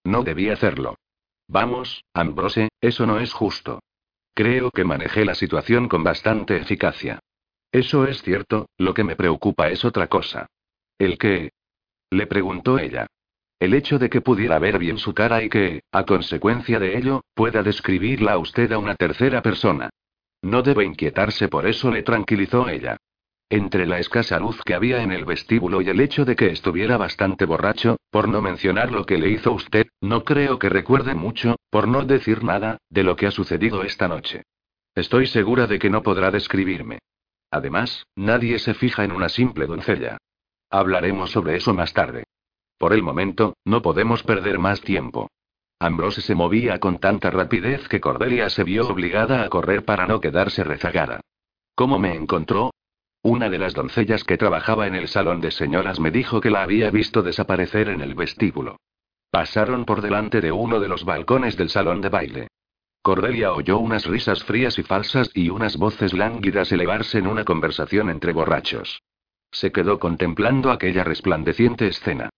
No 0.04 0.22
debí 0.24 0.50
hacerlo. 0.50 0.96
Vamos, 1.48 2.04
Ambrose, 2.12 2.68
eso 2.82 3.06
no 3.06 3.18
es 3.18 3.32
justo. 3.32 3.80
Creo 4.34 4.70
que 4.70 4.84
manejé 4.84 5.24
la 5.24 5.34
situación 5.34 5.88
con 5.88 6.04
bastante 6.04 6.58
eficacia. 6.58 7.20
Eso 7.72 8.06
es 8.06 8.22
cierto, 8.22 8.68
lo 8.76 8.92
que 8.92 9.04
me 9.04 9.16
preocupa 9.16 9.68
es 9.68 9.84
otra 9.84 10.08
cosa. 10.08 10.46
¿El 10.98 11.18
qué? 11.18 11.52
Le 12.10 12.26
preguntó 12.26 12.78
ella. 12.78 13.06
El 13.58 13.74
hecho 13.74 13.98
de 13.98 14.10
que 14.10 14.20
pudiera 14.20 14.58
ver 14.58 14.78
bien 14.78 14.98
su 14.98 15.14
cara 15.14 15.42
y 15.42 15.48
que, 15.48 15.82
a 15.90 16.04
consecuencia 16.04 16.78
de 16.78 16.98
ello, 16.98 17.22
pueda 17.34 17.62
describirla 17.62 18.32
a 18.32 18.38
usted 18.38 18.70
a 18.72 18.78
una 18.78 18.94
tercera 18.94 19.42
persona. 19.42 19.90
No 20.42 20.62
debe 20.62 20.84
inquietarse 20.84 21.48
por 21.48 21.66
eso, 21.66 21.90
le 21.90 22.02
tranquilizó 22.02 22.68
ella. 22.68 22.98
Entre 23.48 23.86
la 23.86 23.98
escasa 23.98 24.38
luz 24.38 24.60
que 24.64 24.74
había 24.74 25.02
en 25.02 25.12
el 25.12 25.24
vestíbulo 25.24 25.80
y 25.80 25.88
el 25.88 26.00
hecho 26.00 26.24
de 26.24 26.36
que 26.36 26.48
estuviera 26.48 26.96
bastante 26.96 27.44
borracho, 27.44 27.96
por 28.10 28.28
no 28.28 28.42
mencionar 28.42 28.90
lo 28.90 29.06
que 29.06 29.18
le 29.18 29.30
hizo 29.30 29.52
usted, 29.52 29.86
no 30.00 30.24
creo 30.24 30.58
que 30.58 30.68
recuerde 30.68 31.14
mucho, 31.14 31.56
por 31.70 31.88
no 31.88 32.04
decir 32.04 32.42
nada, 32.42 32.78
de 32.90 33.04
lo 33.04 33.16
que 33.16 33.26
ha 33.26 33.30
sucedido 33.30 33.82
esta 33.82 34.08
noche. 34.08 34.42
Estoy 34.94 35.26
segura 35.26 35.66
de 35.66 35.78
que 35.78 35.90
no 35.90 36.02
podrá 36.02 36.30
describirme. 36.30 36.98
Además, 37.50 38.06
nadie 38.16 38.58
se 38.58 38.74
fija 38.74 39.04
en 39.04 39.12
una 39.12 39.28
simple 39.28 39.66
doncella. 39.66 40.18
Hablaremos 40.74 41.30
sobre 41.30 41.54
eso 41.54 41.72
más 41.72 41.92
tarde. 41.92 42.24
Por 42.78 42.94
el 42.94 43.00
momento, 43.00 43.54
no 43.64 43.80
podemos 43.80 44.24
perder 44.24 44.58
más 44.58 44.80
tiempo. 44.80 45.30
Ambrose 45.78 46.20
se 46.20 46.34
movía 46.34 46.80
con 46.80 46.98
tanta 46.98 47.30
rapidez 47.30 47.86
que 47.86 48.00
Cordelia 48.00 48.50
se 48.50 48.64
vio 48.64 48.88
obligada 48.88 49.44
a 49.44 49.48
correr 49.50 49.84
para 49.84 50.08
no 50.08 50.20
quedarse 50.20 50.64
rezagada. 50.64 51.20
¿Cómo 51.76 52.00
me 52.00 52.16
encontró? 52.16 52.72
Una 53.22 53.50
de 53.50 53.58
las 53.58 53.74
doncellas 53.74 54.24
que 54.24 54.36
trabajaba 54.36 54.88
en 54.88 54.96
el 54.96 55.06
salón 55.06 55.40
de 55.40 55.52
señoras 55.52 56.00
me 56.00 56.10
dijo 56.10 56.40
que 56.40 56.50
la 56.50 56.64
había 56.64 56.90
visto 56.90 57.22
desaparecer 57.22 57.88
en 57.88 58.00
el 58.00 58.16
vestíbulo. 58.16 58.80
Pasaron 59.30 59.84
por 59.84 60.02
delante 60.02 60.40
de 60.40 60.50
uno 60.50 60.80
de 60.80 60.88
los 60.88 61.04
balcones 61.04 61.56
del 61.56 61.70
salón 61.70 62.00
de 62.00 62.08
baile. 62.08 62.48
Cordelia 63.00 63.52
oyó 63.52 63.78
unas 63.78 64.06
risas 64.06 64.42
frías 64.42 64.76
y 64.80 64.82
falsas 64.82 65.30
y 65.34 65.50
unas 65.50 65.76
voces 65.76 66.12
lánguidas 66.12 66.72
elevarse 66.72 67.18
en 67.18 67.28
una 67.28 67.44
conversación 67.44 68.10
entre 68.10 68.32
borrachos. 68.32 69.00
Se 69.54 69.70
quedó 69.70 70.00
contemplando 70.00 70.72
aquella 70.72 71.04
resplandeciente 71.04 71.86
escena. 71.86 72.28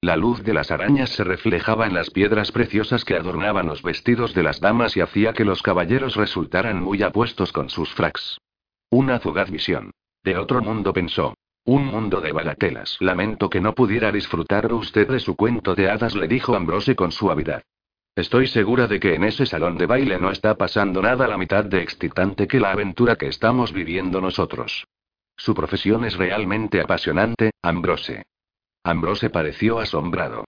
La 0.00 0.16
luz 0.16 0.42
de 0.42 0.52
las 0.52 0.72
arañas 0.72 1.10
se 1.10 1.22
reflejaba 1.22 1.86
en 1.86 1.94
las 1.94 2.10
piedras 2.10 2.50
preciosas 2.50 3.04
que 3.04 3.14
adornaban 3.14 3.66
los 3.66 3.82
vestidos 3.82 4.34
de 4.34 4.42
las 4.42 4.60
damas 4.60 4.96
y 4.96 5.00
hacía 5.00 5.32
que 5.32 5.44
los 5.44 5.62
caballeros 5.62 6.16
resultaran 6.16 6.82
muy 6.82 7.02
apuestos 7.02 7.52
con 7.52 7.70
sus 7.70 7.94
fracs. 7.94 8.38
Una 8.90 9.20
fugaz 9.20 9.50
visión. 9.50 9.92
De 10.24 10.36
otro 10.36 10.62
mundo 10.62 10.92
pensó. 10.92 11.34
Un 11.64 11.86
mundo 11.86 12.20
de 12.20 12.32
bagatelas. 12.32 12.96
Lamento 13.00 13.48
que 13.48 13.60
no 13.60 13.74
pudiera 13.74 14.10
disfrutar 14.10 14.70
usted 14.72 15.08
de 15.08 15.20
su 15.20 15.36
cuento 15.36 15.76
de 15.76 15.88
hadas, 15.88 16.16
le 16.16 16.26
dijo 16.26 16.56
Ambrose 16.56 16.96
con 16.96 17.12
suavidad. 17.12 17.62
Estoy 18.16 18.48
segura 18.48 18.88
de 18.88 18.98
que 18.98 19.14
en 19.14 19.22
ese 19.22 19.46
salón 19.46 19.78
de 19.78 19.86
baile 19.86 20.18
no 20.18 20.30
está 20.30 20.56
pasando 20.56 21.00
nada 21.00 21.28
la 21.28 21.38
mitad 21.38 21.64
de 21.64 21.82
excitante 21.82 22.48
que 22.48 22.58
la 22.58 22.72
aventura 22.72 23.14
que 23.16 23.28
estamos 23.28 23.72
viviendo 23.72 24.20
nosotros. 24.20 24.86
Su 25.36 25.54
profesión 25.54 26.04
es 26.04 26.16
realmente 26.16 26.80
apasionante, 26.80 27.50
Ambrose. 27.62 28.24
Ambrose 28.82 29.30
pareció 29.30 29.78
asombrado. 29.78 30.44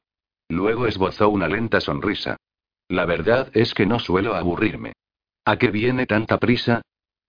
Luego 0.48 0.86
esbozó 0.86 1.28
una 1.28 1.48
lenta 1.48 1.80
sonrisa. 1.80 2.36
La 2.88 3.04
verdad 3.04 3.50
es 3.52 3.74
que 3.74 3.86
no 3.86 3.98
suelo 3.98 4.34
aburrirme. 4.34 4.92
¿A 5.44 5.56
qué 5.56 5.70
viene 5.70 6.06
tanta 6.06 6.38
prisa? 6.38 6.82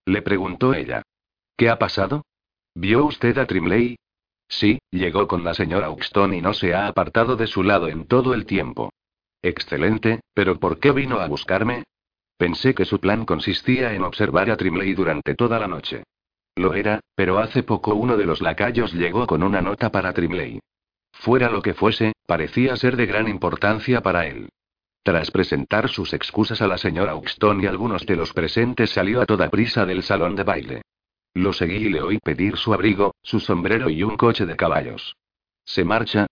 Le 0.04 0.22
preguntó 0.22 0.74
ella. 0.74 1.02
¿Qué 1.56 1.68
ha 1.68 1.78
pasado? 1.78 2.24
¿Vio 2.74 3.04
usted 3.04 3.36
a 3.38 3.46
Trimley? 3.46 3.96
Sí, 4.48 4.78
llegó 4.90 5.26
con 5.26 5.44
la 5.44 5.54
señora 5.54 5.90
Uxton 5.90 6.34
y 6.34 6.40
no 6.40 6.54
se 6.54 6.74
ha 6.74 6.86
apartado 6.86 7.36
de 7.36 7.46
su 7.46 7.62
lado 7.62 7.88
en 7.88 8.06
todo 8.06 8.34
el 8.34 8.46
tiempo. 8.46 8.92
Excelente, 9.42 10.20
pero 10.32 10.58
¿por 10.58 10.78
qué 10.78 10.92
vino 10.92 11.20
a 11.20 11.26
buscarme? 11.26 11.84
Pensé 12.36 12.74
que 12.74 12.84
su 12.84 13.00
plan 13.00 13.24
consistía 13.24 13.92
en 13.92 14.04
observar 14.04 14.50
a 14.50 14.56
Trimley 14.56 14.94
durante 14.94 15.34
toda 15.34 15.58
la 15.58 15.66
noche. 15.66 16.04
Lo 16.58 16.74
era, 16.74 16.98
pero 17.14 17.38
hace 17.38 17.62
poco 17.62 17.94
uno 17.94 18.16
de 18.16 18.26
los 18.26 18.40
lacayos 18.40 18.92
llegó 18.92 19.28
con 19.28 19.44
una 19.44 19.62
nota 19.62 19.92
para 19.92 20.12
Trimley. 20.12 20.58
Fuera 21.12 21.50
lo 21.50 21.62
que 21.62 21.72
fuese, 21.72 22.14
parecía 22.26 22.74
ser 22.76 22.96
de 22.96 23.06
gran 23.06 23.28
importancia 23.28 24.00
para 24.00 24.26
él. 24.26 24.48
Tras 25.04 25.30
presentar 25.30 25.88
sus 25.88 26.12
excusas 26.14 26.60
a 26.60 26.66
la 26.66 26.76
señora 26.76 27.14
Uxton 27.14 27.62
y 27.62 27.66
algunos 27.66 28.04
de 28.06 28.16
los 28.16 28.32
presentes 28.32 28.90
salió 28.90 29.20
a 29.20 29.26
toda 29.26 29.50
prisa 29.50 29.86
del 29.86 30.02
salón 30.02 30.34
de 30.34 30.42
baile. 30.42 30.82
Lo 31.32 31.52
seguí 31.52 31.76
y 31.76 31.90
le 31.90 32.02
oí 32.02 32.18
pedir 32.18 32.56
su 32.56 32.74
abrigo, 32.74 33.14
su 33.22 33.38
sombrero 33.38 33.88
y 33.88 34.02
un 34.02 34.16
coche 34.16 34.44
de 34.44 34.56
caballos. 34.56 35.14
¿Se 35.64 35.84
marcha? 35.84 36.26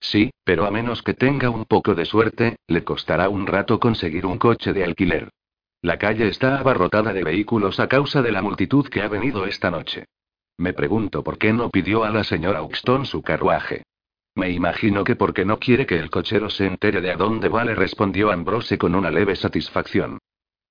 Sí, 0.00 0.32
pero 0.42 0.66
a 0.66 0.72
menos 0.72 1.04
que 1.04 1.14
tenga 1.14 1.48
un 1.48 1.64
poco 1.64 1.94
de 1.94 2.06
suerte, 2.06 2.56
le 2.66 2.82
costará 2.82 3.28
un 3.28 3.46
rato 3.46 3.78
conseguir 3.78 4.26
un 4.26 4.36
coche 4.36 4.72
de 4.72 4.82
alquiler. 4.82 5.30
La 5.82 5.98
calle 5.98 6.28
está 6.28 6.58
abarrotada 6.58 7.12
de 7.12 7.24
vehículos 7.24 7.80
a 7.80 7.88
causa 7.88 8.20
de 8.20 8.32
la 8.32 8.42
multitud 8.42 8.86
que 8.88 9.00
ha 9.00 9.08
venido 9.08 9.46
esta 9.46 9.70
noche. 9.70 10.06
Me 10.58 10.74
pregunto 10.74 11.24
por 11.24 11.38
qué 11.38 11.54
no 11.54 11.70
pidió 11.70 12.04
a 12.04 12.10
la 12.10 12.22
señora 12.22 12.62
Uxton 12.62 13.06
su 13.06 13.22
carruaje. 13.22 13.84
Me 14.34 14.50
imagino 14.50 15.04
que 15.04 15.16
porque 15.16 15.46
no 15.46 15.58
quiere 15.58 15.86
que 15.86 15.98
el 15.98 16.10
cochero 16.10 16.50
se 16.50 16.66
entere 16.66 17.00
de 17.00 17.10
a 17.10 17.16
dónde 17.16 17.48
va, 17.48 17.64
le 17.64 17.74
respondió 17.74 18.30
Ambrose 18.30 18.76
con 18.76 18.94
una 18.94 19.10
leve 19.10 19.36
satisfacción. 19.36 20.18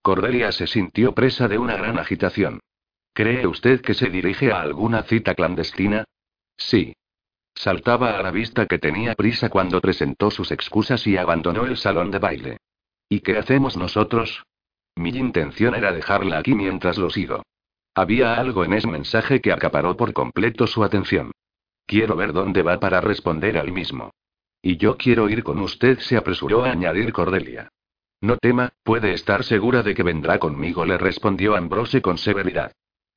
Cordelia 0.01 0.51
se 0.51 0.67
sintió 0.67 1.13
presa 1.13 1.47
de 1.47 1.57
una 1.57 1.75
gran 1.75 1.97
agitación. 1.97 2.59
¿Cree 3.13 3.47
usted 3.47 3.81
que 3.81 3.95
se 3.95 4.09
dirige 4.09 4.51
a 4.51 4.61
alguna 4.61 5.03
cita 5.03 5.33
clandestina? 5.33 6.05
Sí. 6.55 6.93
Saltaba 7.55 8.17
a 8.17 8.21
la 8.21 8.31
vista 8.31 8.67
que 8.67 8.77
tenía 8.77 9.15
prisa 9.15 9.49
cuando 9.49 9.81
presentó 9.81 10.29
sus 10.29 10.51
excusas 10.51 11.05
y 11.07 11.17
abandonó 11.17 11.65
el 11.65 11.77
salón 11.77 12.11
de 12.11 12.19
baile. 12.19 12.57
¿Y 13.09 13.21
qué 13.21 13.37
hacemos 13.37 13.75
nosotros? 13.75 14.45
Mi 14.99 15.11
intención 15.11 15.75
era 15.75 15.93
dejarla 15.93 16.39
aquí 16.39 16.53
mientras 16.55 16.97
lo 16.97 17.09
sigo. 17.09 17.43
Había 17.95 18.33
algo 18.33 18.65
en 18.65 18.73
ese 18.73 18.89
mensaje 18.89 19.39
que 19.39 19.53
acaparó 19.53 19.95
por 19.95 20.11
completo 20.11 20.67
su 20.67 20.83
atención. 20.83 21.31
Quiero 21.85 22.17
ver 22.17 22.33
dónde 22.33 22.63
va 22.63 22.81
para 22.81 22.99
responder 22.99 23.57
al 23.57 23.71
mismo. 23.71 24.11
Y 24.61 24.75
yo 24.75 24.97
quiero 24.97 25.29
ir 25.29 25.41
con 25.41 25.59
usted, 25.61 25.99
se 25.99 26.17
apresuró 26.17 26.65
a 26.65 26.71
añadir 26.71 27.13
Cordelia. 27.13 27.69
No 28.19 28.35
tema, 28.35 28.73
puede 28.83 29.13
estar 29.13 29.45
segura 29.45 29.83
de 29.83 29.95
que 29.95 30.03
vendrá 30.03 30.37
conmigo, 30.37 30.83
le 30.83 30.97
respondió 30.97 31.55
Ambrose 31.55 32.01
con 32.01 32.17
severidad. 32.17 32.73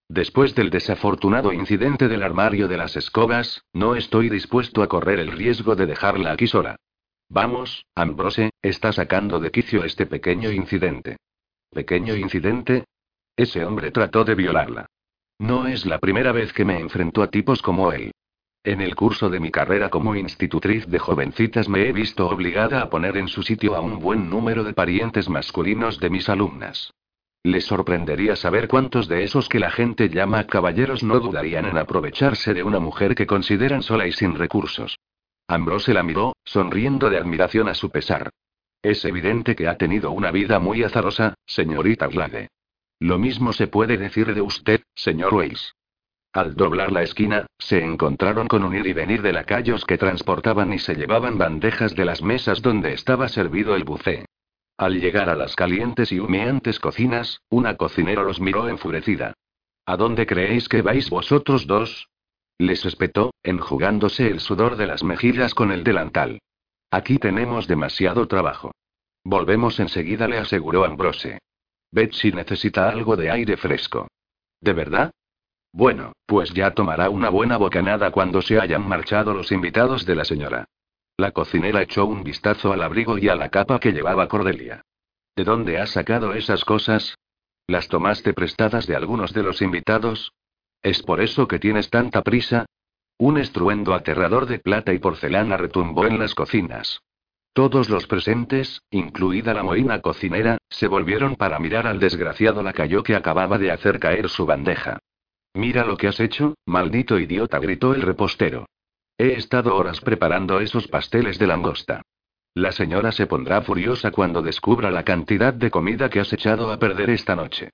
Después 0.09 0.55
del 0.55 0.71
desafortunado 0.71 1.53
incidente 1.53 2.07
del 2.07 2.23
armario 2.23 2.69
de 2.69 2.77
las 2.77 2.97
escobas, 2.97 3.65
no 3.73 3.97
estoy 3.97 4.29
dispuesto 4.29 4.85
a 4.85 4.89
correr 4.89 5.19
el 5.19 5.33
riesgo 5.33 5.75
de 5.75 5.87
dejarla 5.87 6.31
aquí 6.31 6.47
sola. 6.47 6.77
Vamos, 7.29 7.87
Ambrose, 7.97 8.51
está 8.63 8.93
sacando 8.93 9.41
de 9.41 9.51
quicio 9.51 9.83
este 9.83 10.07
pequeño 10.07 10.53
incidente. 10.53 11.17
¿Pequeño 11.73 12.15
incidente? 12.15 12.85
Ese 13.35 13.65
hombre 13.65 13.91
trató 13.93 14.25
de 14.25 14.35
violarla. 14.35 14.87
No 15.39 15.67
es 15.67 15.87
la 15.87 15.99
primera 15.99 16.31
vez 16.31 16.53
que 16.53 16.67
me 16.67 16.79
enfrento 16.79 17.23
a 17.23 17.31
tipos 17.31 17.63
como 17.63 17.93
él. 17.93 18.13
En 18.63 18.83
el 18.83 18.95
curso 18.95 19.31
de 19.31 19.41
mi 19.41 19.51
carrera 19.51 19.89
como 19.89 20.15
institutriz 20.15 20.87
de 20.87 20.99
jovencitas 20.99 21.71
me 21.71 21.89
he 21.89 21.93
visto 21.93 22.29
obligada 22.29 22.83
a 22.83 22.91
poner 22.91 23.17
en 23.17 23.27
su 23.27 23.43
sitio 23.43 23.75
a 23.75 23.81
un 23.81 24.01
buen 24.01 24.29
número 24.29 24.65
de 24.65 24.75
parientes 24.75 25.31
masculinos 25.31 25.99
de 25.99 26.11
mis 26.11 26.29
alumnas. 26.29 26.93
Les 27.43 27.65
sorprendería 27.65 28.37
saber 28.37 28.69
cuántos 28.69 29.09
de 29.09 29.25
esos 29.25 29.49
que 29.49 29.59
la 29.59 29.71
gente 29.71 30.11
llama 30.11 30.47
caballeros 30.47 31.03
no 31.03 31.21
dudarían 31.21 31.65
en 31.65 31.79
aprovecharse 31.79 32.53
de 32.53 32.63
una 32.63 32.81
mujer 32.81 33.15
que 33.15 33.27
consideran 33.27 33.83
sola 33.83 34.07
y 34.07 34.13
sin 34.13 34.35
recursos. 34.35 34.99
Ambrose 35.49 35.95
la 35.95 36.03
miró, 36.03 36.35
sonriendo 36.45 37.09
de 37.09 37.17
admiración 37.17 37.69
a 37.69 37.75
su 37.75 37.91
pesar. 37.91 38.31
Es 38.83 39.05
evidente 39.05 39.55
que 39.55 39.69
ha 39.69 39.77
tenido 39.77 40.11
una 40.11 40.33
vida 40.33 40.59
muy 40.59 40.83
azarosa, 40.83 41.35
señorita 41.47 42.09
Glade. 42.09 42.49
Lo 42.99 43.17
mismo 43.17 43.53
se 43.53 43.69
puede 43.69 43.97
decir 43.97 44.35
de 44.35 44.41
usted, 44.41 44.83
señor 44.95 45.35
Weiss. 45.35 45.75
Al 46.33 46.57
doblar 46.57 46.91
la 46.91 47.03
esquina, 47.03 47.47
se 47.59 47.85
encontraron 47.85 48.49
con 48.49 48.65
un 48.65 48.75
ir 48.75 48.87
y 48.87 48.93
venir 48.93 49.23
de 49.23 49.33
lacayos 49.33 49.85
que 49.85 49.99
transportaban 49.99 50.73
y 50.73 50.79
se 50.79 50.95
llevaban 50.95 51.39
bandejas 51.39 51.95
de 51.95 52.05
las 52.05 52.23
mesas 52.23 52.63
donde 52.63 52.93
estaba 52.93 53.29
servido 53.29 53.77
el 53.77 53.85
buffet. 53.85 54.25
Al 54.79 55.01
llegar 55.01 55.29
a 55.29 55.37
las 55.37 55.55
calientes 55.55 56.11
y 56.11 56.19
humeantes 56.19 56.81
cocinas, 56.81 57.41
una 57.51 57.77
cocinera 57.77 58.23
los 58.23 58.41
miró 58.41 58.69
enfurecida. 58.69 59.35
¿A 59.87 59.97
dónde 59.97 60.27
creéis 60.27 60.69
que 60.69 60.83
vais 60.83 61.09
vosotros 61.11 61.67
dos? 61.67 62.09
Les 62.59 62.85
espetó, 62.85 63.33
enjugándose 63.43 64.29
el 64.29 64.41
sudor 64.41 64.77
de 64.77 64.87
las 64.87 65.05
mejillas 65.05 65.55
con 65.55 65.71
el 65.71 65.85
delantal. 65.85 66.41
Aquí 66.93 67.17
tenemos 67.17 67.67
demasiado 67.67 68.29
trabajo. 68.29 68.71
Volvemos 69.25 69.81
enseguida, 69.81 70.29
le 70.29 70.37
aseguró 70.37 70.85
Ambrose. 70.85 71.39
Betsy 71.91 72.33
necesita 72.33 72.91
algo 72.91 73.17
de 73.17 73.31
aire 73.31 73.57
fresco. 73.57 74.09
¿De 74.61 74.75
verdad? 74.75 75.11
Bueno, 75.73 76.13
pues 76.27 76.53
ya 76.53 76.75
tomará 76.75 77.09
una 77.09 77.31
buena 77.31 77.57
bocanada 77.57 78.11
cuando 78.11 78.43
se 78.43 78.61
hayan 78.61 78.87
marchado 78.87 79.33
los 79.33 79.53
invitados 79.53 80.05
de 80.05 80.17
la 80.17 80.27
señora. 80.27 80.67
La 81.17 81.31
cocinera 81.31 81.81
echó 81.81 82.05
un 82.05 82.25
vistazo 82.25 82.75
al 82.75 82.83
abrigo 82.83 83.17
y 83.17 83.31
a 83.31 83.37
la 83.37 83.49
capa 83.49 83.81
que 83.81 83.93
llevaba 83.93 84.29
Cordelia. 84.29 84.83
¿De 85.35 85.45
dónde 85.45 85.79
has 85.79 85.93
sacado 85.93 86.35
esas 86.35 86.63
cosas? 86.67 87.15
¿Las 87.67 87.89
tomaste 87.89 88.35
prestadas 88.35 88.87
de 88.87 88.97
algunos 88.97 89.33
de 89.33 89.43
los 89.43 89.63
invitados? 89.63 90.35
¿Es 90.83 91.03
por 91.03 91.23
eso 91.23 91.49
que 91.49 91.59
tienes 91.59 91.89
tanta 91.89 92.21
prisa? 92.21 92.67
Un 93.23 93.39
estruendo 93.39 93.95
aterrador 93.95 94.47
de 94.47 94.59
plata 94.59 94.93
y 94.93 94.99
porcelana 94.99 95.57
retumbó 95.57 96.07
en 96.07 96.19
las 96.19 96.35
cocinas. 96.35 97.03
Todos 97.53 97.89
los 97.89 98.09
presentes, 98.09 98.83
incluida 98.91 99.55
la 99.55 99.63
moina 99.63 100.01
cocinera, 100.01 100.59
se 100.69 100.89
volvieron 100.89 101.37
para 101.37 101.61
mirar 101.61 101.87
al 101.87 102.01
desgraciado 102.01 102.65
lacayo 102.65 103.05
que 103.05 103.15
acababa 103.15 103.59
de 103.59 103.71
hacer 103.71 104.01
caer 104.01 104.29
su 104.29 104.45
bandeja. 104.45 104.99
Mira 105.55 105.85
lo 105.85 105.97
que 105.97 106.09
has 106.09 106.19
hecho, 106.19 106.57
maldito 106.67 107.17
idiota, 107.17 107.61
gritó 107.61 107.95
el 107.95 108.03
repostero. 108.03 108.67
He 109.17 109.35
estado 109.35 109.77
horas 109.77 110.01
preparando 110.01 110.59
esos 110.59 110.89
pasteles 110.89 111.39
de 111.39 111.47
langosta. 111.47 112.03
La 112.55 112.73
señora 112.73 113.13
se 113.13 113.29
pondrá 113.29 113.63
furiosa 113.63 114.11
cuando 114.11 114.43
descubra 114.43 114.91
la 114.91 115.05
cantidad 115.05 115.55
de 115.55 115.71
comida 115.71 116.11
que 116.11 116.19
has 116.19 116.33
echado 116.33 116.73
a 116.73 116.79
perder 116.81 117.11
esta 117.11 117.37
noche. 117.37 117.71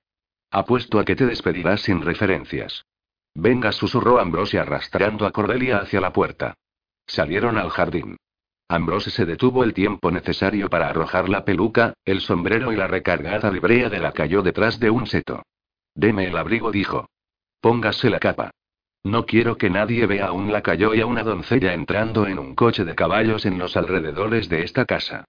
Apuesto 0.51 0.99
a 0.99 1.07
que 1.07 1.16
te 1.16 1.24
despedirás 1.24 1.80
sin 1.80 2.03
referencias. 2.03 2.84
Venga, 3.41 3.70
susurró 3.70 4.18
Ambrose 4.18 4.59
arrastrando 4.59 5.24
a 5.24 5.30
Cordelia 5.30 5.78
hacia 5.78 6.01
la 6.01 6.12
puerta. 6.12 6.55
Salieron 7.07 7.57
al 7.57 7.70
jardín. 7.70 8.16
Ambrose 8.68 9.11
se 9.11 9.26
detuvo 9.26 9.62
el 9.62 9.74
tiempo 9.74 10.11
necesario 10.11 10.68
para 10.68 10.89
arrojar 10.89 11.28
la 11.28 11.45
peluca, 11.45 11.95
el 12.05 12.20
sombrero 12.20 12.72
y 12.72 12.76
la 12.76 12.89
recargada 12.89 13.49
librea 13.53 13.89
de 13.91 14.01
la 14.01 14.11
cayó 14.11 14.43
detrás 14.43 14.80
de 14.80 14.91
un 14.91 15.07
seto. 15.07 15.45
Deme 15.95 16.26
el 16.26 16.36
abrigo, 16.36 16.72
dijo. 16.72 17.07
Póngase 17.61 18.11
la 18.11 18.18
capa. 18.18 18.51
No 19.05 19.24
quiero 19.24 19.57
que 19.57 19.70
nadie 19.70 20.05
vea 20.07 20.26
a 20.26 20.32
un 20.32 20.51
lacayo 20.51 20.93
y 20.93 21.01
a 21.01 21.07
una 21.07 21.22
doncella 21.22 21.74
entrando 21.74 22.26
en 22.26 22.41
un 22.41 22.57
coche 22.57 22.84
de 22.84 22.97
caballos 22.97 23.47
en 23.47 23.57
los 23.57 23.76
alrededores 23.76 24.49
de 24.49 24.64
esta 24.64 24.84
casa. 24.84 25.26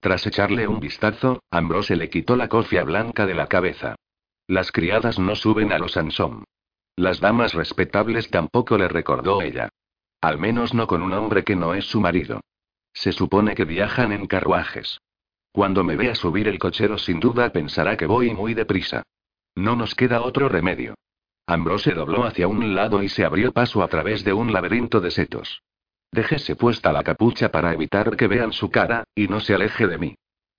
Tras 0.00 0.26
echarle 0.26 0.66
un 0.66 0.80
vistazo, 0.80 1.42
Ambrose 1.50 1.94
le 1.94 2.08
quitó 2.08 2.36
la 2.36 2.48
cofia 2.48 2.84
blanca 2.84 3.26
de 3.26 3.34
la 3.34 3.48
cabeza. 3.48 3.96
Las 4.46 4.72
criadas 4.72 5.18
no 5.18 5.36
suben 5.36 5.72
a 5.72 5.78
los 5.78 5.98
Ansom. 5.98 6.44
Las 7.00 7.18
damas 7.18 7.54
respetables 7.54 8.28
tampoco 8.28 8.76
le 8.76 8.86
recordó 8.86 9.40
ella. 9.40 9.70
Al 10.20 10.36
menos 10.36 10.74
no 10.74 10.86
con 10.86 11.00
un 11.00 11.14
hombre 11.14 11.44
que 11.44 11.56
no 11.56 11.72
es 11.72 11.86
su 11.86 11.98
marido. 11.98 12.42
Se 12.92 13.12
supone 13.12 13.54
que 13.54 13.64
viajan 13.64 14.12
en 14.12 14.26
carruajes. 14.26 15.00
Cuando 15.50 15.82
me 15.82 15.96
vea 15.96 16.14
subir 16.14 16.46
el 16.46 16.58
cochero 16.58 16.98
sin 16.98 17.18
duda 17.18 17.52
pensará 17.52 17.96
que 17.96 18.04
voy 18.04 18.34
muy 18.34 18.52
deprisa. 18.52 19.02
No 19.54 19.76
nos 19.76 19.94
queda 19.94 20.20
otro 20.20 20.50
remedio. 20.50 20.94
Ambrose 21.46 21.92
dobló 21.92 22.24
hacia 22.24 22.46
un 22.46 22.74
lado 22.74 23.02
y 23.02 23.08
se 23.08 23.24
abrió 23.24 23.50
paso 23.52 23.82
a 23.82 23.88
través 23.88 24.22
de 24.22 24.34
un 24.34 24.52
laberinto 24.52 25.00
de 25.00 25.10
setos. 25.10 25.62
Déjese 26.12 26.54
puesta 26.54 26.92
la 26.92 27.02
capucha 27.02 27.50
para 27.50 27.72
evitar 27.72 28.14
que 28.14 28.28
vean 28.28 28.52
su 28.52 28.70
cara, 28.70 29.04
y 29.14 29.26
no 29.26 29.40
se 29.40 29.54
aleje 29.54 29.86
de 29.86 29.96
mí. 29.96 30.16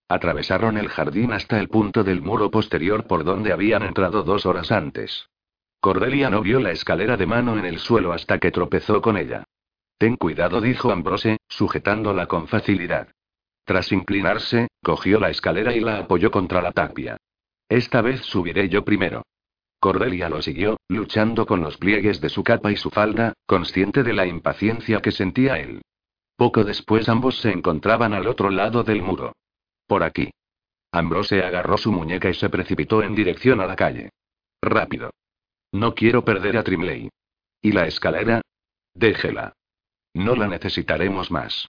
Atravesaron 0.09 0.79
el 0.79 0.89
jardín 0.89 1.33
hasta 1.33 1.59
el 1.59 1.69
punto 1.69 2.03
del 2.03 2.23
muro 2.23 2.49
posterior 2.49 3.05
por 3.05 3.25
donde 3.25 3.53
habían 3.53 3.83
entrado 3.83 4.23
dos 4.23 4.47
horas 4.47 4.71
antes. 4.71 5.27
Cordelia 5.81 6.29
no 6.29 6.43
vio 6.43 6.59
la 6.59 6.71
escalera 6.71 7.17
de 7.17 7.25
mano 7.25 7.57
en 7.57 7.65
el 7.65 7.79
suelo 7.79 8.13
hasta 8.13 8.37
que 8.37 8.51
tropezó 8.51 9.01
con 9.01 9.17
ella. 9.17 9.45
Ten 9.97 10.15
cuidado, 10.15 10.61
dijo 10.61 10.91
Ambrose, 10.91 11.37
sujetándola 11.49 12.27
con 12.27 12.47
facilidad. 12.47 13.07
Tras 13.65 13.91
inclinarse, 13.91 14.67
cogió 14.83 15.19
la 15.19 15.31
escalera 15.31 15.75
y 15.75 15.79
la 15.79 15.97
apoyó 15.97 16.29
contra 16.29 16.61
la 16.61 16.71
tapia. 16.71 17.17
Esta 17.67 18.01
vez 18.01 18.21
subiré 18.21 18.69
yo 18.69 18.85
primero. 18.85 19.23
Cordelia 19.79 20.29
lo 20.29 20.43
siguió, 20.43 20.77
luchando 20.87 21.47
con 21.47 21.61
los 21.61 21.77
pliegues 21.77 22.21
de 22.21 22.29
su 22.29 22.43
capa 22.43 22.71
y 22.71 22.77
su 22.77 22.91
falda, 22.91 23.33
consciente 23.47 24.03
de 24.03 24.13
la 24.13 24.27
impaciencia 24.27 25.01
que 25.01 25.11
sentía 25.11 25.57
él. 25.57 25.81
Poco 26.35 26.63
después 26.63 27.09
ambos 27.09 27.39
se 27.39 27.49
encontraban 27.49 28.13
al 28.13 28.27
otro 28.27 28.51
lado 28.51 28.83
del 28.83 29.01
muro. 29.01 29.33
Por 29.87 30.03
aquí. 30.03 30.29
Ambrose 30.91 31.41
agarró 31.43 31.77
su 31.77 31.91
muñeca 31.91 32.29
y 32.29 32.35
se 32.35 32.49
precipitó 32.49 33.01
en 33.01 33.15
dirección 33.15 33.61
a 33.61 33.65
la 33.65 33.75
calle. 33.75 34.11
Rápido. 34.61 35.09
No 35.71 35.95
quiero 35.95 36.25
perder 36.25 36.57
a 36.57 36.63
Trimley. 36.63 37.09
¿Y 37.61 37.71
la 37.71 37.87
escalera? 37.87 38.41
Déjela. 38.93 39.53
No 40.13 40.35
la 40.35 40.47
necesitaremos 40.47 41.31
más. 41.31 41.67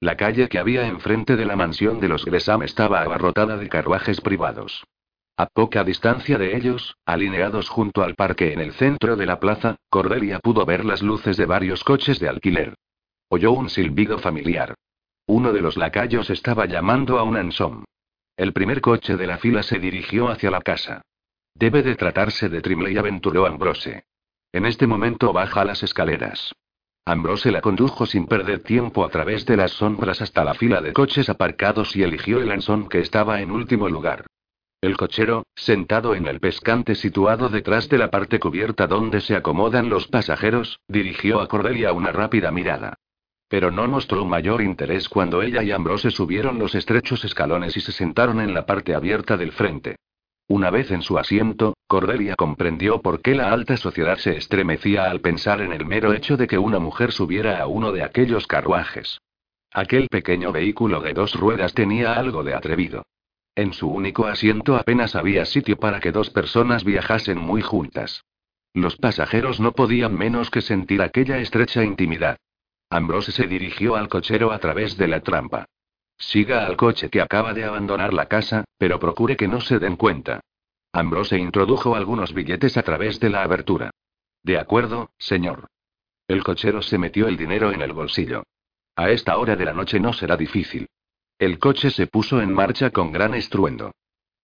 La 0.00 0.16
calle 0.16 0.48
que 0.48 0.58
había 0.58 0.86
enfrente 0.86 1.36
de 1.36 1.44
la 1.44 1.54
mansión 1.54 2.00
de 2.00 2.08
los 2.08 2.24
Gresham 2.24 2.62
estaba 2.62 3.02
abarrotada 3.02 3.56
de 3.56 3.68
carruajes 3.68 4.20
privados. 4.20 4.84
A 5.36 5.46
poca 5.46 5.84
distancia 5.84 6.38
de 6.38 6.56
ellos, 6.56 6.96
alineados 7.04 7.68
junto 7.68 8.02
al 8.02 8.14
parque 8.14 8.52
en 8.52 8.60
el 8.60 8.72
centro 8.72 9.16
de 9.16 9.26
la 9.26 9.38
plaza, 9.38 9.76
Cordelia 9.88 10.40
pudo 10.40 10.64
ver 10.66 10.84
las 10.84 11.02
luces 11.02 11.36
de 11.36 11.46
varios 11.46 11.84
coches 11.84 12.18
de 12.20 12.28
alquiler. 12.28 12.74
Oyó 13.28 13.52
un 13.52 13.70
silbido 13.70 14.18
familiar. 14.18 14.74
Uno 15.26 15.52
de 15.52 15.60
los 15.60 15.76
lacayos 15.76 16.30
estaba 16.30 16.66
llamando 16.66 17.18
a 17.18 17.22
un 17.22 17.36
ansom. 17.36 17.84
El 18.36 18.52
primer 18.52 18.80
coche 18.80 19.16
de 19.16 19.26
la 19.26 19.38
fila 19.38 19.62
se 19.62 19.78
dirigió 19.78 20.28
hacia 20.28 20.50
la 20.50 20.60
casa. 20.60 21.02
Debe 21.54 21.82
de 21.82 21.94
tratarse 21.94 22.48
de 22.48 22.60
Trimley, 22.60 22.96
aventuró 22.96 23.46
Ambrose. 23.46 24.04
En 24.52 24.66
este 24.66 24.86
momento 24.86 25.32
baja 25.32 25.64
las 25.64 25.82
escaleras. 25.82 26.52
Ambrose 27.04 27.50
la 27.50 27.60
condujo 27.60 28.06
sin 28.06 28.26
perder 28.26 28.62
tiempo 28.62 29.04
a 29.04 29.08
través 29.08 29.44
de 29.46 29.56
las 29.56 29.72
sombras 29.72 30.22
hasta 30.22 30.44
la 30.44 30.54
fila 30.54 30.80
de 30.80 30.92
coches 30.92 31.28
aparcados 31.28 31.96
y 31.96 32.02
eligió 32.02 32.40
el 32.40 32.52
ansom 32.52 32.88
que 32.88 33.00
estaba 33.00 33.40
en 33.40 33.50
último 33.50 33.88
lugar. 33.88 34.26
El 34.80 34.96
cochero, 34.96 35.44
sentado 35.54 36.14
en 36.14 36.26
el 36.26 36.40
pescante 36.40 36.94
situado 36.94 37.48
detrás 37.48 37.88
de 37.88 37.98
la 37.98 38.10
parte 38.10 38.40
cubierta 38.40 38.86
donde 38.86 39.20
se 39.20 39.36
acomodan 39.36 39.88
los 39.88 40.08
pasajeros, 40.08 40.80
dirigió 40.88 41.40
a 41.40 41.48
Cordelia 41.48 41.92
una 41.92 42.12
rápida 42.12 42.50
mirada. 42.50 42.94
Pero 43.48 43.70
no 43.70 43.86
mostró 43.86 44.24
mayor 44.24 44.62
interés 44.62 45.08
cuando 45.08 45.42
ella 45.42 45.62
y 45.62 45.72
Ambrose 45.72 46.10
subieron 46.10 46.58
los 46.58 46.74
estrechos 46.74 47.24
escalones 47.24 47.76
y 47.76 47.80
se 47.80 47.92
sentaron 47.92 48.40
en 48.40 48.54
la 48.54 48.66
parte 48.66 48.94
abierta 48.94 49.36
del 49.36 49.52
frente. 49.52 49.96
Una 50.52 50.68
vez 50.68 50.90
en 50.90 51.00
su 51.00 51.18
asiento, 51.18 51.78
Cordelia 51.86 52.36
comprendió 52.36 53.00
por 53.00 53.22
qué 53.22 53.34
la 53.34 53.54
alta 53.54 53.78
sociedad 53.78 54.18
se 54.18 54.36
estremecía 54.36 55.04
al 55.04 55.22
pensar 55.22 55.62
en 55.62 55.72
el 55.72 55.86
mero 55.86 56.12
hecho 56.12 56.36
de 56.36 56.46
que 56.46 56.58
una 56.58 56.78
mujer 56.78 57.10
subiera 57.10 57.58
a 57.58 57.66
uno 57.66 57.90
de 57.90 58.02
aquellos 58.02 58.46
carruajes. 58.46 59.18
Aquel 59.72 60.08
pequeño 60.08 60.52
vehículo 60.52 61.00
de 61.00 61.14
dos 61.14 61.36
ruedas 61.36 61.72
tenía 61.72 62.12
algo 62.12 62.44
de 62.44 62.52
atrevido. 62.52 63.06
En 63.54 63.72
su 63.72 63.88
único 63.88 64.26
asiento 64.26 64.76
apenas 64.76 65.16
había 65.16 65.46
sitio 65.46 65.78
para 65.78 66.00
que 66.00 66.12
dos 66.12 66.28
personas 66.28 66.84
viajasen 66.84 67.38
muy 67.38 67.62
juntas. 67.62 68.22
Los 68.74 68.96
pasajeros 68.96 69.58
no 69.58 69.72
podían 69.72 70.14
menos 70.14 70.50
que 70.50 70.60
sentir 70.60 71.00
aquella 71.00 71.38
estrecha 71.38 71.82
intimidad. 71.82 72.36
Ambrose 72.90 73.32
se 73.32 73.46
dirigió 73.46 73.96
al 73.96 74.10
cochero 74.10 74.52
a 74.52 74.58
través 74.58 74.98
de 74.98 75.08
la 75.08 75.20
trampa. 75.20 75.64
Siga 76.22 76.64
al 76.64 76.76
coche 76.76 77.10
que 77.10 77.20
acaba 77.20 77.52
de 77.52 77.64
abandonar 77.64 78.14
la 78.14 78.26
casa, 78.26 78.64
pero 78.78 79.00
procure 79.00 79.36
que 79.36 79.48
no 79.48 79.60
se 79.60 79.80
den 79.80 79.96
cuenta. 79.96 80.40
Ambrose 80.92 81.36
introdujo 81.36 81.96
algunos 81.96 82.32
billetes 82.32 82.76
a 82.76 82.82
través 82.82 83.18
de 83.18 83.28
la 83.28 83.42
abertura. 83.42 83.90
De 84.44 84.56
acuerdo, 84.58 85.10
señor. 85.18 85.66
El 86.28 86.44
cochero 86.44 86.80
se 86.80 86.96
metió 86.96 87.26
el 87.26 87.36
dinero 87.36 87.72
en 87.72 87.82
el 87.82 87.92
bolsillo. 87.92 88.44
A 88.94 89.10
esta 89.10 89.36
hora 89.36 89.56
de 89.56 89.64
la 89.64 89.72
noche 89.72 89.98
no 89.98 90.12
será 90.12 90.36
difícil. 90.36 90.86
El 91.38 91.58
coche 91.58 91.90
se 91.90 92.06
puso 92.06 92.40
en 92.40 92.52
marcha 92.52 92.90
con 92.90 93.10
gran 93.10 93.34
estruendo. 93.34 93.90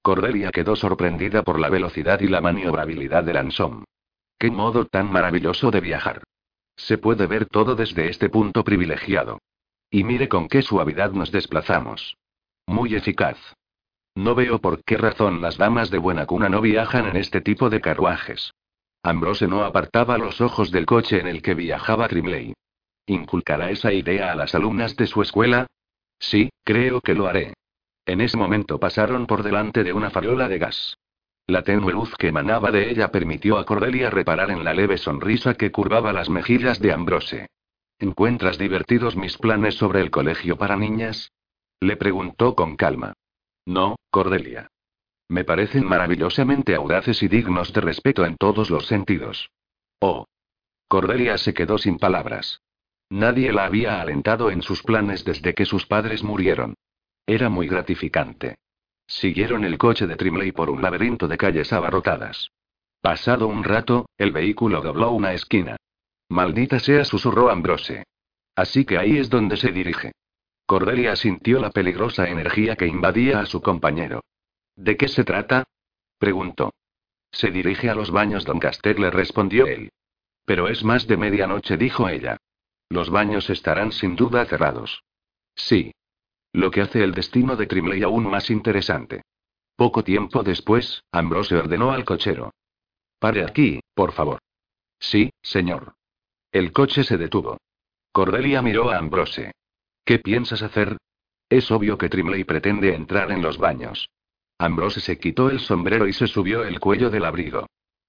Cordelia 0.03 0.51
quedó 0.51 0.75
sorprendida 0.75 1.43
por 1.43 1.61
la 1.61 1.71
velocidad 1.71 2.21
y 2.21 2.27
la 2.27 2.41
maniobrabilidad 2.41 3.23
del 3.23 3.37
Ansom. 3.37 3.85
¡Qué 4.37 4.51
modo 4.51 4.87
tan 4.87 5.13
maravilloso 5.13 5.71
de 5.71 5.81
viajar! 5.81 6.25
Se 6.77 6.99
puede 6.99 7.27
ver 7.27 7.47
todo 7.47 7.77
desde 7.77 8.09
este 8.09 8.29
punto 8.29 8.65
privilegiado. 8.65 9.39
Y 9.91 10.05
mire 10.05 10.29
con 10.29 10.49
qué 10.49 10.63
suavidad 10.63 11.13
nos 11.13 11.33
desplazamos. 11.33 12.17
Muy 12.67 12.95
eficaz. 12.95 13.39
No 14.15 14.35
veo 14.35 14.59
por 14.59 14.83
qué 14.85 14.97
razón 14.97 15.41
las 15.41 15.57
damas 15.57 15.91
de 15.91 15.99
buena 15.99 16.27
cuna 16.27 16.49
no 16.49 16.61
viajan 16.61 17.07
en 17.07 17.17
este 17.17 17.41
tipo 17.41 17.71
de 17.71 17.81
carruajes. 17.81 18.53
Ambrose 19.03 19.47
no 19.47 19.65
apartaba 19.65 20.19
los 20.19 20.41
ojos 20.41 20.71
del 20.71 20.85
coche 20.85 21.21
en 21.21 21.29
el 21.29 21.41
que 21.41 21.55
viajaba 21.55 22.09
Trimley. 22.09 22.53
¿Inculcará 23.07 23.71
esa 23.71 23.93
idea 23.93 24.33
a 24.33 24.35
las 24.35 24.55
alumnas 24.55 24.97
de 24.97 25.07
su 25.07 25.23
escuela? 25.23 25.67
Sí, 26.19 26.51
creo 26.65 27.01
que 27.01 27.15
lo 27.15 27.27
haré. 27.27 27.55
En 28.05 28.21
ese 28.21 28.37
momento 28.37 28.79
pasaron 28.79 29.27
por 29.27 29.43
delante 29.43 29.85
de 29.85 29.93
una 29.93 30.11
farola 30.11 30.49
de 30.49 30.59
gas. 30.59 30.99
La 31.47 31.63
tenue 31.63 31.93
luz 31.93 32.15
que 32.19 32.29
emanaba 32.29 32.71
de 32.71 32.91
ella 32.91 33.11
permitió 33.11 33.57
a 33.57 33.65
Cordelia 33.65 34.11
reparar 34.11 34.51
en 34.51 34.65
la 34.65 34.75
leve 34.75 34.99
sonrisa 34.99 35.55
que 35.55 35.71
curvaba 35.71 36.13
las 36.13 36.29
mejillas 36.29 36.81
de 36.81 36.93
Ambrose. 36.93 37.47
¿Encuentras 37.99 38.59
divertidos 38.59 39.17
mis 39.17 39.37
planes 39.39 39.75
sobre 39.75 40.01
el 40.01 40.11
colegio 40.11 40.57
para 40.57 40.77
niñas? 40.77 41.33
Le 41.81 41.97
preguntó 41.97 42.55
con 42.55 42.77
calma. 42.77 43.15
No, 43.67 43.97
Cordelia. 44.11 44.69
Me 45.29 45.45
parecen 45.45 45.85
maravillosamente 45.85 46.75
audaces 46.75 47.23
y 47.23 47.29
dignos 47.29 47.73
de 47.73 47.81
respeto 47.81 48.25
en 48.25 48.37
todos 48.37 48.71
los 48.71 48.87
sentidos. 48.87 49.51
Oh. 50.01 50.27
Cordelia 50.89 51.37
se 51.39 51.53
quedó 51.53 51.77
sin 51.77 51.99
palabras. 51.99 52.63
Nadie 53.11 53.53
la 53.53 53.65
había 53.65 54.01
alentado 54.01 54.51
en 54.51 54.63
sus 54.63 54.83
planes 54.83 55.25
desde 55.25 55.55
que 55.55 55.67
sus 55.67 55.87
padres 55.87 56.23
murieron. 56.23 56.75
Era 57.27 57.49
muy 57.49 57.67
gratificante. 57.67 58.57
Siguieron 59.07 59.65
el 59.65 59.77
coche 59.77 60.07
de 60.07 60.17
Trimley 60.17 60.53
por 60.53 60.71
un 60.71 60.83
laberinto 60.83 61.29
de 61.29 61.37
calles 61.37 61.73
abarrotadas. 61.73 62.51
Pasado 63.01 63.49
un 63.49 63.65
rato, 63.65 64.09
el 64.19 64.33
vehículo 64.33 64.83
dobló 64.83 65.11
una 65.11 65.33
esquina. 65.33 65.77
Maldita 66.29 66.79
sea, 66.79 67.05
susurró 67.05 67.51
Ambrose. 67.51 68.05
Así 68.55 68.85
que 68.85 68.99
ahí 68.99 69.19
es 69.19 69.31
donde 69.31 69.57
se 69.57 69.73
dirige. 69.73 70.13
Cordelia 70.67 71.17
sintió 71.17 71.61
la 71.61 71.71
peligrosa 71.71 72.29
energía 72.29 72.77
que 72.77 72.87
invadía 72.87 73.41
a 73.41 73.47
su 73.47 73.63
compañero. 73.63 74.23
¿De 74.77 74.97
qué 74.97 75.09
se 75.09 75.25
trata? 75.25 75.65
preguntó. 76.19 76.75
Se 77.31 77.51
dirige 77.51 77.89
a 77.89 77.95
los 77.95 78.11
baños, 78.11 78.45
don 78.45 78.59
Castel 78.59 79.01
le 79.01 79.11
respondió 79.11 79.67
él. 79.67 79.91
Pero 80.45 80.69
es 80.69 80.85
más 80.85 81.07
de 81.07 81.17
medianoche, 81.17 81.77
dijo 81.77 82.09
ella. 82.09 82.37
Los 82.89 83.11
baños 83.11 83.51
estarán 83.51 83.93
sin 83.93 84.17
duda 84.17 84.45
cerrados. 84.47 85.03
Sí. 85.55 85.93
Lo 86.53 86.71
que 86.71 86.81
hace 86.81 87.05
el 87.05 87.13
destino 87.13 87.57
de 87.57 87.67
Trimley 87.67 88.03
aún 88.03 88.29
más 88.29 88.51
interesante. 88.51 89.23
Poco 89.77 90.03
tiempo 90.03 90.43
después, 90.43 91.05
Ambrose 91.13 91.57
ordenó 91.57 91.93
al 91.93 92.05
cochero. 92.05 92.53
Pare 93.19 93.45
aquí, 93.45 93.81
por 93.95 94.13
favor. 94.13 94.41
Sí, 94.99 95.31
señor. 95.43 95.98
El 96.51 96.73
coche 96.73 97.05
se 97.05 97.19
detuvo. 97.19 97.59
Cordelia 98.13 98.63
miró 98.63 98.91
a 98.91 98.97
Ambrose. 98.97 99.53
¿Qué 100.05 100.19
piensas 100.19 100.63
hacer? 100.63 100.97
Es 101.51 101.71
obvio 101.71 101.99
que 101.99 102.09
Trimley 102.09 102.45
pretende 102.45 102.95
entrar 102.95 103.31
en 103.31 103.43
los 103.43 103.59
baños. 103.59 104.09
Ambrose 104.59 105.01
se 105.01 105.19
quitó 105.19 105.51
el 105.51 105.61
sombrero 105.61 106.09
y 106.09 106.13
se 106.13 106.27
subió 106.27 106.65
el 106.65 106.81
cuello 106.81 107.11
del 107.11 107.27
abrigo. 107.27 107.67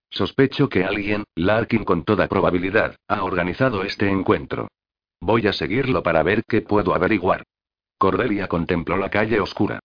Sospecho 0.10 0.70
que 0.70 0.84
alguien, 0.84 1.26
Larkin 1.36 1.84
con 1.84 2.04
toda 2.04 2.28
probabilidad, 2.28 2.96
ha 3.08 3.24
organizado 3.24 3.84
este 3.84 4.10
encuentro. 4.10 4.70
Voy 5.20 5.46
a 5.48 5.54
seguirlo 5.54 6.02
para 6.02 6.24
ver 6.24 6.44
qué 6.48 6.62
puedo 6.62 6.96
averiguar. 6.96 7.44
Cordelia 7.98 8.48
contempló 8.48 8.98
la 8.98 9.10
calle 9.10 9.40
oscura. 9.42 9.80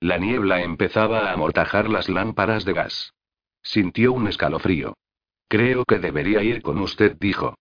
La 0.00 0.16
niebla 0.16 0.62
empezaba 0.62 1.28
a 1.28 1.32
amortajar 1.32 1.88
las 1.90 2.08
lámparas 2.08 2.64
de 2.64 2.72
gas. 2.72 3.12
Sintió 3.62 4.12
un 4.12 4.28
escalofrío. 4.28 4.94
Creo 5.48 5.84
que 5.84 5.98
debería 5.98 6.42
ir 6.42 6.62
con 6.62 6.78
usted, 6.78 7.16
dijo. 7.18 7.54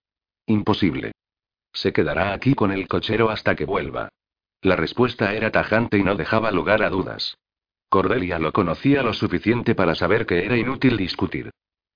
Imposible. 0.47 1.11
Se 1.73 1.93
quedará 1.93 2.33
aquí 2.33 2.55
con 2.55 2.71
el 2.71 2.87
cochero 2.87 3.29
hasta 3.29 3.55
que 3.55 3.65
vuelva. 3.65 4.09
La 4.61 4.75
respuesta 4.75 5.33
era 5.33 5.51
tajante 5.51 5.97
y 5.97 6.03
no 6.03 6.15
dejaba 6.15 6.51
lugar 6.51 6.81
a 6.81 6.89
dudas. 6.89 7.37
Cordelia 7.89 8.39
lo 8.39 8.51
conocía 8.51 9.03
lo 9.03 9.13
suficiente 9.13 9.75
para 9.75 9.93
saber 9.93 10.25
que 10.25 10.45
era 10.45 10.57
inútil 10.57 10.97
discutir. 10.97 11.51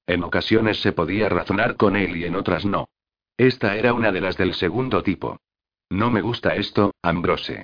En 0.06 0.24
ocasiones 0.24 0.82
se 0.82 0.92
podía 0.92 1.30
razonar 1.30 1.78
con 1.78 1.96
él 1.96 2.18
y 2.18 2.26
en 2.26 2.36
otras 2.36 2.66
no. 2.66 2.90
Esta 3.38 3.76
era 3.76 3.94
una 3.94 4.12
de 4.12 4.22
las 4.22 4.38
del 4.38 4.54
segundo 4.54 5.02
tipo. 5.02 5.40
No 5.90 6.12
me 6.12 6.22
gusta 6.22 6.56
esto, 6.56 6.94
Ambrose. 7.02 7.64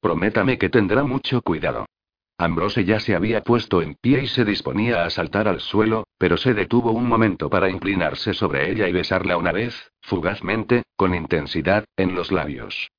Prométame 0.00 0.58
que 0.58 0.68
tendrá 0.68 1.04
mucho 1.04 1.40
cuidado. 1.42 1.86
Ambrose 2.38 2.84
ya 2.84 3.00
se 3.00 3.14
había 3.14 3.42
puesto 3.42 3.80
en 3.80 3.94
pie 3.94 4.24
y 4.24 4.26
se 4.26 4.44
disponía 4.44 5.04
a 5.04 5.10
saltar 5.10 5.48
al 5.48 5.60
suelo, 5.60 6.06
pero 6.18 6.36
se 6.36 6.52
detuvo 6.52 6.92
un 6.92 7.08
momento 7.08 7.48
para 7.48 7.70
inclinarse 7.70 8.34
sobre 8.34 8.70
ella 8.70 8.88
y 8.88 8.92
besarla 8.92 9.38
una 9.38 9.52
vez, 9.52 9.90
fugazmente, 10.02 10.82
con 10.96 11.14
intensidad, 11.14 11.86
en 11.96 12.14
los 12.14 12.30
labios. 12.30 12.90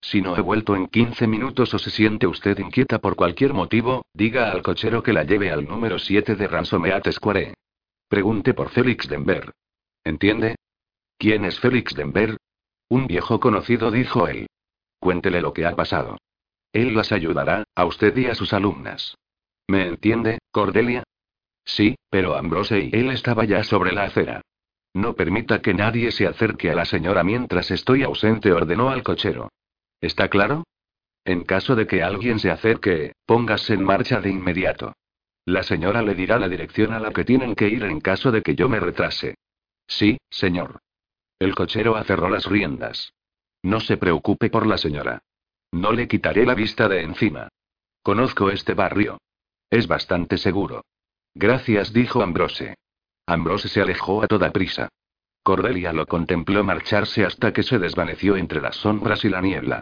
Si 0.00 0.22
no 0.22 0.36
he 0.36 0.40
vuelto 0.40 0.74
en 0.74 0.86
15 0.86 1.26
minutos 1.26 1.74
o 1.74 1.78
se 1.78 1.90
siente 1.90 2.26
usted 2.26 2.58
inquieta 2.58 2.98
por 2.98 3.14
cualquier 3.14 3.52
motivo, 3.52 4.06
diga 4.14 4.50
al 4.50 4.62
cochero 4.62 5.02
que 5.02 5.12
la 5.12 5.24
lleve 5.24 5.50
al 5.50 5.66
número 5.66 5.98
7 5.98 6.36
de 6.36 6.48
Ransomeat 6.48 7.10
Square. 7.10 7.54
Pregunte 8.08 8.54
por 8.54 8.70
Félix 8.70 9.06
Denver. 9.08 9.52
¿Entiende? 10.02 10.56
¿Quién 11.18 11.44
es 11.44 11.60
Félix 11.60 11.94
Denver? 11.94 12.38
Un 12.88 13.06
viejo 13.06 13.38
conocido, 13.38 13.90
dijo 13.90 14.28
él. 14.28 14.46
Cuéntele 14.98 15.42
lo 15.42 15.52
que 15.52 15.66
ha 15.66 15.76
pasado. 15.76 16.16
Él 16.72 16.94
las 16.94 17.12
ayudará, 17.12 17.64
a 17.74 17.84
usted 17.84 18.16
y 18.16 18.26
a 18.26 18.34
sus 18.34 18.52
alumnas. 18.52 19.16
¿Me 19.66 19.86
entiende, 19.86 20.38
Cordelia? 20.50 21.04
Sí, 21.64 21.96
pero 22.10 22.36
Ambrose 22.36 22.80
y 22.80 22.90
él 22.92 23.10
estaba 23.10 23.44
ya 23.44 23.62
sobre 23.62 23.92
la 23.92 24.04
acera. 24.04 24.42
No 24.94 25.14
permita 25.14 25.60
que 25.60 25.74
nadie 25.74 26.10
se 26.12 26.26
acerque 26.26 26.70
a 26.70 26.74
la 26.74 26.84
señora 26.84 27.22
mientras 27.22 27.70
estoy 27.70 28.02
ausente, 28.02 28.52
ordenó 28.52 28.90
al 28.90 29.02
cochero. 29.02 29.50
¿Está 30.00 30.28
claro? 30.28 30.64
En 31.24 31.44
caso 31.44 31.76
de 31.76 31.86
que 31.86 32.02
alguien 32.02 32.38
se 32.38 32.50
acerque, 32.50 33.12
póngase 33.26 33.74
en 33.74 33.84
marcha 33.84 34.20
de 34.20 34.30
inmediato. 34.30 34.94
La 35.44 35.62
señora 35.62 36.02
le 36.02 36.14
dirá 36.14 36.38
la 36.38 36.48
dirección 36.48 36.92
a 36.92 37.00
la 37.00 37.10
que 37.10 37.24
tienen 37.24 37.54
que 37.54 37.68
ir 37.68 37.84
en 37.84 38.00
caso 38.00 38.30
de 38.30 38.42
que 38.42 38.54
yo 38.54 38.68
me 38.68 38.80
retrase. 38.80 39.34
Sí, 39.86 40.18
señor. 40.30 40.78
El 41.38 41.54
cochero 41.54 41.96
aferró 41.96 42.28
las 42.28 42.46
riendas. 42.46 43.12
No 43.62 43.80
se 43.80 43.96
preocupe 43.96 44.50
por 44.50 44.66
la 44.66 44.78
señora. 44.78 45.22
No 45.72 45.92
le 45.92 46.08
quitaré 46.08 46.46
la 46.46 46.54
vista 46.54 46.88
de 46.88 47.02
encima. 47.02 47.48
Conozco 48.02 48.50
este 48.50 48.74
barrio. 48.74 49.18
Es 49.70 49.86
bastante 49.86 50.38
seguro. 50.38 50.84
Gracias, 51.34 51.92
dijo 51.92 52.22
Ambrose. 52.22 52.74
Ambrose 53.26 53.68
se 53.68 53.80
alejó 53.80 54.22
a 54.22 54.26
toda 54.26 54.50
prisa. 54.50 54.88
Cordelia 55.42 55.92
lo 55.92 56.06
contempló 56.06 56.64
marcharse 56.64 57.24
hasta 57.24 57.52
que 57.52 57.62
se 57.62 57.78
desvaneció 57.78 58.36
entre 58.36 58.60
las 58.60 58.76
sombras 58.76 59.24
y 59.24 59.28
la 59.28 59.40
niebla. 59.40 59.80